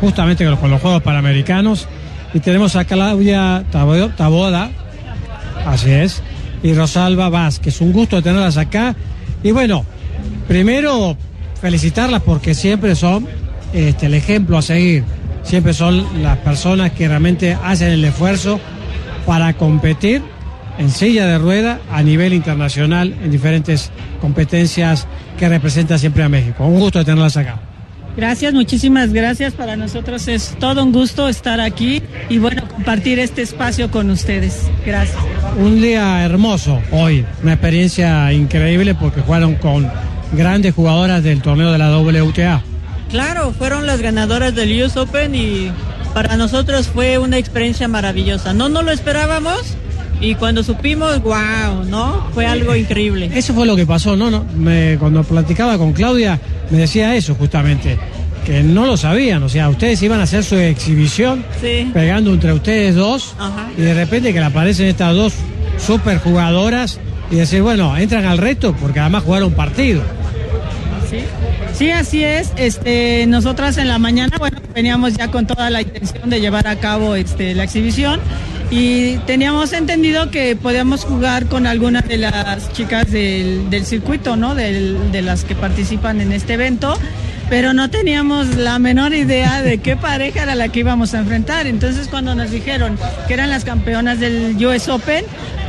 justamente 0.00 0.44
con 0.44 0.70
los 0.70 0.80
Juegos 0.80 1.02
Panamericanos. 1.02 1.88
Y 2.34 2.40
tenemos 2.40 2.76
a 2.76 2.84
Claudia 2.84 3.64
Taboda, 3.70 4.70
así 5.66 5.90
es, 5.90 6.22
y 6.62 6.72
Rosalba 6.74 7.28
Vázquez. 7.28 7.80
Un 7.80 7.92
gusto 7.92 8.22
tenerlas 8.22 8.56
acá. 8.58 8.94
Y 9.44 9.52
bueno, 9.52 9.84
primero 10.48 11.16
felicitarlas 11.60 12.22
porque 12.22 12.54
siempre 12.54 12.96
son 12.96 13.28
este, 13.72 14.06
el 14.06 14.14
ejemplo 14.14 14.58
a 14.58 14.62
seguir. 14.62 15.04
Siempre 15.44 15.74
son 15.74 16.22
las 16.22 16.38
personas 16.38 16.92
que 16.92 17.06
realmente 17.06 17.56
hacen 17.62 17.90
el 17.90 18.04
esfuerzo 18.04 18.58
para 19.26 19.52
competir 19.52 20.22
en 20.78 20.90
silla 20.90 21.26
de 21.26 21.38
rueda 21.38 21.80
a 21.92 22.02
nivel 22.02 22.32
internacional 22.32 23.14
en 23.22 23.30
diferentes 23.30 23.90
competencias 24.20 25.06
que 25.38 25.48
representan 25.48 25.98
siempre 25.98 26.22
a 26.22 26.28
México. 26.28 26.66
Un 26.66 26.80
gusto 26.80 27.04
tenerlas 27.04 27.36
acá. 27.36 27.60
Gracias, 28.16 28.54
muchísimas 28.54 29.12
gracias. 29.12 29.52
Para 29.52 29.76
nosotros 29.76 30.26
es 30.28 30.56
todo 30.58 30.82
un 30.82 30.92
gusto 30.92 31.28
estar 31.28 31.60
aquí 31.60 32.02
y 32.30 32.38
bueno, 32.38 32.66
compartir 32.68 33.18
este 33.18 33.42
espacio 33.42 33.90
con 33.90 34.10
ustedes. 34.10 34.70
Gracias. 34.86 35.33
Un 35.58 35.80
día 35.80 36.24
hermoso 36.24 36.80
hoy, 36.90 37.24
una 37.42 37.52
experiencia 37.52 38.32
increíble 38.32 38.94
porque 38.94 39.20
jugaron 39.20 39.54
con 39.54 39.90
grandes 40.32 40.74
jugadoras 40.74 41.22
del 41.22 41.42
torneo 41.42 41.70
de 41.72 41.78
la 41.78 41.96
WTA. 41.96 42.62
Claro, 43.10 43.52
fueron 43.52 43.86
las 43.86 44.00
ganadoras 44.00 44.54
del 44.54 44.82
US 44.82 44.96
Open 44.96 45.34
y 45.34 45.70
para 46.12 46.36
nosotros 46.36 46.88
fue 46.88 47.18
una 47.18 47.38
experiencia 47.38 47.86
maravillosa. 47.86 48.52
No 48.52 48.68
nos 48.68 48.84
lo 48.84 48.90
esperábamos, 48.90 49.76
y 50.20 50.34
cuando 50.36 50.62
supimos, 50.62 51.22
wow, 51.22 51.84
¿no? 51.86 52.26
Fue 52.32 52.46
algo 52.46 52.74
increíble. 52.74 53.30
Eso 53.34 53.52
fue 53.52 53.66
lo 53.66 53.76
que 53.76 53.86
pasó, 53.86 54.16
¿no? 54.16 54.30
no 54.30 54.44
me, 54.56 54.96
cuando 54.98 55.22
platicaba 55.22 55.76
con 55.76 55.92
Claudia, 55.92 56.40
me 56.70 56.78
decía 56.78 57.14
eso 57.14 57.34
justamente, 57.34 57.98
que 58.44 58.62
no 58.62 58.86
lo 58.86 58.96
sabían, 58.96 59.42
o 59.42 59.48
sea, 59.48 59.68
ustedes 59.68 60.02
iban 60.02 60.20
a 60.20 60.24
hacer 60.24 60.44
su 60.44 60.56
exhibición 60.56 61.44
pegando 61.92 62.32
entre 62.32 62.52
ustedes 62.52 62.94
dos 62.94 63.34
y 63.76 63.80
de 63.80 63.94
repente 63.94 64.32
que 64.32 64.38
le 64.38 64.46
aparecen 64.46 64.86
estas 64.86 65.14
dos 65.14 65.34
super 65.78 66.18
jugadoras 66.18 67.00
y 67.30 67.36
decir, 67.36 67.62
bueno, 67.62 67.96
entran 67.96 68.24
al 68.26 68.38
reto 68.38 68.74
porque 68.80 69.00
además 69.00 69.24
jugaron 69.24 69.52
partido. 69.52 70.02
Sí. 71.10 71.18
Sí, 71.74 71.90
así 71.90 72.22
es. 72.22 72.52
Este, 72.56 73.26
nosotras 73.26 73.78
en 73.78 73.88
la 73.88 73.98
mañana, 73.98 74.36
bueno, 74.38 74.58
veníamos 74.74 75.14
ya 75.14 75.32
con 75.32 75.46
toda 75.46 75.70
la 75.70 75.82
intención 75.82 76.30
de 76.30 76.40
llevar 76.40 76.68
a 76.68 76.76
cabo 76.76 77.16
este, 77.16 77.52
la 77.54 77.64
exhibición 77.64 78.20
y 78.70 79.16
teníamos 79.26 79.72
entendido 79.72 80.30
que 80.30 80.54
podíamos 80.54 81.04
jugar 81.04 81.46
con 81.46 81.66
algunas 81.66 82.06
de 82.06 82.18
las 82.18 82.72
chicas 82.72 83.10
del, 83.10 83.84
circuito, 83.84 84.36
¿no? 84.36 84.54
de 84.54 85.22
las 85.22 85.44
que 85.44 85.56
participan 85.56 86.20
en 86.20 86.32
este 86.32 86.54
evento, 86.54 86.96
pero 87.48 87.72
no 87.72 87.90
teníamos 87.90 88.56
la 88.56 88.78
menor 88.78 89.14
idea 89.14 89.62
de 89.62 89.78
qué 89.78 89.96
pareja 89.96 90.42
era 90.42 90.54
la 90.54 90.68
que 90.68 90.80
íbamos 90.80 91.14
a 91.14 91.20
enfrentar. 91.20 91.66
Entonces 91.66 92.08
cuando 92.08 92.34
nos 92.34 92.50
dijeron 92.50 92.98
que 93.28 93.34
eran 93.34 93.50
las 93.50 93.64
campeonas 93.64 94.20
del 94.20 94.56
US 94.64 94.88
Open, 94.88 95.24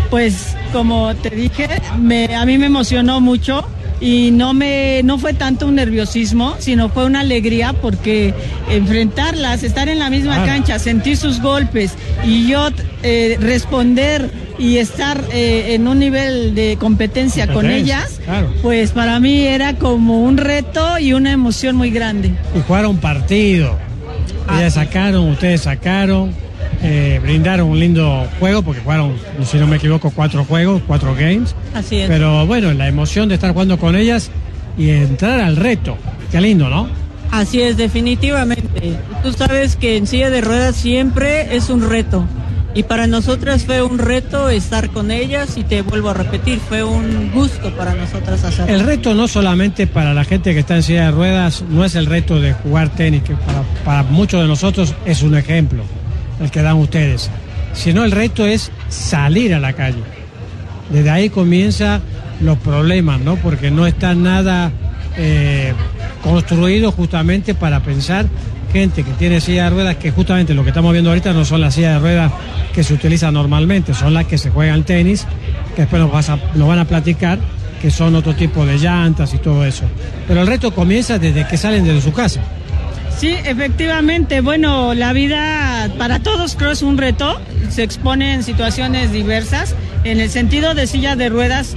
pues 0.09 0.55
como 0.71 1.15
te 1.15 1.29
dije, 1.29 1.67
a 1.91 2.45
mí 2.45 2.57
me 2.57 2.65
emocionó 2.65 3.21
mucho 3.21 3.67
y 3.99 4.31
no 4.31 4.53
me 4.53 5.01
no 5.03 5.17
fue 5.17 5.33
tanto 5.33 5.67
un 5.67 5.75
nerviosismo, 5.75 6.55
sino 6.59 6.89
fue 6.89 7.05
una 7.05 7.21
alegría 7.21 7.73
porque 7.73 8.33
enfrentarlas, 8.69 9.63
estar 9.63 9.89
en 9.89 9.99
la 9.99 10.09
misma 10.09 10.45
cancha, 10.45 10.79
sentir 10.79 11.17
sus 11.17 11.41
golpes 11.41 11.93
y 12.25 12.47
yo 12.47 12.69
eh, 13.03 13.37
responder 13.39 14.31
y 14.57 14.77
estar 14.77 15.21
eh, 15.31 15.73
en 15.75 15.87
un 15.87 15.99
nivel 15.99 16.55
de 16.55 16.77
competencia 16.79 17.47
con 17.47 17.69
ellas, 17.69 18.19
pues 18.61 18.91
para 18.91 19.19
mí 19.19 19.41
era 19.41 19.75
como 19.75 20.21
un 20.21 20.37
reto 20.37 20.97
y 20.99 21.13
una 21.13 21.31
emoción 21.31 21.75
muy 21.75 21.91
grande. 21.91 22.31
Y 22.55 22.61
jugaron 22.65 22.97
partido. 22.97 23.77
Ellas 24.49 24.75
sacaron, 24.75 25.29
ustedes 25.29 25.61
sacaron 25.61 26.33
eh, 26.81 27.19
brindaron 27.21 27.69
un 27.69 27.79
lindo 27.79 28.27
juego 28.39 28.61
porque 28.61 28.81
jugaron, 28.81 29.13
si 29.43 29.57
no 29.57 29.67
me 29.67 29.77
equivoco, 29.77 30.11
cuatro 30.11 30.43
juegos, 30.45 30.81
cuatro 30.87 31.15
games. 31.15 31.55
Así 31.73 31.97
es. 31.97 32.07
Pero 32.07 32.45
bueno, 32.45 32.73
la 32.73 32.87
emoción 32.87 33.29
de 33.29 33.35
estar 33.35 33.51
jugando 33.53 33.77
con 33.77 33.95
ellas 33.95 34.31
y 34.77 34.89
entrar 34.89 35.39
al 35.39 35.55
reto. 35.55 35.97
Qué 36.31 36.41
lindo, 36.41 36.69
¿no? 36.69 36.89
Así 37.31 37.61
es, 37.61 37.77
definitivamente. 37.77 38.97
Tú 39.23 39.33
sabes 39.33 39.75
que 39.75 39.97
en 39.97 40.07
silla 40.07 40.29
de 40.29 40.41
ruedas 40.41 40.75
siempre 40.75 41.55
es 41.55 41.69
un 41.69 41.89
reto. 41.89 42.25
Y 42.73 42.83
para 42.83 43.07
nosotras 43.07 43.63
fue 43.63 43.81
un 43.81 43.97
reto 43.97 44.49
estar 44.49 44.89
con 44.89 45.09
ellas 45.09 45.57
y 45.57 45.63
te 45.63 45.81
vuelvo 45.81 46.09
a 46.09 46.13
repetir, 46.13 46.59
fue 46.59 46.83
un 46.83 47.31
gusto 47.31 47.71
para 47.71 47.95
nosotras 47.95 48.43
hacerlo. 48.43 48.73
El 48.73 48.81
reto 48.81 49.13
no 49.13 49.29
solamente 49.29 49.87
para 49.87 50.13
la 50.13 50.25
gente 50.25 50.53
que 50.53 50.59
está 50.59 50.75
en 50.75 50.83
silla 50.83 51.05
de 51.05 51.11
ruedas, 51.11 51.63
no 51.69 51.85
es 51.85 51.95
el 51.95 52.05
reto 52.05 52.41
de 52.41 52.51
jugar 52.51 52.89
tenis, 52.89 53.23
que 53.23 53.33
para, 53.33 53.63
para 53.85 54.03
muchos 54.03 54.41
de 54.41 54.47
nosotros 54.49 54.93
es 55.05 55.23
un 55.23 55.35
ejemplo 55.35 55.83
el 56.39 56.51
que 56.51 56.61
dan 56.61 56.77
ustedes, 56.77 57.29
sino 57.73 58.03
el 58.03 58.11
reto 58.11 58.45
es 58.45 58.71
salir 58.89 59.53
a 59.53 59.59
la 59.59 59.73
calle. 59.73 60.03
Desde 60.89 61.09
ahí 61.09 61.29
comienzan 61.29 62.01
los 62.41 62.57
problemas, 62.57 63.21
¿no? 63.21 63.35
Porque 63.37 63.71
no 63.71 63.87
está 63.87 64.13
nada 64.13 64.71
eh, 65.17 65.73
construido 66.21 66.91
justamente 66.91 67.55
para 67.55 67.81
pensar 67.81 68.25
gente 68.75 69.03
que 69.03 69.11
tiene 69.11 69.39
silla 69.39 69.65
de 69.65 69.69
ruedas, 69.69 69.95
que 69.95 70.11
justamente 70.11 70.53
lo 70.53 70.63
que 70.63 70.69
estamos 70.69 70.91
viendo 70.91 71.09
ahorita 71.09 71.31
no 71.31 71.45
son 71.45 71.61
las 71.61 71.75
sillas 71.75 71.93
de 71.93 71.99
ruedas 71.99 72.31
que 72.73 72.83
se 72.83 72.93
utilizan 72.93 73.33
normalmente, 73.33 73.93
son 73.93 74.13
las 74.13 74.25
que 74.25 74.37
se 74.37 74.49
juegan 74.49 74.83
tenis, 74.83 75.25
que 75.75 75.83
después 75.83 76.01
nos, 76.01 76.67
van 76.67 76.79
a 76.79 76.85
platicar, 76.85 77.39
que 77.81 77.89
son 77.89 78.15
otro 78.15 78.35
tipo 78.35 78.65
de 78.65 78.77
llantas 78.77 79.33
y 79.33 79.37
todo 79.37 79.63
eso. 79.63 79.85
Pero 80.27 80.41
el 80.41 80.47
reto 80.47 80.71
comienza 80.71 81.17
desde 81.17 81.47
que 81.47 81.55
salen 81.55 81.85
de 81.85 82.01
su 82.01 82.11
casa. 82.11 82.41
Sí, 83.17 83.29
efectivamente. 83.45 84.41
Bueno, 84.41 84.93
la 84.93 85.13
vida 85.13 85.89
para 85.97 86.19
todos 86.19 86.55
creo 86.55 86.71
es 86.71 86.81
un 86.81 86.97
reto. 86.97 87.39
Se 87.69 87.83
expone 87.83 88.33
en 88.33 88.43
situaciones 88.43 89.11
diversas. 89.11 89.73
En 90.03 90.19
el 90.19 90.29
sentido 90.29 90.75
de 90.75 90.85
silla 90.85 91.15
de 91.15 91.29
ruedas, 91.29 91.75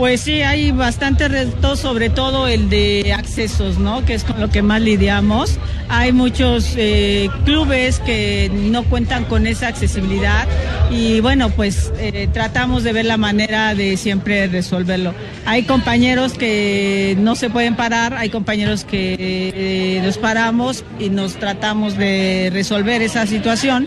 Pues 0.00 0.22
sí, 0.22 0.40
hay 0.40 0.70
bastantes 0.70 1.30
retos, 1.30 1.78
sobre 1.78 2.08
todo 2.08 2.48
el 2.48 2.70
de 2.70 3.12
accesos, 3.12 3.78
¿no? 3.78 4.02
Que 4.02 4.14
es 4.14 4.24
con 4.24 4.40
lo 4.40 4.48
que 4.48 4.62
más 4.62 4.80
lidiamos. 4.80 5.58
Hay 5.90 6.10
muchos 6.10 6.72
eh, 6.78 7.28
clubes 7.44 8.00
que 8.00 8.50
no 8.50 8.82
cuentan 8.84 9.26
con 9.26 9.46
esa 9.46 9.68
accesibilidad 9.68 10.48
y 10.90 11.20
bueno, 11.20 11.50
pues 11.50 11.92
eh, 11.98 12.30
tratamos 12.32 12.82
de 12.82 12.94
ver 12.94 13.04
la 13.04 13.18
manera 13.18 13.74
de 13.74 13.98
siempre 13.98 14.46
resolverlo. 14.46 15.12
Hay 15.44 15.64
compañeros 15.64 16.32
que 16.32 17.14
no 17.18 17.36
se 17.36 17.50
pueden 17.50 17.76
parar, 17.76 18.14
hay 18.14 18.30
compañeros 18.30 18.84
que 18.84 19.16
eh, 19.54 20.00
nos 20.02 20.16
paramos 20.16 20.82
y 20.98 21.10
nos 21.10 21.34
tratamos 21.34 21.98
de 21.98 22.48
resolver 22.54 23.02
esa 23.02 23.26
situación, 23.26 23.86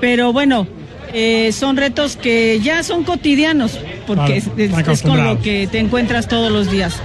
pero 0.00 0.32
bueno, 0.32 0.66
eh, 1.16 1.52
son 1.52 1.76
retos 1.76 2.16
que 2.16 2.58
ya 2.60 2.82
son 2.82 3.04
cotidianos, 3.04 3.78
porque 4.04 4.42
Claro, 4.42 4.92
es, 4.92 5.02
con 5.02 5.22
lo 5.22 5.40
que 5.40 5.68
te 5.70 5.78
encuentras 5.78 6.26
todos 6.26 6.50
los 6.50 6.70
días. 6.72 7.00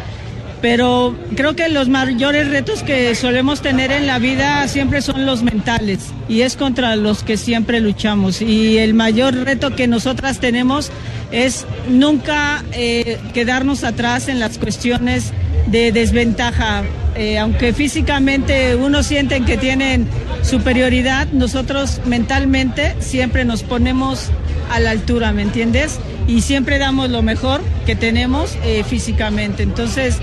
Pero 0.62 1.16
creo 1.36 1.56
que 1.56 1.70
los 1.70 1.90
mayores 1.90 2.50
retos 2.50 2.82
que 2.82 3.14
solemos 3.14 3.62
tener 3.62 3.92
en 3.92 4.08
la 4.08 4.18
vida 4.18 4.68
siempre 4.68 5.04
son 5.04 5.28
los 5.28 5.44
mentales 5.44 6.00
y 6.28 6.42
es 6.42 6.58
contra 6.58 6.96
los 6.96 7.24
que 7.24 7.38
siempre 7.38 7.80
luchamos. 7.80 8.42
Y 8.42 8.80
el 8.80 8.96
mayor 8.96 9.36
reto 9.36 9.76
que 9.76 9.88
nosotras 9.88 10.40
tenemos 10.40 10.92
es 11.32 11.68
nunca 11.88 12.64
eh, 12.74 13.20
quedarnos 13.34 13.84
atrás 13.84 14.28
en 14.28 14.40
las 14.40 14.58
cuestiones 14.58 15.32
de 15.68 15.92
desventaja. 15.92 16.84
Eh, 17.16 17.38
aunque 17.38 17.74
físicamente 17.74 18.76
unos 18.76 19.06
sienten 19.06 19.46
que 19.46 19.58
tienen 19.58 20.08
superioridad, 20.50 21.28
nosotros 21.32 22.02
mentalmente 22.06 22.96
siempre 23.00 23.46
nos 23.46 23.64
ponemos 23.64 24.30
a 24.72 24.80
la 24.80 24.92
altura, 24.92 25.32
¿me 25.32 25.42
entiendes? 25.44 26.00
Y 26.28 26.42
siempre 26.42 26.78
damos 26.80 27.10
lo 27.10 27.22
mejor 27.22 27.62
que 27.86 27.96
tenemos 27.96 28.58
eh, 28.64 28.84
físicamente. 28.88 29.64
Entonces, 29.64 30.18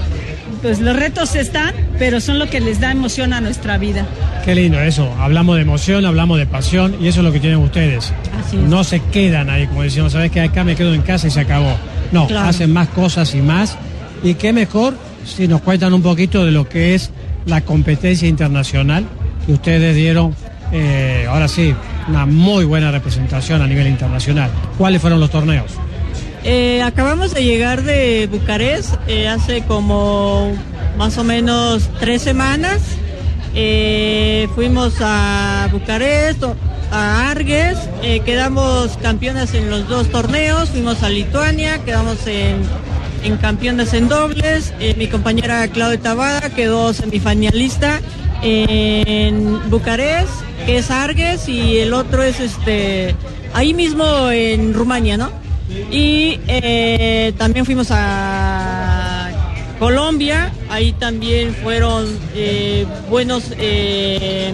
pues 0.62 0.80
los 0.80 0.96
retos 0.96 1.34
están, 1.34 1.72
pero 1.98 2.20
son 2.20 2.38
lo 2.38 2.48
que 2.48 2.60
les 2.60 2.80
da 2.80 2.90
emoción 2.92 3.32
a 3.32 3.40
nuestra 3.40 3.78
vida. 3.78 4.06
Qué 4.44 4.54
lindo 4.54 4.80
eso. 4.80 5.12
Hablamos 5.18 5.56
de 5.56 5.62
emoción, 5.62 6.04
hablamos 6.06 6.38
de 6.38 6.46
pasión 6.46 6.96
y 7.00 7.08
eso 7.08 7.20
es 7.20 7.24
lo 7.24 7.32
que 7.32 7.40
tienen 7.40 7.58
ustedes. 7.58 8.12
No 8.52 8.84
se 8.84 9.00
quedan 9.00 9.50
ahí, 9.50 9.66
como 9.66 9.82
decíamos, 9.82 10.12
sabes 10.12 10.30
que 10.30 10.40
acá 10.40 10.64
me 10.64 10.76
quedo 10.76 10.94
en 10.94 11.02
casa 11.02 11.26
y 11.26 11.30
se 11.30 11.40
acabó. 11.40 11.76
No, 12.12 12.26
Claro. 12.26 12.48
hacen 12.48 12.72
más 12.72 12.88
cosas 12.88 13.34
y 13.34 13.42
más. 13.42 13.76
Y 14.22 14.34
qué 14.34 14.52
mejor 14.52 14.94
si 15.24 15.48
nos 15.48 15.60
cuentan 15.60 15.92
un 15.92 16.02
poquito 16.02 16.44
de 16.44 16.52
lo 16.52 16.68
que 16.68 16.94
es 16.94 17.10
la 17.46 17.60
competencia 17.60 18.28
internacional 18.28 19.04
ustedes 19.52 19.94
dieron, 19.94 20.34
eh, 20.72 21.26
ahora 21.28 21.48
sí, 21.48 21.74
una 22.08 22.26
muy 22.26 22.64
buena 22.64 22.90
representación 22.90 23.62
a 23.62 23.66
nivel 23.66 23.86
internacional. 23.86 24.50
¿Cuáles 24.78 25.00
fueron 25.00 25.20
los 25.20 25.30
torneos? 25.30 25.72
Eh, 26.44 26.82
acabamos 26.82 27.34
de 27.34 27.42
llegar 27.42 27.82
de 27.82 28.28
Bucarest 28.30 28.94
eh, 29.08 29.28
hace 29.28 29.62
como 29.62 30.52
más 30.96 31.18
o 31.18 31.24
menos 31.24 31.88
tres 32.00 32.22
semanas. 32.22 32.80
Fuimos 34.54 34.94
a 35.00 35.68
Bucarest, 35.72 36.44
a 36.92 37.30
Argues, 37.30 37.78
quedamos 38.26 38.98
campeonas 38.98 39.54
en 39.54 39.70
los 39.70 39.88
dos 39.88 40.10
torneos, 40.10 40.68
fuimos 40.68 41.02
a 41.02 41.08
Lituania, 41.08 41.78
quedamos 41.78 42.26
en, 42.26 42.56
en 43.24 43.36
campeonas 43.38 43.94
en 43.94 44.08
dobles. 44.08 44.74
Mi 44.98 45.06
compañera 45.06 45.66
Claudia 45.68 45.98
Tabada 45.98 46.50
quedó 46.50 46.92
semifinalista 46.92 48.02
en 48.42 49.70
Bucarest, 49.70 50.30
que 50.64 50.78
es 50.78 50.90
Argues, 50.90 51.48
y 51.48 51.78
el 51.78 51.94
otro 51.94 52.22
es 52.22 52.40
este 52.40 53.14
ahí 53.54 53.74
mismo 53.74 54.30
en 54.30 54.74
Rumania, 54.74 55.16
¿no? 55.16 55.30
Y 55.90 56.38
eh, 56.46 57.32
también 57.36 57.64
fuimos 57.64 57.88
a 57.90 59.30
Colombia, 59.78 60.52
ahí 60.70 60.92
también 60.92 61.54
fueron 61.54 62.06
eh, 62.34 62.86
buenos, 63.10 63.52
eh, 63.58 64.52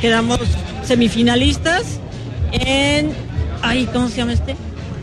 quedamos 0.00 0.40
semifinalistas 0.82 2.00
en, 2.52 3.12
ay, 3.62 3.88
¿cómo 3.92 4.08
se 4.08 4.16
llama 4.16 4.32
este? 4.32 4.56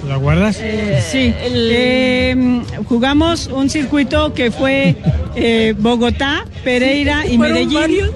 ¿Lo 0.08 0.14
acuerdas? 0.16 0.58
Eh, 0.62 1.02
sí, 1.12 1.34
eh, 1.38 2.62
jugamos 2.88 3.48
un 3.48 3.70
circuito 3.70 4.34
que 4.34 4.52
fue 4.52 4.96
eh, 5.36 5.74
Bogotá, 5.78 6.46
Pereira 6.64 7.26
y 7.26 7.38
¿Fueron 7.38 7.56
Medellín. 7.56 7.74
varios? 7.80 8.12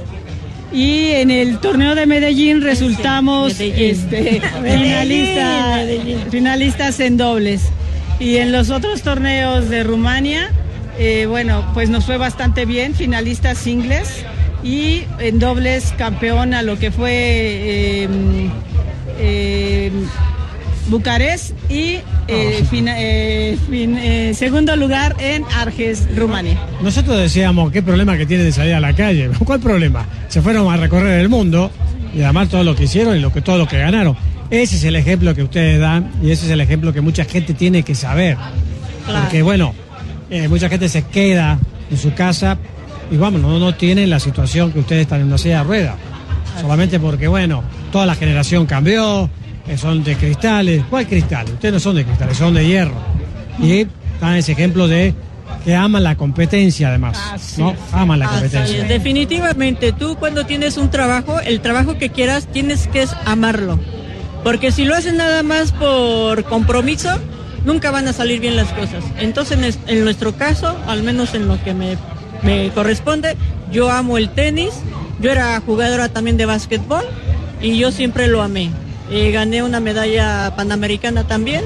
Y 0.72 1.08
en 1.14 1.32
el 1.32 1.58
torneo 1.58 1.96
de 1.96 2.06
Medellín 2.06 2.62
resultamos 2.62 3.58
Medellín. 3.58 3.90
este, 3.90 4.42
Medellín, 4.62 4.84
finalista- 4.84 5.76
Medellín. 5.78 6.20
finalistas 6.30 7.00
en 7.00 7.18
dobles. 7.18 7.62
Y 8.20 8.38
en 8.38 8.52
los 8.52 8.70
otros 8.70 9.02
torneos 9.02 9.70
de 9.70 9.84
Rumania, 9.84 10.52
eh, 11.00 11.26
bueno, 11.28 11.66
pues 11.74 11.90
nos 11.90 12.06
fue 12.06 12.18
bastante 12.18 12.66
bien, 12.66 12.94
finalistas 12.94 13.58
singles 13.58 14.26
y 14.64 15.04
en 15.20 15.40
dobles 15.40 15.94
campeón 15.98 16.54
a 16.54 16.62
lo 16.62 16.78
que 16.78 16.92
fue 16.92 17.12
eh, 17.14 18.10
eh, 19.20 19.92
Bucarest 20.90 21.52
y 21.72 22.00
eh, 22.28 22.64
fina- 22.70 22.96
eh, 22.98 23.58
fin- 23.70 23.98
eh, 23.98 24.34
segundo 24.34 24.76
lugar 24.76 25.16
en 25.20 25.44
Arges, 25.56 26.08
Rumania. 26.16 26.58
Nosotros 26.82 27.18
decíamos, 27.18 27.72
¿qué 27.72 27.82
problema 27.82 28.18
que 28.18 28.26
tiene 28.26 28.44
de 28.44 28.52
salir 28.52 28.74
a 28.74 28.80
la 28.80 28.94
calle? 28.94 29.30
¿Cuál 29.46 29.60
problema? 29.60 30.06
Se 30.28 30.42
fueron 30.42 30.72
a 30.72 30.78
recorrer 30.78 31.20
el 31.20 31.30
mundo 31.30 31.72
y 32.16 32.22
además 32.22 32.50
todo 32.50 32.64
lo 32.64 32.76
que 32.76 32.86
hicieron 32.86 33.16
y 33.16 33.20
lo 33.20 33.32
que, 33.32 33.42
todo 33.42 33.58
lo 33.58 33.68
que 33.68 33.78
ganaron. 33.80 34.16
Ese 34.50 34.78
es 34.78 34.84
el 34.84 34.96
ejemplo 34.96 35.36
que 35.36 35.44
ustedes 35.44 35.80
dan 35.80 36.12
y 36.24 36.32
ese 36.32 36.46
es 36.46 36.52
el 36.52 36.62
ejemplo 36.62 36.92
que 36.92 37.02
mucha 37.02 37.24
gente 37.26 37.54
tiene 37.54 37.84
que 37.84 37.94
saber. 37.96 38.36
Porque 39.06 39.42
bueno, 39.44 39.74
mucha 40.50 40.70
gente 40.70 40.90
se 40.90 41.04
queda 41.04 41.60
en 41.92 41.98
su 41.98 42.14
casa 42.14 42.58
y 43.12 43.18
vamos, 43.18 43.42
no, 43.42 43.58
no 43.60 43.74
tienen 43.76 44.10
la 44.10 44.20
situación 44.20 44.72
que 44.72 44.80
ustedes 44.80 45.02
están 45.04 45.22
en 45.22 45.28
una 45.28 45.38
silla 45.38 45.60
de 45.60 45.64
rueda. 45.66 45.96
Solamente 46.62 47.00
porque 47.00 47.28
bueno, 47.28 47.64
toda 47.92 48.06
la 48.06 48.16
generación 48.16 48.66
cambió, 48.66 49.30
son 49.78 50.04
de 50.04 50.16
cristales. 50.16 50.84
¿Cuál 50.90 51.08
cristal? 51.08 51.46
Ustedes 51.52 51.74
no 51.74 51.80
son 51.80 51.96
de 51.96 52.06
cristales, 52.06 52.38
son 52.38 52.54
de 52.54 52.66
hierro. 52.68 52.96
Y 53.62 53.86
dan 54.20 54.36
ese 54.36 54.54
ejemplo 54.54 54.88
de 54.88 55.14
que 55.66 55.76
aman 55.76 56.04
la 56.04 56.16
competencia 56.16 56.90
además. 56.90 57.18
¿no? 57.58 57.76
Aman 57.92 58.20
la 58.20 58.26
Así 58.26 58.34
competencia. 58.42 58.84
definitivamente, 58.86 59.92
tú 59.94 60.16
cuando 60.18 60.46
tienes 60.46 60.78
un 60.78 60.90
trabajo, 60.90 61.40
el 61.42 61.60
trabajo 61.62 61.98
que 61.98 62.10
quieras, 62.10 62.48
tienes 62.48 62.88
que 62.88 63.06
amarlo. 63.26 63.80
Porque 64.44 64.72
si 64.72 64.86
lo 64.86 64.96
haces 64.96 65.14
nada 65.14 65.44
más 65.44 65.72
por 65.74 66.46
compromiso, 66.46 67.10
nunca 67.66 67.92
van 67.92 68.08
a 68.08 68.14
salir 68.14 68.40
bien 68.40 68.56
las 68.56 68.70
cosas. 68.70 69.04
Entonces, 69.18 69.58
en, 69.58 69.64
es- 69.66 69.80
en 69.88 70.04
nuestro 70.04 70.34
caso, 70.36 70.78
al 70.88 71.04
menos 71.04 71.34
en 71.34 71.48
lo 71.48 71.62
que 71.62 71.74
me, 71.74 71.98
me 72.42 72.70
corresponde, 72.70 73.36
yo 73.72 73.92
amo 73.92 74.18
el 74.18 74.30
tenis. 74.30 74.72
Yo 75.22 75.30
era 75.32 75.60
jugadora 75.60 76.08
también 76.08 76.38
de 76.38 76.46
básquetbol 76.46 77.04
y 77.62 77.78
yo 77.78 77.92
siempre 77.92 78.28
lo 78.28 78.42
amé. 78.42 78.70
Eh, 79.12 79.32
gané 79.32 79.64
una 79.64 79.80
medalla 79.80 80.54
panamericana 80.56 81.26
también 81.26 81.64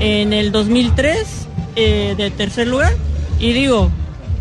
en 0.00 0.32
el 0.32 0.50
2003 0.50 1.46
eh, 1.76 2.14
de 2.16 2.30
tercer 2.30 2.66
lugar. 2.66 2.92
Y 3.38 3.52
digo, 3.52 3.90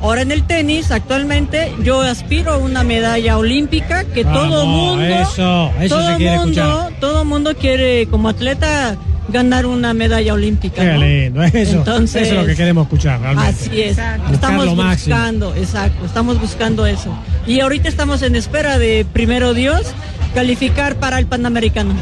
ahora 0.02 0.22
en 0.22 0.32
el 0.32 0.43
tenis, 0.43 0.91
actualmente 0.91 1.74
yo 1.84 2.02
aspiro 2.02 2.54
a 2.54 2.58
una 2.58 2.84
medalla 2.84 3.38
olímpica 3.38 4.04
que 4.04 4.24
todo 4.24 4.66
Vamos, 4.66 4.66
mundo, 4.66 5.06
eso, 5.06 5.72
eso 5.80 5.95
todo 5.95 6.10
se 6.10 6.16
quiere 6.18 6.38
mundo, 6.38 6.62
escuchar. 6.62 7.00
todo 7.00 7.26
mundo 7.26 7.56
quiere 7.56 8.08
como 8.08 8.30
atleta 8.30 8.97
ganar 9.32 9.66
una 9.68 9.93
medalla 9.93 10.34
olímpica. 10.34 10.82
Qué 10.82 10.93
¿no? 10.93 11.06
lindo, 11.06 11.43
eso, 11.43 11.78
Entonces, 11.78 12.24
eso 12.24 12.36
es 12.36 12.41
lo 12.41 12.47
que 12.47 12.56
queremos 12.56 12.86
escuchar 12.86 13.22
realmente. 13.22 13.52
Así 13.52 13.82
es. 13.82 13.97
Estamos 14.32 14.76
máximo. 14.76 15.16
buscando, 15.16 15.56
exacto, 15.56 16.06
estamos 16.06 16.41
buscando 16.41 16.86
eso. 16.88 17.16
Y 17.45 17.60
ahorita 17.60 17.88
estamos 17.89 18.22
en 18.24 18.36
espera 18.36 18.80
de, 18.80 19.06
primero 19.14 19.54
Dios, 19.54 19.93
calificar 20.34 20.95
para 20.95 21.20
el 21.20 21.28
Panamericano. 21.28 21.93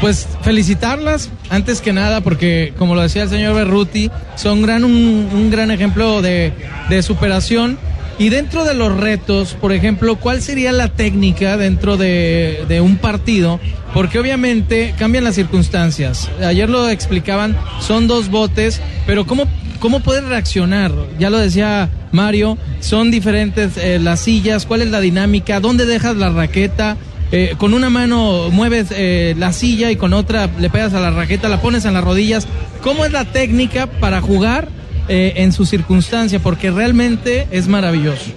Pues 0.00 0.28
felicitarlas 0.42 1.30
antes 1.48 1.80
que 1.80 1.92
nada 1.92 2.20
porque 2.20 2.74
como 2.78 2.94
lo 2.94 3.02
decía 3.02 3.22
el 3.22 3.28
señor 3.30 3.54
Berruti, 3.54 4.10
son 4.36 4.62
gran, 4.62 4.84
un, 4.84 4.92
un 5.32 5.50
gran 5.50 5.70
ejemplo 5.70 6.22
de, 6.22 6.52
de 6.88 7.02
superación. 7.02 7.78
Y 8.18 8.30
dentro 8.30 8.64
de 8.64 8.72
los 8.72 8.96
retos, 8.96 9.54
por 9.60 9.72
ejemplo, 9.72 10.16
¿cuál 10.16 10.40
sería 10.40 10.72
la 10.72 10.88
técnica 10.88 11.58
dentro 11.58 11.98
de, 11.98 12.64
de 12.66 12.80
un 12.80 12.96
partido? 12.96 13.60
Porque 13.92 14.18
obviamente 14.18 14.94
cambian 14.98 15.24
las 15.24 15.34
circunstancias. 15.34 16.30
Ayer 16.42 16.70
lo 16.70 16.88
explicaban, 16.88 17.56
son 17.80 18.06
dos 18.06 18.30
botes, 18.30 18.80
pero 19.06 19.26
¿cómo, 19.26 19.46
cómo 19.80 19.98
reaccionar? 19.98 20.92
Ya 21.18 21.28
lo 21.28 21.38
decía 21.38 21.90
Mario, 22.10 22.56
son 22.80 23.10
diferentes 23.10 23.76
eh, 23.76 23.98
las 23.98 24.20
sillas, 24.20 24.64
¿cuál 24.64 24.80
es 24.80 24.90
la 24.90 25.00
dinámica? 25.00 25.60
¿Dónde 25.60 25.84
dejas 25.84 26.16
la 26.16 26.30
raqueta? 26.30 26.96
Eh, 27.32 27.54
con 27.58 27.74
una 27.74 27.90
mano 27.90 28.50
mueves 28.50 28.88
eh, 28.92 29.34
la 29.36 29.52
silla 29.52 29.90
y 29.90 29.96
con 29.96 30.12
otra 30.12 30.48
le 30.58 30.70
pegas 30.70 30.94
a 30.94 31.00
la 31.00 31.10
raqueta, 31.10 31.48
la 31.48 31.60
pones 31.60 31.84
en 31.84 31.94
las 31.94 32.04
rodillas. 32.04 32.46
¿Cómo 32.82 33.04
es 33.04 33.12
la 33.12 33.24
técnica 33.24 33.86
para 33.86 34.20
jugar 34.20 34.68
eh, 35.08 35.34
en 35.36 35.52
su 35.52 35.66
circunstancia? 35.66 36.38
Porque 36.38 36.70
realmente 36.70 37.48
es 37.50 37.66
maravilloso. 37.66 38.30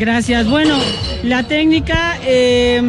Gracias. 0.00 0.48
Bueno, 0.48 0.78
la 1.22 1.42
técnica, 1.42 2.16
eh, 2.24 2.80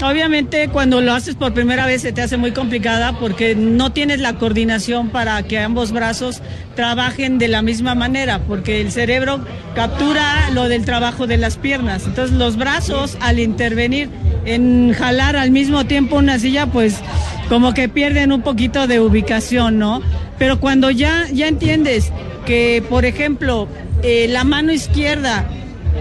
obviamente 0.00 0.68
cuando 0.68 1.00
lo 1.00 1.12
haces 1.12 1.34
por 1.34 1.52
primera 1.54 1.86
vez 1.86 2.02
se 2.02 2.12
te 2.12 2.22
hace 2.22 2.36
muy 2.36 2.52
complicada 2.52 3.18
porque 3.18 3.56
no 3.56 3.90
tienes 3.90 4.20
la 4.20 4.34
coordinación 4.34 5.08
para 5.08 5.42
que 5.42 5.58
ambos 5.58 5.90
brazos 5.90 6.40
trabajen 6.76 7.38
de 7.38 7.48
la 7.48 7.62
misma 7.62 7.96
manera, 7.96 8.38
porque 8.46 8.80
el 8.80 8.92
cerebro 8.92 9.44
captura 9.74 10.50
lo 10.52 10.68
del 10.68 10.84
trabajo 10.84 11.26
de 11.26 11.36
las 11.36 11.56
piernas. 11.56 12.04
Entonces 12.06 12.36
los 12.36 12.56
brazos 12.56 13.18
al 13.20 13.40
intervenir 13.40 14.08
en 14.44 14.92
jalar 14.92 15.34
al 15.34 15.50
mismo 15.50 15.84
tiempo 15.86 16.14
una 16.14 16.38
silla, 16.38 16.66
pues 16.66 17.00
como 17.48 17.74
que 17.74 17.88
pierden 17.88 18.30
un 18.30 18.42
poquito 18.42 18.86
de 18.86 19.00
ubicación, 19.00 19.80
¿no? 19.80 20.00
Pero 20.38 20.60
cuando 20.60 20.92
ya, 20.92 21.26
ya 21.32 21.48
entiendes 21.48 22.12
que, 22.46 22.84
por 22.88 23.04
ejemplo, 23.04 23.66
eh, 24.04 24.28
la 24.28 24.44
mano 24.44 24.72
izquierda 24.72 25.44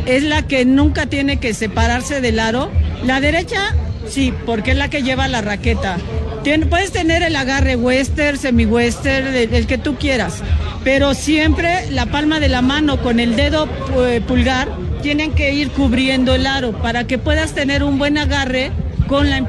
es 0.06 0.24
la 0.24 0.47
que 0.47 0.66
nunca 0.66 1.06
tiene 1.06 1.38
que 1.38 1.54
separarse 1.54 2.22
del 2.22 2.39
aro. 2.39 2.70
La 3.06 3.20
derecha, 3.20 3.76
sí, 4.08 4.34
porque 4.45 4.72
es 4.72 4.78
la 4.78 4.89
que 4.89 5.04
lleva 5.04 5.28
la 5.28 5.41
raqueta. 5.41 5.97
puedes 6.70 6.91
tener 6.91 7.24
el 7.24 7.36
agarre 7.36 7.76
western, 7.76 8.38
semi-western, 8.38 9.28
el, 9.36 9.68
que 9.68 9.78
tú 9.78 9.95
quieras, 9.95 10.41
pero 10.84 11.14
siempre 11.14 11.89
la 11.91 12.06
palma 12.08 12.39
de 12.39 12.49
la 12.49 12.62
mano 12.62 13.02
con 13.02 13.20
el 13.20 13.36
dedo 13.36 13.68
eh, 14.06 14.22
pulgar 14.26 14.70
tienen 15.02 15.32
que 15.32 15.54
ir 15.54 15.72
cubriendo 15.72 16.36
el 16.36 16.45
aro 16.45 16.74
para 16.74 17.06
que 17.06 17.18
puedas 17.18 17.54
tener 17.54 17.84
un 17.84 17.97
buen 17.97 18.18
agarre 18.18 18.72
con 19.08 19.30
la, 19.30 19.39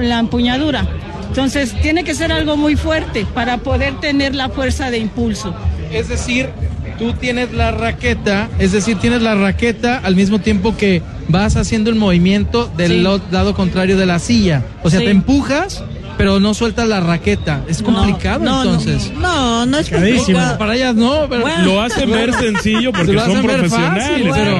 la 0.00 0.18
empuñadura. 0.18 0.86
Entonces, 1.28 1.74
tiene 1.82 2.04
que 2.04 2.14
ser 2.14 2.32
algo 2.32 2.56
muy 2.56 2.74
fuerte 2.74 3.26
para 3.34 3.58
poder 3.58 4.00
tener 4.00 4.34
la 4.34 4.48
fuerza 4.48 4.90
de 4.90 4.98
impulso. 4.98 5.54
Es 5.92 6.08
decir, 6.08 6.50
tú 6.98 7.12
tienes 7.14 7.52
la 7.52 7.70
raqueta, 7.70 8.48
es 8.58 8.72
decir, 8.72 8.96
tienes 8.98 9.22
la 9.22 9.34
raqueta 9.34 9.98
al 10.02 10.16
mismo 10.16 10.38
tiempo 10.40 10.76
que 10.76 11.02
vas 11.28 11.56
haciendo 11.56 11.90
el 11.90 11.96
movimiento 11.96 12.70
del 12.76 12.90
Sí. 12.92 13.20
lado 13.30 13.54
contrario 13.54 13.96
de 13.96 14.06
la 14.06 14.18
silla. 14.18 14.62
O 14.82 14.90
sea, 14.90 14.98
Sí. 15.00 15.04
te 15.06 15.10
empujas, 15.12 15.82
pero 16.16 16.40
no 16.40 16.52
sueltas 16.54 16.88
la 16.88 17.00
raqueta. 17.00 17.60
Es 17.68 17.82
complicado 17.82 18.44
no, 18.44 18.64
no, 18.64 18.70
entonces. 18.74 19.12
No, 19.18 19.64
no 19.66 19.78
es 19.78 19.88
Complicadísimo. 19.88 20.24
complicado. 20.38 20.58
Para 20.58 20.74
ellas 20.74 20.94
no, 20.94 21.26
pero 21.28 21.42
Bueno. 21.42 21.64
Lo 21.64 21.82
hacen 21.82 22.10
ver 22.10 22.34
sencillo 22.34 22.92
porque 22.92 23.12
Lo 23.12 23.24
son 23.24 23.42
profesionales, 23.42 24.04
fácil, 24.08 24.30
pero 24.34 24.58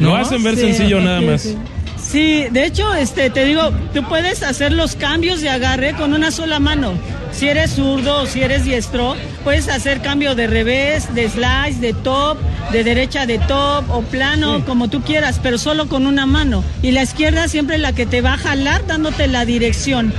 ¿no? 0.00 0.16
hacen 0.16 0.42
ver 0.42 0.54
Sí. 0.54 0.60
sencillo 0.60 1.00
nada 1.00 1.18
Sí, 1.20 1.26
más. 1.26 1.42
sí. 1.42 1.56
Sí, 1.96 2.44
de 2.50 2.66
hecho, 2.66 2.92
este, 2.94 3.30
te 3.30 3.44
digo, 3.46 3.70
tú 3.94 4.02
puedes 4.06 4.42
hacer 4.42 4.72
los 4.72 4.96
cambios 4.96 5.40
de 5.40 5.48
agarre 5.48 5.94
con 5.94 6.12
una 6.12 6.30
sola 6.30 6.58
mano. 6.58 6.92
Si 7.32 7.48
eres 7.48 7.72
zurdo 7.72 8.22
o 8.22 8.26
si 8.26 8.42
eres 8.42 8.64
diestro, 8.64 9.16
puedes 9.42 9.68
hacer 9.68 10.00
cambio 10.00 10.34
de 10.34 10.46
revés, 10.46 11.14
de 11.14 11.28
slice, 11.28 11.80
de 11.80 11.92
top, 11.92 12.38
de 12.70 12.84
derecha 12.84 13.26
de 13.26 13.38
top 13.38 13.84
o 13.90 14.02
plano, 14.02 14.64
como 14.64 14.88
tú 14.88 15.02
quieras, 15.02 15.40
pero 15.42 15.58
solo 15.58 15.88
con 15.88 16.06
una 16.06 16.26
mano. 16.26 16.62
Y 16.82 16.92
la 16.92 17.02
izquierda 17.02 17.48
siempre 17.48 17.78
la 17.78 17.92
que 17.92 18.06
te 18.06 18.20
va 18.20 18.34
a 18.34 18.38
jalar 18.38 18.86
dándote 18.86 19.26
la 19.28 19.44
dirección. 19.44 20.12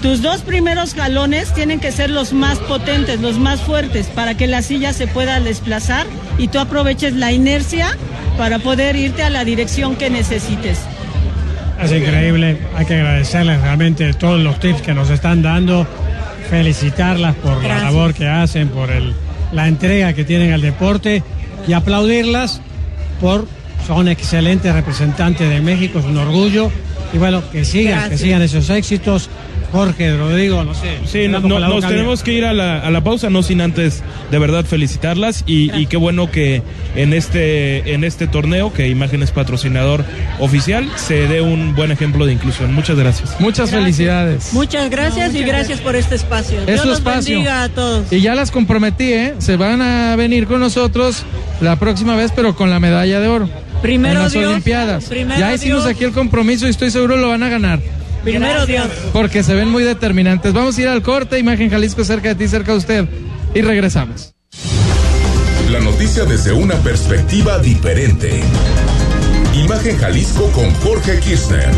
Tus 0.00 0.22
dos 0.22 0.40
primeros 0.40 0.94
jalones 0.94 1.52
tienen 1.52 1.78
que 1.78 1.92
ser 1.92 2.08
los 2.08 2.32
más 2.32 2.58
potentes, 2.60 3.20
los 3.20 3.38
más 3.38 3.60
fuertes, 3.60 4.06
para 4.06 4.34
que 4.34 4.46
la 4.46 4.62
silla 4.62 4.94
se 4.94 5.06
pueda 5.06 5.40
desplazar 5.40 6.06
y 6.38 6.48
tú 6.48 6.58
aproveches 6.58 7.14
la 7.14 7.32
inercia 7.32 7.98
para 8.38 8.58
poder 8.60 8.96
irte 8.96 9.22
a 9.22 9.28
la 9.28 9.44
dirección 9.44 9.96
que 9.96 10.08
necesites. 10.08 10.78
Es 11.82 11.92
increíble, 11.92 12.58
hay 12.76 12.86
que 12.86 12.94
agradecerles 12.94 13.60
realmente 13.60 14.12
todos 14.14 14.40
los 14.40 14.58
tips 14.58 14.82
que 14.82 14.94
nos 14.94 15.10
están 15.10 15.42
dando, 15.42 15.86
felicitarlas 16.50 17.36
por 17.36 17.56
la 17.58 17.62
Gracias. 17.62 17.92
labor 17.92 18.14
que 18.14 18.26
hacen, 18.26 18.68
por 18.68 18.90
el, 18.90 19.14
la 19.52 19.68
entrega 19.68 20.12
que 20.12 20.24
tienen 20.24 20.52
al 20.52 20.60
deporte 20.60 21.22
y 21.66 21.72
aplaudirlas 21.72 22.60
por 23.20 23.46
son 23.86 24.08
excelentes 24.08 24.74
representantes 24.74 25.48
de 25.48 25.60
México, 25.60 26.00
es 26.00 26.04
un 26.04 26.18
orgullo 26.18 26.70
y 27.12 27.18
bueno, 27.18 27.42
que 27.50 27.64
sigan, 27.64 28.10
que 28.10 28.18
sigan 28.18 28.42
esos 28.42 28.68
éxitos. 28.70 29.30
Jorge, 29.72 30.16
Rodrigo, 30.16 30.64
no 30.64 30.74
sé. 30.74 30.98
Sí, 31.06 31.28
no- 31.28 31.40
no- 31.40 31.60
nos 31.60 31.86
tenemos 31.86 32.22
que 32.22 32.32
ir 32.32 32.44
a 32.44 32.52
la, 32.52 32.80
a 32.80 32.90
la 32.90 33.02
pausa, 33.02 33.30
no 33.30 33.42
sin 33.42 33.60
antes 33.60 34.02
de 34.30 34.38
verdad 34.38 34.64
felicitarlas 34.64 35.44
y, 35.46 35.72
y 35.78 35.86
qué 35.86 35.96
bueno 35.96 36.30
que 36.30 36.62
en 36.96 37.12
este, 37.12 37.92
en 37.94 38.02
este 38.04 38.26
torneo, 38.26 38.72
que 38.72 38.88
Imagen 38.88 39.22
es 39.22 39.30
patrocinador 39.30 40.04
oficial, 40.40 40.88
se 40.96 41.26
dé 41.28 41.40
un 41.40 41.74
buen 41.76 41.92
ejemplo 41.92 42.26
de 42.26 42.32
inclusión. 42.32 42.74
Muchas 42.74 42.98
gracias. 42.98 43.36
Muchas 43.40 43.70
felicidades. 43.70 44.52
Muchas 44.52 44.90
gracias 44.90 45.34
y 45.34 45.42
gracias 45.44 45.80
por 45.80 45.94
este 45.96 46.16
espacio. 46.16 46.58
Es 46.60 46.66
Dios 46.66 46.80
su 46.82 46.88
los 46.88 46.98
espacio. 46.98 47.34
bendiga 47.36 47.62
a 47.64 47.68
todos. 47.68 48.12
Y 48.12 48.20
ya 48.20 48.34
las 48.34 48.50
comprometí, 48.50 49.12
¿eh? 49.12 49.34
Se 49.38 49.56
van 49.56 49.80
a 49.82 50.16
venir 50.16 50.46
con 50.46 50.60
nosotros 50.60 51.22
la 51.60 51.76
próxima 51.78 52.16
vez, 52.16 52.32
pero 52.34 52.56
con 52.56 52.70
la 52.70 52.80
medalla 52.80 53.20
de 53.20 53.28
oro. 53.28 53.48
Primero 53.82 54.16
en 54.16 54.22
las 54.24 54.32
Dios, 54.32 54.46
Olimpiadas. 54.48 55.04
primero 55.04 55.38
ya 55.40 55.54
hicimos 55.54 55.84
Dios. 55.84 55.94
aquí 55.96 56.04
el 56.04 56.12
compromiso 56.12 56.66
y 56.66 56.70
estoy 56.70 56.90
seguro 56.90 57.16
lo 57.16 57.28
van 57.28 57.42
a 57.42 57.48
ganar. 57.48 57.80
Primero 58.22 58.66
Dios. 58.66 58.88
Porque 59.12 59.42
se 59.42 59.54
ven 59.54 59.68
muy 59.68 59.82
determinantes. 59.82 60.52
Vamos 60.52 60.76
a 60.78 60.82
ir 60.82 60.88
al 60.88 61.02
corte, 61.02 61.38
Imagen 61.38 61.70
Jalisco 61.70 62.04
cerca 62.04 62.28
de 62.30 62.34
ti, 62.34 62.48
cerca 62.48 62.72
de 62.72 62.78
usted. 62.78 63.08
Y 63.54 63.62
regresamos. 63.62 64.34
La 65.70 65.80
noticia 65.80 66.24
desde 66.24 66.52
una 66.52 66.74
perspectiva 66.76 67.58
diferente. 67.58 68.42
Imagen 69.54 69.96
Jalisco 69.98 70.50
con 70.52 70.70
Jorge 70.74 71.20
Kirchner. 71.20 71.70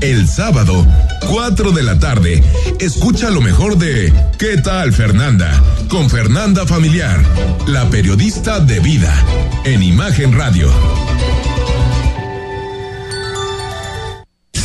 El 0.00 0.28
sábado, 0.28 0.86
4 1.30 1.72
de 1.72 1.82
la 1.82 1.98
tarde, 1.98 2.42
escucha 2.78 3.30
lo 3.30 3.40
mejor 3.40 3.76
de 3.78 4.12
¿Qué 4.38 4.56
tal 4.58 4.92
Fernanda? 4.92 5.50
Con 5.88 6.10
Fernanda 6.10 6.66
Familiar, 6.66 7.20
la 7.66 7.88
periodista 7.88 8.60
de 8.60 8.78
vida, 8.80 9.14
en 9.64 9.82
Imagen 9.82 10.36
Radio. 10.36 10.70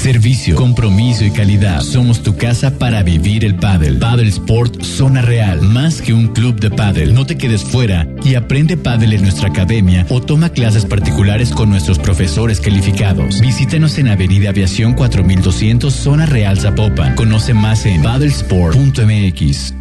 Servicio, 0.01 0.55
compromiso 0.55 1.23
y 1.23 1.29
calidad. 1.29 1.81
Somos 1.81 2.23
tu 2.23 2.35
casa 2.35 2.79
para 2.79 3.03
vivir 3.03 3.45
el 3.45 3.53
pádel. 3.53 3.99
Paddle 3.99 4.29
Sport 4.29 4.81
Zona 4.81 5.21
Real. 5.21 5.61
Más 5.61 6.01
que 6.01 6.11
un 6.11 6.29
club 6.29 6.59
de 6.59 6.71
pádel. 6.71 7.13
No 7.13 7.27
te 7.27 7.37
quedes 7.37 7.63
fuera 7.63 8.07
y 8.23 8.33
aprende 8.33 8.77
pádel 8.77 9.13
en 9.13 9.21
nuestra 9.21 9.49
academia 9.49 10.07
o 10.09 10.19
toma 10.19 10.49
clases 10.49 10.85
particulares 10.85 11.51
con 11.51 11.69
nuestros 11.69 11.99
profesores 11.99 12.59
calificados. 12.59 13.41
Visítanos 13.41 13.99
en 13.99 14.07
Avenida 14.07 14.49
Aviación 14.49 14.93
4200 14.93 15.93
Zona 15.93 16.25
Real 16.25 16.59
Zapopan. 16.59 17.13
Conoce 17.13 17.53
más 17.53 17.85
en 17.85 18.01
paddlesport.mx. 18.01 19.80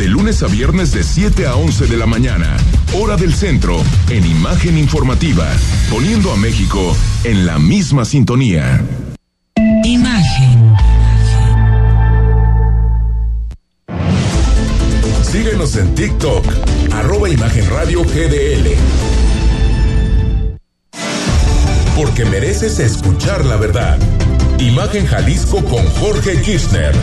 de 0.00 0.08
lunes 0.08 0.42
a 0.42 0.46
viernes 0.46 0.92
de 0.92 1.04
7 1.04 1.46
a 1.46 1.56
11 1.56 1.86
de 1.86 1.98
la 1.98 2.06
mañana, 2.06 2.56
hora 2.94 3.18
del 3.18 3.34
centro, 3.34 3.76
en 4.08 4.24
imagen 4.24 4.78
informativa, 4.78 5.46
poniendo 5.90 6.32
a 6.32 6.36
México 6.36 6.96
en 7.24 7.44
la 7.44 7.58
misma 7.58 8.06
sintonía. 8.06 8.80
Imagen. 9.84 10.74
Síguenos 15.22 15.76
en 15.76 15.94
TikTok, 15.94 16.46
arroba 16.92 17.28
Imagen 17.28 17.68
Radio 17.68 18.02
GDL. 18.02 18.70
Porque 21.94 22.24
mereces 22.24 22.78
escuchar 22.78 23.44
la 23.44 23.56
verdad. 23.56 23.98
Imagen 24.58 25.04
Jalisco 25.04 25.62
con 25.62 25.84
Jorge 26.00 26.40
Kirchner. 26.40 26.94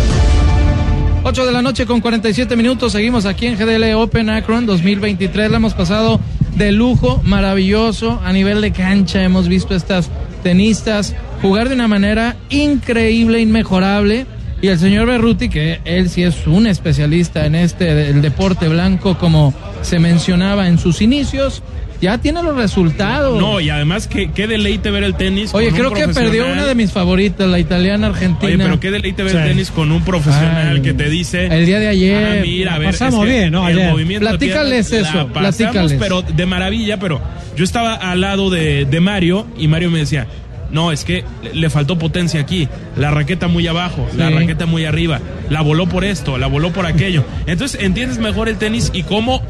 8 1.28 1.46
de 1.46 1.52
la 1.52 1.62
noche 1.62 1.86
con 1.86 2.00
47 2.00 2.56
minutos. 2.56 2.94
Seguimos 2.94 3.26
aquí 3.26 3.48
en 3.48 3.58
GDL 3.58 3.96
Open 3.96 4.30
Akron 4.30 4.66
2023. 4.66 5.52
La 5.52 5.58
hemos 5.58 5.74
pasado 5.74 6.22
de 6.56 6.72
lujo, 6.72 7.22
maravilloso. 7.26 8.22
A 8.24 8.32
nivel 8.32 8.62
de 8.62 8.72
cancha 8.72 9.22
hemos 9.22 9.50
visto 9.50 9.76
estas 9.76 10.10
tenistas 10.42 11.18
jugar 11.42 11.68
de 11.68 11.76
una 11.76 11.90
manera 11.90 12.38
increíble, 12.50 13.42
inmejorable. 13.42 14.26
Y 14.62 14.70
el 14.70 14.80
señor 14.80 15.08
Berruti, 15.08 15.50
que 15.50 15.82
él 15.84 16.10
sí 16.10 16.24
es 16.24 16.48
un 16.48 16.66
especialista 16.66 17.46
en 17.46 17.56
este, 17.56 18.10
el 18.10 18.22
deporte 18.22 18.70
blanco, 18.70 19.18
como 19.18 19.54
se 19.82 20.00
mencionaba 20.00 20.70
en 20.70 20.78
sus 20.78 21.02
inicios, 21.02 21.62
ya 22.02 22.18
tiene 22.20 22.44
los 22.44 22.56
resultados. 22.56 23.40
No, 23.40 23.60
y 23.60 23.70
además, 23.70 24.08
qué, 24.08 24.32
qué 24.32 24.48
deleite 24.48 24.92
ver 24.92 25.04
el 25.04 25.16
tenis. 25.16 25.54
Oye, 25.54 25.70
con 25.72 25.80
un 25.86 25.92
creo 25.94 26.08
que 26.08 26.14
perdió 26.14 26.46
una 26.52 26.66
de 26.66 26.76
mis 26.76 26.92
favoritas, 26.92 27.48
la 27.48 27.60
italiana 27.60 28.08
argentina. 28.08 28.48
Oye, 28.48 28.58
pero 28.58 28.80
qué 28.80 28.92
deleite 28.92 29.24
ver 29.24 29.32
Sí. 29.32 29.38
el 29.38 29.44
tenis 29.50 29.72
con 29.72 29.92
un 29.92 30.04
profesional 30.04 30.76
Ay, 30.78 30.82
que 30.82 30.94
te 30.94 31.10
dice. 31.10 31.48
el 31.48 31.66
día 31.66 31.80
de 31.80 31.88
ayer. 31.88 32.40
Ah, 32.40 32.42
mira, 32.42 32.76
a 32.76 32.78
ver, 32.80 32.92
pasamos 32.92 33.26
es 33.26 33.32
que 33.34 33.40
bien, 33.40 33.52
¿no? 33.52 33.68
el 33.68 33.80
Ayer. 33.80 34.20
Platícales 34.20 34.92
eso, 34.92 35.28
pasamos, 35.28 35.32
platícales. 35.32 35.98
pero 36.00 36.22
de 36.22 36.46
maravilla, 36.46 37.00
pero 37.00 37.22
yo 37.56 37.64
estaba 37.64 37.94
al 37.96 38.22
lado 38.22 38.50
de, 38.50 38.86
de 38.86 39.00
Mario 39.00 39.48
y 39.58 39.68
Mario 39.68 39.90
me 39.92 40.00
decía. 40.00 40.28
No, 40.70 40.92
es 40.92 41.06
que 41.06 41.24
le 41.54 41.70
faltó 41.70 41.98
potencia 41.98 42.42
aquí. 42.42 42.68
La 42.98 43.10
raqueta 43.10 43.48
muy 43.48 43.66
abajo, 43.68 44.06
la 44.18 44.30
raqueta 44.30 44.66
muy 44.66 44.84
arriba. 44.84 45.22
La 45.50 45.62
voló 45.62 45.88
por 45.88 46.04
esto, 46.04 46.38
la 46.38 46.48
voló 46.48 46.74
por 46.74 46.86
aquello. 46.86 47.24
Entonces 47.46 47.82
entiendes 47.82 48.18
mejor 48.18 48.50
el 48.50 48.58
tenis 48.58 48.92
y 48.94 49.04
cómo 49.04 49.42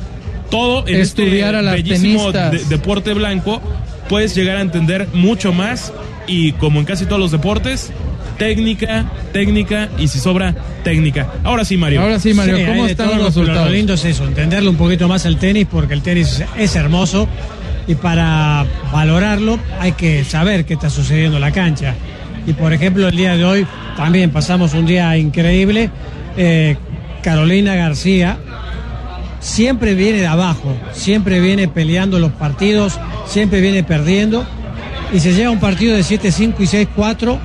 todo 0.50 0.88
en 0.88 1.02
Estudiar 1.02 1.56
este 1.56 1.58
a 1.58 1.62
las 1.62 1.74
bellísimo 1.76 2.32
de- 2.32 2.64
deporte 2.66 3.14
blanco 3.14 3.62
puedes 4.10 4.36
llegar 4.36 4.58
a 4.58 4.62
entender 4.62 5.08
mucho 5.14 5.52
más 5.54 5.92
y 6.28 6.54
como 6.54 6.80
en 6.80 6.86
casi 6.86 7.06
todos 7.06 7.20
los 7.20 7.32
deportes, 7.32 7.92
técnica, 8.38 9.06
técnica 9.34 9.90
y 9.98 10.08
si 10.08 10.20
sobra, 10.20 10.54
técnica. 10.84 11.28
Ahora 11.44 11.66
sí, 11.66 11.78
Mario. 11.78 12.02
Sí, 12.20 12.30
hay 12.40 12.88
de 12.88 12.96
todo, 12.96 13.32
pero 13.34 13.54
Lo 13.66 13.70
lindo 13.70 13.94
es 13.94 14.06
eso, 14.06 14.26
entenderle 14.26 14.70
un 14.70 14.76
poquito 14.78 15.08
más 15.08 15.26
al 15.26 15.38
tenis, 15.38 15.68
porque 15.70 15.94
el 15.94 16.02
tenis 16.02 16.44
es 16.58 16.76
hermoso 16.76 17.28
y 17.88 17.96
para 17.96 18.66
valorarlo 18.92 19.60
hay 19.80 19.94
que 19.94 20.24
saber 20.24 20.66
qué 20.66 20.74
está 20.76 20.90
sucediendo 20.90 21.38
en 21.38 21.42
la 21.42 21.52
cancha. 21.52 21.96
Y 22.46 22.54
por 22.54 22.72
ejemplo, 22.72 23.08
el 23.08 23.16
día 23.18 23.36
de 23.36 23.44
hoy 23.44 23.68
también 23.98 24.30
pasamos 24.32 24.74
un 24.74 24.86
día 24.86 25.18
increíble. 25.18 25.90
Eh, 26.38 26.78
Carolina 27.24 27.76
García 27.76 28.38
siempre 29.40 29.94
viene 29.94 30.20
de 30.20 30.28
abajo, 30.28 30.76
siempre 30.94 31.40
viene 31.40 31.68
peleando 31.68 32.20
los 32.20 32.32
partidos, 32.32 33.00
siempre 33.26 33.62
viene 33.62 33.84
perdiendo 33.84 34.46
y 35.14 35.20
se 35.20 35.34
lleva 35.34 35.52
un 35.52 35.60
partido 35.60 35.96
de 35.96 36.02
7-5 36.02 36.56
y 36.60 36.88
6-4 36.98 37.40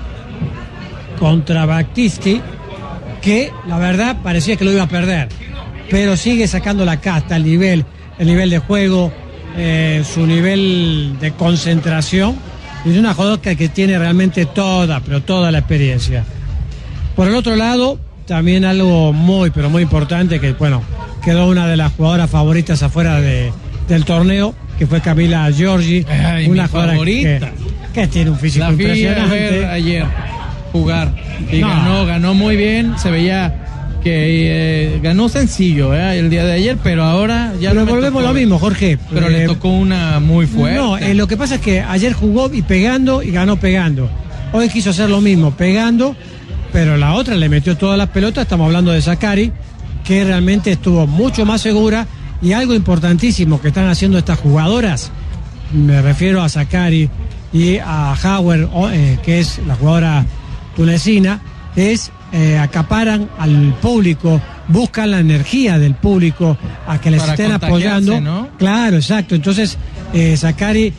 contra 1.18 1.66
Bactisti 1.66 2.40
que 3.20 3.52
la 3.68 3.78
verdad 3.78 4.16
parecía 4.22 4.56
que 4.56 4.64
lo 4.64 4.72
iba 4.72 4.82
a 4.82 4.88
perder, 4.88 5.28
pero 5.88 6.16
sigue 6.16 6.48
sacando 6.48 6.84
la 6.84 7.00
casta, 7.00 7.36
el 7.36 7.44
nivel, 7.44 7.84
el 8.18 8.26
nivel 8.26 8.50
de 8.50 8.58
juego, 8.58 9.12
eh, 9.56 10.02
su 10.04 10.26
nivel 10.26 11.16
de 11.20 11.30
concentración, 11.32 12.34
y 12.84 12.90
es 12.90 12.98
una 12.98 13.14
jugadora 13.14 13.40
que 13.40 13.68
tiene 13.68 13.96
realmente 13.96 14.44
toda, 14.46 15.00
pero 15.00 15.22
toda 15.22 15.52
la 15.52 15.58
experiencia. 15.58 16.24
Por 17.14 17.28
el 17.28 17.36
otro 17.36 17.54
lado, 17.54 17.98
también 18.26 18.64
algo 18.64 19.12
muy, 19.12 19.50
pero 19.50 19.70
muy 19.70 19.82
importante, 19.82 20.40
que 20.40 20.52
bueno, 20.54 20.82
quedó 21.24 21.48
una 21.48 21.66
de 21.66 21.76
las 21.76 21.92
jugadoras 21.92 22.30
favoritas 22.30 22.82
afuera 22.82 23.20
de- 23.20 23.52
del 23.88 24.04
torneo, 24.04 24.54
que 24.78 24.86
fue 24.86 25.00
Camila 25.00 25.50
Giorgi, 25.50 26.04
Ay, 26.08 26.46
una 26.48 26.66
jugadora 26.68 26.92
que, 26.92 26.98
favorita. 26.98 27.50
que 27.92 28.06
tiene 28.08 28.30
un 28.30 28.38
físico 28.38 28.64
La 28.64 28.70
impresionante. 28.72 29.66
ayer 29.66 30.04
jugar 30.72 31.14
y 31.50 31.58
No. 31.58 31.68
ganó, 31.68 32.06
ganó 32.06 32.34
muy 32.34 32.56
bien. 32.56 32.94
Se 32.98 33.10
veía 33.10 33.58
que 34.02 34.94
eh, 34.94 35.00
ganó 35.02 35.28
sencillo 35.28 35.94
eh, 35.94 36.18
el 36.18 36.28
día 36.30 36.44
de 36.44 36.52
ayer, 36.54 36.76
pero 36.82 37.04
ahora 37.04 37.52
ya 37.60 37.70
Pero 37.70 37.84
no 37.84 37.90
volvemos 37.92 38.22
tocó 38.22 38.32
lo 38.32 38.34
mismo, 38.34 38.58
Jorge. 38.58 38.98
Pero 39.12 39.28
Eh, 39.28 39.30
le 39.30 39.46
tocó 39.46 39.68
una 39.68 40.18
muy 40.20 40.46
fuerte. 40.46 40.76
No, 40.78 40.98
eh, 40.98 41.14
lo 41.14 41.28
que 41.28 41.36
pasa 41.36 41.56
es 41.56 41.60
que 41.60 41.80
ayer 41.82 42.12
jugó 42.12 42.50
y 42.52 42.62
pegando 42.62 43.22
y 43.22 43.30
ganó 43.30 43.56
pegando. 43.58 44.10
Hoy 44.52 44.68
quiso 44.70 44.90
hacer 44.90 45.08
lo 45.08 45.20
mismo, 45.20 45.52
pegando, 45.52 46.16
pero 46.72 46.96
la 46.96 47.14
otra 47.14 47.36
le 47.36 47.48
metió 47.48 47.76
todas 47.76 47.96
las 47.96 48.08
pelotas. 48.08 48.42
Estamos 48.42 48.66
hablando 48.66 48.90
de 48.90 49.00
Sakari, 49.02 49.52
que 50.04 50.24
realmente 50.24 50.72
estuvo 50.72 51.06
mucho 51.06 51.44
más 51.44 51.60
segura. 51.60 52.06
Y 52.40 52.52
algo 52.52 52.74
importantísimo 52.74 53.60
que 53.60 53.68
están 53.68 53.86
haciendo 53.86 54.18
estas 54.18 54.38
jugadoras, 54.40 55.12
me 55.72 56.02
refiero 56.02 56.42
a 56.42 56.48
Sakari 56.48 57.08
y 57.52 57.78
a 57.78 58.14
Hauer, 58.14 58.68
o, 58.72 58.90
eh, 58.90 59.20
que 59.22 59.38
es 59.38 59.60
la 59.66 59.76
jugadora 59.76 60.26
tunecina, 60.74 61.40
es 61.76 62.10
eh, 62.32 62.58
acaparan 62.58 63.28
al 63.38 63.74
público, 63.82 64.40
buscan 64.68 65.10
la 65.10 65.20
energía 65.20 65.78
del 65.78 65.94
público 65.94 66.56
a 66.86 66.98
que 66.98 67.10
les 67.10 67.20
Para 67.20 67.34
estén 67.34 67.52
apoyando. 67.52 68.20
¿no? 68.22 68.48
Claro, 68.56 68.96
exacto. 68.96 69.34
Entonces, 69.34 69.76
eh, 70.14 70.34
Sakari, 70.36 70.94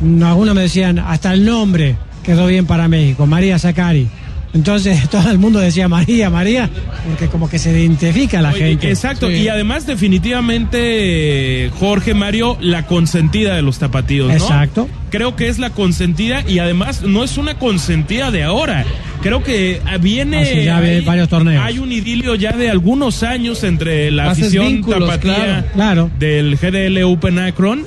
mm, 0.00 0.22
algunos 0.22 0.54
me 0.54 0.62
decían, 0.62 1.00
hasta 1.00 1.32
el 1.32 1.44
nombre 1.44 1.96
quedó 2.22 2.46
bien 2.46 2.64
para 2.64 2.86
México, 2.86 3.26
María 3.26 3.58
Sakari. 3.58 4.08
Entonces 4.54 5.08
todo 5.10 5.30
el 5.30 5.38
mundo 5.38 5.58
decía 5.60 5.88
María, 5.88 6.28
María, 6.30 6.68
porque 7.08 7.26
como 7.28 7.48
que 7.48 7.58
se 7.58 7.70
identifica 7.70 8.40
a 8.40 8.42
la 8.42 8.50
Oye, 8.50 8.58
gente. 8.70 8.88
Exacto, 8.90 9.28
Sí. 9.28 9.34
y 9.34 9.48
además 9.48 9.86
definitivamente 9.86 11.70
Jorge 11.78 12.14
Mario, 12.14 12.56
la 12.60 12.86
consentida 12.86 13.54
de 13.56 13.62
los 13.62 13.78
tapatíos, 13.78 14.28
¿no? 14.28 14.34
Exacto. 14.34 14.88
Creo 15.10 15.36
que 15.36 15.48
es 15.48 15.58
la 15.58 15.70
consentida 15.70 16.42
y 16.48 16.58
además 16.58 17.02
no 17.02 17.22
es 17.24 17.36
una 17.38 17.54
consentida 17.58 18.30
de 18.30 18.42
ahora. 18.44 18.84
Creo 19.22 19.42
que 19.42 19.80
ah, 19.86 19.98
viene 19.98 20.64
ya 20.64 20.78
hay- 20.78 21.00
varios 21.02 21.28
torneos. 21.28 21.62
Hay 21.64 21.78
un 21.78 21.92
idilio 21.92 22.34
ya 22.34 22.52
de 22.52 22.70
algunos 22.70 23.22
años 23.22 23.62
entre 23.64 24.10
la 24.10 24.30
Haces 24.30 24.44
afición 24.44 24.66
vínculos, 24.68 25.00
tapatía 25.08 25.34
claro. 25.34 25.64
Claro. 25.74 26.10
del 26.18 26.56
GDL 26.56 27.02
Open 27.04 27.38
Akron 27.38 27.84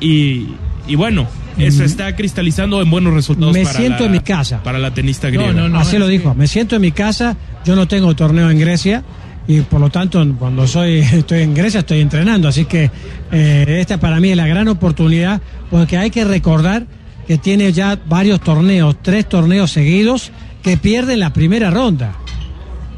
y, 0.00 0.48
y 0.88 0.94
bueno, 0.96 1.28
se 1.70 1.84
está 1.84 2.14
cristalizando 2.16 2.80
en 2.80 2.90
buenos 2.90 3.12
resultados 3.14 3.52
Me 3.54 3.62
para 3.64 3.76
siento 3.76 4.00
la- 4.00 4.06
en 4.06 4.12
mi 4.12 4.20
casa. 4.20 4.62
para 4.62 4.78
la 4.78 4.92
tenista 4.92 5.28
griega. 5.30 5.68
Así 5.78 5.98
lo 5.98 6.06
dijo. 6.08 6.34
Me 6.34 6.46
siento 6.46 6.76
en 6.76 6.82
mi 6.82 6.92
casa. 6.92 7.36
Yo 7.64 7.76
no 7.76 7.86
tengo 7.86 8.14
torneo 8.16 8.50
en 8.50 8.58
Grecia 8.58 9.02
y 9.46 9.60
por 9.60 9.80
lo 9.80 9.90
tanto 9.90 10.24
cuando 10.38 10.66
soy 10.66 10.98
estoy 11.12 11.40
en 11.42 11.54
Grecia 11.54 11.80
estoy 11.80 12.00
entrenando. 12.00 12.48
Así 12.48 12.64
que 12.64 12.90
eh, 13.30 13.76
esta 13.80 13.98
para 13.98 14.18
mí 14.20 14.30
es 14.30 14.36
la 14.36 14.46
gran 14.46 14.68
oportunidad 14.68 15.40
porque 15.70 15.96
hay 15.98 16.10
que 16.10 16.24
recordar 16.24 16.86
que 17.26 17.38
tiene 17.38 17.72
ya 17.72 17.98
varios 18.06 18.40
torneos, 18.40 18.96
tres 19.02 19.28
torneos 19.28 19.70
seguidos 19.70 20.32
que 20.62 20.76
pierden 20.76 21.20
la 21.20 21.32
primera 21.32 21.70
ronda. 21.70 22.14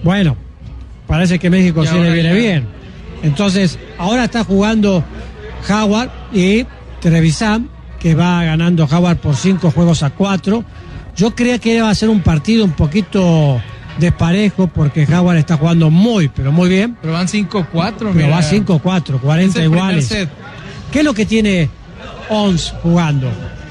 Bueno, 0.03 0.37
parece 1.07 1.39
que 1.39 1.51
México 1.51 1.85
sí 1.87 1.95
le 1.95 2.13
viene 2.13 2.29
ya. 2.31 2.35
bien. 2.35 2.65
Entonces 3.23 3.79
ahora 3.99 4.25
está 4.25 4.45
jugando 4.45 5.03
Howard 5.69 6.11
y 6.33 6.67
Trevisan 7.01 7.69
que 8.05 8.15
va 8.15 8.45
ganando 8.45 8.85
Howard 8.85 9.17
por 9.17 9.35
cinco 9.35 9.71
juegos 9.71 10.03
a 10.03 10.11
cuatro. 10.11 10.63
Yo 11.17 11.35
creía 11.35 11.59
que 11.59 11.81
va 11.81 11.89
a 11.89 11.95
ser 11.95 12.11
un 12.11 12.21
partido 12.21 12.63
un 12.63 12.73
poquito 12.73 13.63
desparejo 13.99 14.67
porque 14.67 15.07
Howard 15.11 15.39
está 15.39 15.57
jugando 15.57 15.89
muy, 15.89 16.29
pero 16.29 16.53
muy 16.53 16.69
bien. 16.69 16.99
Pero 17.01 17.15
van 17.15 17.29
5-4, 17.29 17.95
Pero 17.97 18.13
mira. 18.13 18.29
va 18.29 18.43
5-4, 18.43 19.21
40 19.21 19.23
Es 19.25 19.47
el 19.47 19.53
primer 19.53 19.65
iguales. 19.79 20.07
set. 20.07 20.29
¿Qué 20.93 20.99
es 20.99 21.05
lo 21.07 21.15
que 21.15 21.25
tiene 21.25 21.71
Ons 22.29 22.75
jugando? 22.83 23.31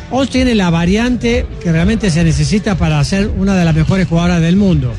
Ons 0.09 0.31
tiene 0.31 0.55
la 0.55 0.71
variante 0.71 1.45
que 1.61 1.71
realmente 1.71 2.09
se 2.09 2.23
necesita 2.23 2.73
para 2.73 3.03
ser 3.03 3.27
una 3.37 3.53
de 3.53 3.65
las 3.65 3.75
mejores 3.75 4.07
jugadoras 4.07 4.41
del 4.41 4.55
mundo. 4.55 4.95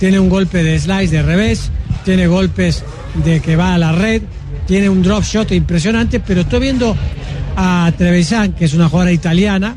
Tiene 0.00 0.18
un 0.18 0.30
golpe 0.30 0.62
de 0.62 0.78
slice 0.80 1.14
de 1.16 1.22
revés, 1.22 1.70
tiene 2.06 2.26
golpes 2.26 2.82
de 3.22 3.40
que 3.40 3.54
va 3.54 3.74
a 3.74 3.78
la 3.78 3.92
red, 3.92 4.22
tiene 4.66 4.88
un 4.88 5.02
drop 5.02 5.24
shot 5.24 5.52
impresionante, 5.52 6.20
pero 6.20 6.40
estoy 6.40 6.60
viendo 6.60 6.96
a 7.60 7.92
Trevisan, 7.96 8.52
que 8.52 8.66
es 8.66 8.74
una 8.74 8.88
jugadora 8.88 9.10
italiana, 9.12 9.74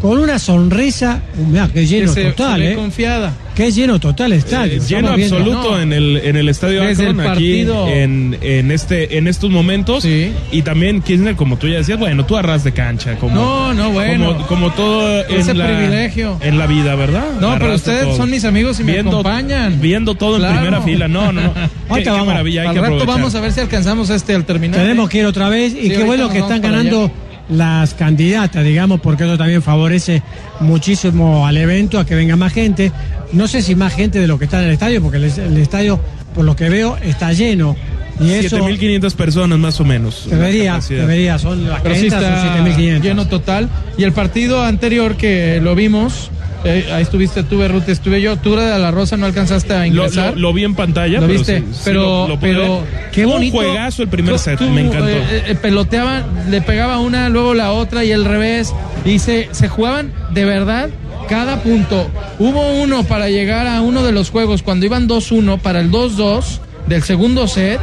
con 0.00 0.18
una 0.18 0.38
sonrisa, 0.38 1.22
mira, 1.50 1.68
qué 1.72 1.86
lleno 1.86 2.12
Que 2.14 2.22
se- 2.22 2.30
total, 2.30 2.60
se 2.60 2.72
¿eh? 2.72 2.74
confiada. 2.76 3.32
Qué 3.54 3.70
lleno 3.70 4.00
total 4.00 4.32
estadio. 4.32 4.74
Eh, 4.74 4.80
lleno 4.86 5.10
absoluto 5.10 5.70
No. 5.76 5.80
en 5.80 5.92
el 5.92 6.16
en 6.16 6.34
el 6.36 6.48
estadio 6.48 6.82
Desde 6.82 7.04
Akron 7.04 7.20
el 7.20 7.28
aquí 7.30 7.60
en, 7.88 8.36
en 8.42 8.70
este 8.72 9.16
en 9.16 9.28
estos 9.28 9.48
momentos 9.48 10.04
y 10.04 10.62
también 10.62 11.00
Kirchner 11.00 11.36
como 11.36 11.56
tú 11.56 11.68
ya 11.68 11.76
decías 11.76 11.96
bueno 11.96 12.26
tú 12.26 12.36
arras 12.36 12.64
de 12.64 12.72
cancha 12.72 13.14
como 13.14 13.36
No, 13.36 13.72
no, 13.72 13.90
bueno. 13.92 14.32
como, 14.34 14.46
como 14.48 14.70
todo 14.72 15.20
Ese 15.28 15.52
en 15.52 15.58
la, 15.58 15.66
privilegio. 15.68 16.36
en 16.42 16.58
la 16.58 16.66
vida 16.66 16.96
verdad 16.96 17.26
No, 17.40 17.52
pero 17.52 17.66
Arras 17.66 17.76
ustedes 17.76 18.02
todo. 18.02 18.16
son 18.16 18.30
mis 18.30 18.44
amigos 18.44 18.80
y 18.80 18.82
me 18.84 18.98
acompañan. 18.98 19.80
viendo 19.80 20.16
todo 20.16 20.36
Claro. 20.38 20.54
en 20.56 20.60
primera 20.60 20.82
fila 20.82 21.06
no 21.06 21.30
no 21.32 21.40
no 21.42 21.52
Qué- 21.94 22.10
maravilla 22.10 22.62
hay 22.62 22.66
Al 22.66 22.74
que 22.74 22.80
rato 22.80 22.94
aprovechar. 22.94 23.18
vamos 23.20 23.34
a 23.36 23.40
ver 23.40 23.52
si 23.52 23.60
alcanzamos 23.60 24.10
este 24.10 24.34
al 24.34 24.44
terminar. 24.44 24.80
Tenemos 24.80 25.08
que 25.08 25.18
ir 25.18 25.26
otra 25.26 25.48
vez 25.48 25.74
y 25.74 25.82
Sí, 25.82 25.90
qué 25.90 26.02
bueno 26.02 26.28
que 26.28 26.40
están 26.40 26.60
ganando 26.60 27.08
las 27.48 27.94
candidatas, 27.94 28.64
digamos, 28.64 29.00
porque 29.00 29.24
eso 29.24 29.36
también 29.36 29.62
favorece 29.62 30.22
muchísimo 30.60 31.46
al 31.46 31.56
evento, 31.56 31.98
a 31.98 32.06
que 32.06 32.14
venga 32.14 32.36
más 32.36 32.52
gente. 32.52 32.92
No 33.32 33.48
sé 33.48 33.62
si 33.62 33.74
más 33.74 33.94
gente 33.94 34.20
de 34.20 34.26
lo 34.26 34.38
que 34.38 34.44
está 34.44 34.60
en 34.60 34.66
el 34.66 34.72
estadio, 34.72 35.02
porque 35.02 35.18
el, 35.18 35.24
el 35.24 35.56
estadio, 35.58 36.00
por 36.34 36.44
lo 36.44 36.56
que 36.56 36.68
veo, 36.68 36.96
está 36.98 37.32
lleno. 37.32 37.76
Y 38.20 38.30
eso 38.30 38.56
7500 38.56 39.14
personas 39.14 39.58
más 39.58 39.80
o 39.80 39.84
menos 39.84 40.26
debería, 40.30 40.78
debería, 40.88 41.38
son 41.38 41.68
las 41.68 41.82
que 41.82 41.96
sí 41.96 42.04
entran, 42.04 42.22
son 42.22 42.32
está 42.32 42.52
7500. 42.54 43.02
lleno 43.02 43.26
total. 43.26 43.68
Y 43.98 44.04
el 44.04 44.12
partido 44.12 44.62
anterior 44.62 45.16
que 45.16 45.60
lo 45.60 45.74
vimos, 45.74 46.30
eh, 46.64 46.88
ahí 46.92 47.02
estuviste 47.02 47.42
tú, 47.42 47.58
Berrute, 47.58 47.92
estuve 47.92 48.20
yo. 48.20 48.36
Tú 48.36 48.56
de 48.56 48.78
la 48.78 48.90
Rosa 48.90 49.16
no 49.16 49.26
alcanzaste 49.26 49.72
a 49.74 49.86
ingresar. 49.86 50.32
lo- 50.34 50.40
lo 50.40 50.52
vi 50.52 50.64
en 50.64 50.74
pantalla 50.74 51.20
¿Lo 51.20 51.26
pero 51.26 51.38
viste? 51.38 51.58
sí, 51.60 51.64
sí 51.72 51.80
pero, 51.84 52.00
lo- 52.02 52.28
lo 52.28 52.40
pero 52.40 52.82
qué 53.12 53.26
Un 53.26 53.32
bonito. 53.32 53.56
juegazo 53.58 54.02
el 54.02 54.08
primer 54.08 54.32
Tú- 54.34 54.38
set 54.38 54.58
tú, 54.58 54.68
me 54.70 54.80
encantó 54.82 55.08
eh, 55.08 55.42
eh, 55.48 55.54
peloteaba, 55.60 56.24
le 56.48 56.60
pegaba 56.62 56.98
una, 56.98 57.28
luego 57.28 57.54
la 57.54 57.72
otra 57.72 58.04
y 58.04 58.10
el 58.12 58.24
revés. 58.24 58.72
Y 59.04 59.18
se, 59.18 59.48
se 59.52 59.68
jugaban 59.68 60.12
de 60.32 60.44
verdad 60.44 60.88
cada 61.28 61.62
punto. 61.62 62.10
Hubo 62.38 62.72
uno 62.82 63.04
para 63.04 63.28
llegar 63.28 63.66
a 63.66 63.80
uno 63.80 64.02
de 64.02 64.12
los 64.12 64.30
juegos 64.30 64.62
cuando 64.62 64.86
iban 64.86 65.06
2-1 65.08 65.58
para 65.58 65.80
el 65.80 65.90
2-2 65.90 66.60
del 66.86 67.02
segundo 67.02 67.46
set 67.48 67.80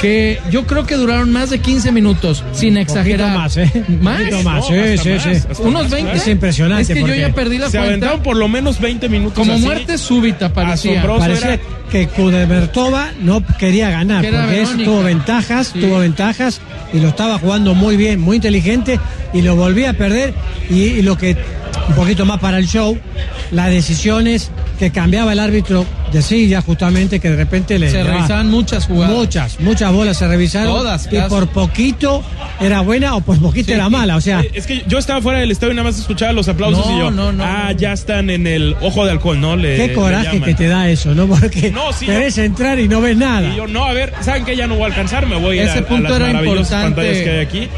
que 0.00 0.40
yo 0.50 0.66
creo 0.66 0.86
que 0.86 0.94
duraron 0.96 1.30
más 1.30 1.50
de 1.50 1.58
15 1.58 1.92
minutos, 1.92 2.42
sin 2.52 2.76
exagerar. 2.78 3.36
más, 3.36 3.56
¿eh? 3.56 3.70
¿Más? 4.00 4.18
Un 4.20 4.24
poquito 4.28 4.42
más, 4.42 4.56
No, 4.60 4.62
sí, 4.68 4.98
sí, 4.98 5.08
más, 5.10 5.22
sí. 5.22 5.62
Unos 5.62 5.82
más. 5.84 5.90
20. 5.90 6.12
Es 6.16 6.28
impresionante. 6.28 6.82
Es 6.82 6.88
que 6.98 7.06
yo 7.06 7.14
ya 7.14 7.32
perdí 7.34 7.58
la 7.58 7.66
Se 7.66 7.72
cuenta. 7.78 7.88
aventaron 7.88 8.22
por 8.22 8.36
lo 8.36 8.48
menos 8.48 8.80
20 8.80 9.08
minutos. 9.08 9.34
Como 9.38 9.52
así. 9.54 9.62
muerte 9.62 9.98
súbita 9.98 10.52
parecía. 10.52 10.92
Asombroso 11.00 11.20
Parecía 11.20 11.54
era. 11.54 11.62
que 11.90 12.08
Kudermetova 12.08 13.10
no 13.20 13.44
quería 13.58 13.90
ganar, 13.90 14.24
Que 14.24 14.32
porque 14.32 14.62
es- 14.62 14.76
tuvo 14.84 15.02
ventajas, 15.02 15.70
Sí. 15.72 15.80
tuvo 15.80 15.98
ventajas 15.98 16.60
y 16.92 17.00
lo 17.00 17.08
estaba 17.08 17.38
jugando 17.38 17.74
muy 17.74 17.96
bien, 17.96 18.20
muy 18.20 18.36
inteligente 18.36 18.98
y 19.34 19.42
lo 19.42 19.54
volvía 19.56 19.90
a 19.90 19.92
perder 19.94 20.32
y, 20.70 20.82
y 20.82 21.02
lo 21.02 21.16
que 21.18 21.36
un 21.88 21.94
poquito 21.94 22.24
más 22.24 22.38
para 22.40 22.58
el 22.58 22.66
show, 22.68 22.98
las 23.50 23.70
decisiones 23.70 24.50
que 24.78 24.90
cambiaba 24.90 25.32
el 25.32 25.38
árbitro 25.40 25.84
de 26.12 26.22
silla 26.22 26.62
justamente 26.62 27.20
que 27.20 27.30
de 27.30 27.36
repente 27.36 27.78
le 27.78 27.90
Se 27.90 28.02
revisaban 28.02 28.48
muchas 28.50 28.86
jugadas. 28.86 29.14
muchas, 29.16 29.60
muchas 29.60 29.92
bolas 29.92 30.16
se 30.16 30.26
revisaron 30.26 30.72
Todas, 30.72 31.06
y 31.10 31.16
casi. 31.16 31.28
por 31.28 31.48
poquito 31.48 32.22
era 32.60 32.80
buena 32.80 33.14
o 33.16 33.20
por 33.20 33.38
poquito 33.38 33.66
Sí. 33.66 33.72
era 33.72 33.88
mala, 33.88 34.16
o 34.16 34.20
sea, 34.20 34.40
Eh, 34.40 34.50
Es 34.54 34.66
que 34.66 34.82
yo 34.86 34.98
estaba 34.98 35.20
fuera 35.20 35.38
del 35.40 35.50
estadio 35.50 35.72
y 35.72 35.76
nada 35.76 35.88
más 35.90 35.98
escuchaba 35.98 36.32
los 36.32 36.48
aplausos 36.48 36.86
No, 36.86 36.96
y 36.96 36.98
yo. 36.98 37.10
no, 37.10 37.32
no, 37.32 37.44
ah, 37.44 37.68
no. 37.72 37.78
ya 37.78 37.92
están 37.92 38.30
en 38.30 38.46
el 38.46 38.74
ojo 38.80 39.04
de 39.04 39.12
halcón, 39.12 39.40
¿no? 39.40 39.56
Le, 39.56 39.76
qué 39.76 39.92
coraje 39.92 40.40
que 40.40 40.54
te 40.54 40.66
da 40.68 40.88
eso, 40.88 41.14
¿no? 41.14 41.26
Porque 41.28 41.70
No, 41.70 41.92
sí, 41.92 42.06
querés 42.06 42.38
entrar 42.38 42.78
y 42.78 42.88
no 42.88 43.00
ves 43.00 43.16
nada. 43.16 43.48
Y 43.52 43.56
yo, 43.56 43.66
no, 43.66 43.84
a 43.84 43.92
ver, 43.92 44.12
¿saben 44.22 44.44
que 44.44 44.56
Ya 44.56 44.66
no 44.66 44.74
voy 44.74 44.84
a 44.84 44.86
alcanzar, 44.86 45.26
me 45.26 45.36
voy 45.36 45.58
a 45.58 45.64
Ese 45.64 45.78
a, 45.78 45.82
a 45.82 45.86
punto 45.86 46.08
las 46.08 46.20
era 46.20 46.42
importante. 46.42 46.84
pantallas 46.86 47.16
que 47.18 47.30
hay 47.30 47.38
aquí. 47.40 47.68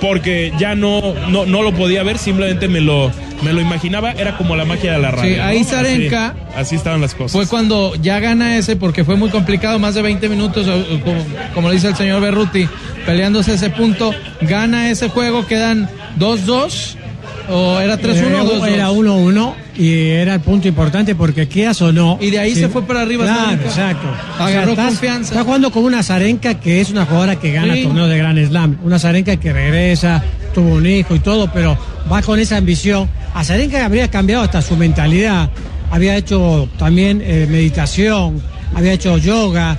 Porque 0.00 0.52
ya 0.58 0.74
no, 0.76 1.14
no, 1.28 1.44
no 1.46 1.62
lo 1.62 1.72
podía 1.74 2.02
ver, 2.04 2.18
simplemente 2.18 2.68
me 2.68 2.80
lo, 2.80 3.10
me 3.42 3.52
lo 3.52 3.60
imaginaba, 3.60 4.12
era 4.12 4.36
como 4.36 4.56
la 4.56 4.64
magia 4.64 4.92
de 4.92 4.98
la 4.98 5.10
radio. 5.10 5.34
Sí, 5.34 5.40
ahí 5.40 5.60
¿no? 5.62 5.66
Zarenka- 5.68 6.32
Así, 6.32 6.54
así 6.56 6.74
estaban 6.76 7.00
las 7.00 7.14
cosas. 7.14 7.32
Fue 7.32 7.46
cuando 7.46 7.94
ya 7.96 8.18
gana 8.20 8.56
ese, 8.56 8.76
porque 8.76 9.04
fue 9.04 9.16
muy 9.16 9.30
complicado, 9.30 9.78
más 9.78 9.94
de 9.94 10.02
20 10.02 10.28
minutos, 10.28 10.66
o- 10.66 10.94
o 10.94 11.00
como, 11.00 11.24
como 11.54 11.70
dice 11.70 11.88
el 11.88 11.96
señor 11.96 12.20
Berruti, 12.20 12.68
peleándose 13.06 13.54
ese 13.54 13.70
punto. 13.70 14.12
Gana 14.40 14.90
ese 14.90 15.08
juego, 15.08 15.46
quedan 15.46 15.88
2-2, 16.18 16.96
o 17.50 17.78
era 17.80 17.96
3-1 17.96 18.42
o 18.42 18.44
2-2. 18.44 18.68
Era 18.68 18.90
1-1 18.90 19.54
y 19.76 20.08
era 20.10 20.34
el 20.34 20.40
punto 20.40 20.68
importante 20.68 21.14
porque 21.14 21.48
quieras 21.48 21.80
o 21.80 21.92
no. 21.92 22.18
Y 22.20 22.30
de 22.30 22.38
ahí 22.40 22.54
se 22.54 22.68
fue 22.68 22.82
para 22.82 23.00
arriba 23.02 23.24
Claro, 23.24 23.40
Zarenka. 23.42 23.64
exacto. 23.64 24.08
Agarró 24.38 24.70
estás, 24.72 24.86
confianza. 24.88 25.32
Está 25.32 25.44
jugando 25.44 25.70
con 25.70 25.84
una 25.84 26.02
Zarenka 26.02 26.54
que 26.60 26.80
es 26.80 26.90
una 26.90 27.06
jugadora 27.06 27.36
que 27.36 27.52
gana 27.52 27.74
Sí. 27.74 27.84
torneos 27.84 28.10
de 28.10 28.18
Gran 28.18 28.46
Slam. 28.46 28.78
Una 28.84 28.98
Zarenka 28.98 29.36
que 29.36 29.52
regresa, 29.52 30.22
tuvo 30.54 30.74
un 30.74 30.86
hijo 30.86 31.14
y 31.14 31.20
todo, 31.20 31.50
pero 31.52 31.76
va 32.10 32.22
con 32.22 32.38
esa 32.38 32.56
ambición. 32.56 33.08
A 33.34 33.44
Zarenka 33.44 33.84
habría 33.84 34.10
cambiado 34.10 34.42
hasta 34.42 34.62
su 34.62 34.76
mentalidad. 34.76 35.50
Había 35.90 36.16
hecho 36.16 36.68
también 36.78 37.22
eh, 37.24 37.46
meditación, 37.48 38.42
había 38.74 38.92
hecho 38.92 39.18
yoga. 39.18 39.76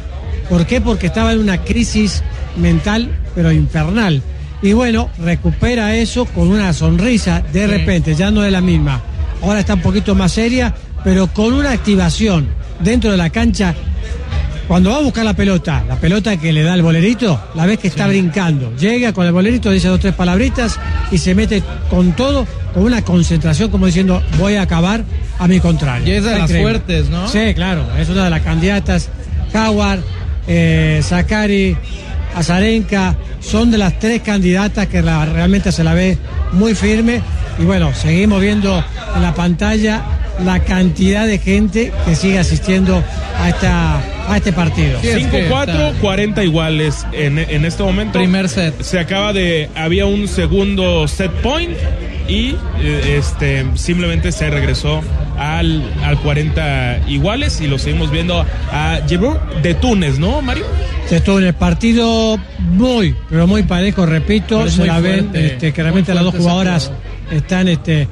¿Por 0.50 0.66
qué? 0.66 0.82
Porque 0.82 1.08
estaba 1.08 1.34
en 1.34 1.40
una 1.40 1.64
crisis 1.64 2.24
mental, 2.58 3.16
pero 3.36 3.52
infernal. 3.52 4.22
Y 4.62 4.74
bueno, 4.74 5.10
recupera 5.20 5.96
eso 5.96 6.26
con 6.26 6.50
una 6.50 6.74
sonrisa 6.74 7.42
de 7.54 7.68
repente, 7.68 8.16
ya 8.16 8.30
no 8.32 8.44
es 8.44 8.52
la 8.52 8.62
misma. 8.62 9.02
Ahora 9.42 9.62
está 9.62 9.76
un 9.76 9.82
poquito 9.82 10.16
más 10.16 10.34
seria, 10.34 10.76
pero 11.04 11.28
con 11.28 11.54
una 11.54 11.72
activación 11.72 12.48
dentro 12.82 13.12
de 13.12 13.18
la 13.18 13.30
cancha. 13.30 13.74
Cuando 14.70 14.92
va 14.92 14.98
a 14.98 15.02
buscar 15.02 15.26
la 15.26 15.34
pelota, 15.34 15.84
la 15.88 15.96
pelota 15.96 16.38
que 16.38 16.54
le 16.54 16.62
da 16.62 16.76
el 16.76 16.84
bolerito, 16.84 17.42
la 17.56 17.66
ves 17.66 17.80
que 17.80 17.88
está 17.88 18.06
brincando. 18.08 18.72
Llega 18.78 19.12
con 19.14 19.26
el 19.26 19.32
bolerito, 19.34 19.72
dice 19.72 19.88
dos, 19.88 20.00
tres 20.00 20.14
palabritas 20.14 20.80
y 21.12 21.18
se 21.18 21.34
mete 21.34 21.64
con 21.90 22.12
todo, 22.14 22.46
con 22.74 22.84
una 22.84 23.02
concentración 23.02 23.72
como 23.72 23.88
diciendo, 23.88 24.22
voy 24.38 24.56
a 24.58 24.62
acabar 24.62 25.04
a 25.40 25.48
mi 25.48 25.60
contrario. 25.60 26.08
Y 26.08 26.18
es 26.18 26.24
de 26.24 26.32
las 26.32 26.42
increíble. 26.42 26.62
fuertes, 26.72 27.10
¿no? 27.10 27.28
Sí, 27.28 27.54
claro, 27.56 27.84
es 28.00 28.10
una 28.10 28.26
de 28.26 28.30
las 28.30 28.42
candidatas. 28.42 29.10
Howard, 29.56 30.02
eh, 30.48 31.00
Zakari, 31.04 31.76
Azarenka, 32.36 33.16
son 33.40 33.72
de 33.72 33.80
las 33.80 33.98
tres 33.98 34.22
candidatas 34.22 34.86
que 34.86 35.02
la- 35.02 35.26
realmente 35.26 35.72
se 35.72 35.84
la 35.84 35.96
ve 35.96 36.18
muy 36.52 36.76
firme. 36.76 37.22
Y 37.58 37.64
bueno, 37.64 37.92
seguimos 37.96 38.40
viendo 38.40 38.84
en 39.16 39.22
la 39.24 39.34
pantalla 39.34 40.04
la 40.44 40.60
cantidad 40.60 41.26
de 41.28 41.38
gente 41.38 41.92
que 42.06 42.16
sigue 42.16 42.40
asistiendo 42.40 43.04
a, 43.40 43.50
esta, 43.50 43.98
a 44.28 44.38
este 44.38 44.54
partido. 44.54 45.00
Sí, 45.02 45.08
es 45.08 45.28
que 45.28 45.50
5-4, 45.50 45.62
está- 45.62 45.94
40 46.02 46.44
iguales 46.44 47.06
en, 47.14 47.38
en 47.40 47.66
este 47.66 47.84
momento. 47.84 48.20
Primer 48.20 48.50
set. 48.50 48.82
Se 48.82 49.00
acaba 49.00 49.34
de. 49.34 49.70
Había 49.76 50.06
un 50.06 50.28
segundo 50.28 51.08
set 51.08 51.32
point 51.42 51.76
y 52.28 52.56
eh, 52.82 53.16
este 53.18 53.66
simplemente 53.76 54.32
se 54.32 54.50
regresó 54.50 55.02
al, 55.38 55.84
al 56.04 56.20
40 56.20 57.02
iguales 57.08 57.60
y 57.62 57.68
lo 57.68 57.80
seguimos 57.80 58.12
viendo 58.12 58.46
a 58.72 59.00
Giroud 59.08 59.38
de 59.64 59.74
Túnez, 59.74 60.20
¿no, 60.20 60.42
Mario? 60.42 60.66
En 61.12 61.44
el 61.44 61.54
partido 61.56 62.38
muy, 62.60 63.16
pero 63.32 63.48
muy 63.48 63.64
parejo, 63.64 64.06
repito, 64.06 64.70
se 64.70 64.86
la 64.86 65.00
ven, 65.00 65.32
este, 65.34 65.72
realmente 65.72 66.14
las 66.14 66.24
dos 66.24 66.36
jugadoras 66.36 66.92
están, 67.32 67.68
este, 67.68 68.08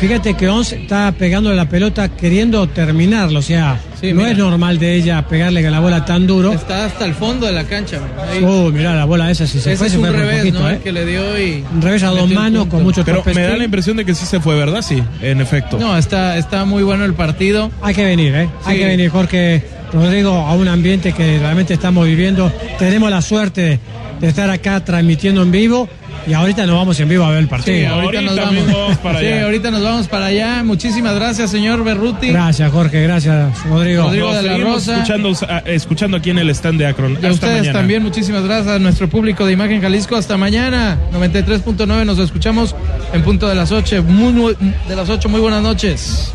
fíjate 0.00 0.34
que 0.34 0.48
Ons 0.48 0.72
está 0.72 1.12
pegándole 1.12 1.56
la 1.56 1.68
pelota 1.68 2.08
queriendo 2.08 2.68
terminarlo, 2.68 3.38
o 3.38 3.42
sea, 3.42 3.80
Sí, 4.00 4.12
no 4.12 4.16
mira. 4.20 4.32
es 4.32 4.38
normal 4.38 4.78
de 4.78 4.94
ella 4.96 5.26
pegarle 5.26 5.62
la 5.62 5.80
bola 5.80 6.04
tan 6.04 6.26
duro. 6.26 6.52
Está 6.52 6.84
hasta 6.84 7.04
el 7.06 7.14
fondo 7.14 7.46
de 7.46 7.52
la 7.52 7.64
cancha. 7.64 8.00
Uy, 8.42 8.72
mirá 8.72 8.94
la 8.94 9.04
bola 9.06 9.30
esa, 9.30 9.46
si 9.46 9.58
se 9.60 9.72
Ese 9.72 9.76
fue, 9.78 9.86
es 9.86 9.92
se 9.92 9.98
un 9.98 10.04
fue 10.06 10.12
revés, 10.16 10.38
poquito, 10.38 10.60
¿no? 10.60 10.70
¿eh? 10.70 10.80
Que 10.84 10.92
le 10.92 11.06
dio 11.06 11.38
y... 11.40 11.64
Un 11.74 11.80
revés 11.80 12.02
a 12.02 12.08
dos 12.08 12.30
manos 12.30 12.66
con 12.66 12.82
mucho 12.82 13.04
Pero 13.04 13.22
me 13.24 13.42
da 13.42 13.56
la 13.56 13.64
impresión 13.64 13.96
de 13.96 14.04
que 14.04 14.14
sí 14.14 14.26
se 14.26 14.40
fue, 14.40 14.56
¿verdad? 14.56 14.82
Sí, 14.82 15.02
en 15.22 15.40
efecto. 15.40 15.78
No, 15.78 15.96
está, 15.96 16.36
está 16.36 16.64
muy 16.64 16.82
bueno 16.82 17.04
el 17.04 17.14
partido. 17.14 17.70
Hay 17.80 17.94
que 17.94 18.04
venir, 18.04 18.34
¿eh? 18.34 18.48
Hay 18.64 18.78
que 18.78 18.86
venir, 18.86 19.08
Jorge 19.10 19.62
Rodrigo, 19.92 20.32
a 20.32 20.54
un 20.54 20.68
ambiente 20.68 21.12
que 21.12 21.38
realmente 21.38 21.72
estamos 21.72 22.04
viviendo. 22.06 22.52
Tenemos 22.78 23.10
la 23.10 23.22
suerte 23.22 23.78
de, 24.20 24.28
estar 24.28 24.50
acá 24.50 24.84
transmitiendo 24.84 25.42
en 25.42 25.50
vivo 25.50 25.88
y 26.26 26.32
ahorita 26.32 26.66
nos 26.66 26.76
vamos 26.76 26.98
en 27.00 27.08
vivo 27.08 27.24
a 27.24 27.30
ver 27.30 27.40
el 27.40 27.48
partido. 27.48 27.76
Sí, 27.76 27.84
ahorita, 27.84 28.18
ahorita 28.18 28.22
nos 28.22 28.36
vamos. 28.36 28.72
vamos 28.72 28.98
para 28.98 29.20
sí, 29.20 29.26
allá. 29.26 29.44
ahorita 29.44 29.70
nos 29.70 29.82
vamos 29.82 30.08
para 30.08 30.26
allá. 30.26 30.62
Muchísimas 30.64 31.14
gracias, 31.14 31.50
señor 31.50 31.84
Berruti. 31.84 32.28
Gracias, 32.28 32.72
Jorge, 32.72 33.02
gracias, 33.02 33.64
Rodrigo. 33.66 34.04
Rodrigo. 34.04 34.32
Nos 34.32 34.42
de 34.42 34.48
la 34.50 34.58
Rosa. 34.58 34.94
Escuchando, 34.94 35.32
escuchando 35.66 36.16
aquí 36.16 36.30
en 36.30 36.38
el 36.38 36.50
stand 36.50 36.78
de 36.78 36.86
Akron. 36.86 37.12
Y 37.12 37.14
a 37.14 37.16
Hasta 37.16 37.30
ustedes 37.32 37.58
mañana. 37.58 37.78
también, 37.78 38.02
muchísimas 38.02 38.44
gracias 38.44 38.68
a 38.76 38.78
nuestro 38.78 39.08
público 39.08 39.44
de 39.44 39.52
Imagen 39.52 39.80
Jalisco. 39.82 40.16
Hasta 40.16 40.36
mañana, 40.36 40.98
93.9. 41.12 42.04
Nos 42.04 42.18
escuchamos 42.18 42.74
en 43.12 43.22
punto 43.22 43.48
de 43.48 43.54
las 43.54 43.72
8. 43.72 44.02
Muy, 44.04 44.32
muy- 44.32 44.56
de 44.88 44.96
las 44.96 45.08
8, 45.08 45.28
muy 45.28 45.40
buenas 45.40 45.62
noches. 45.62 46.32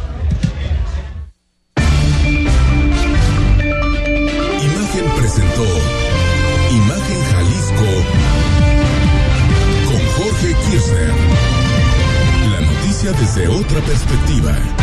Otra 13.59 13.81
perspectiva. 13.81 14.78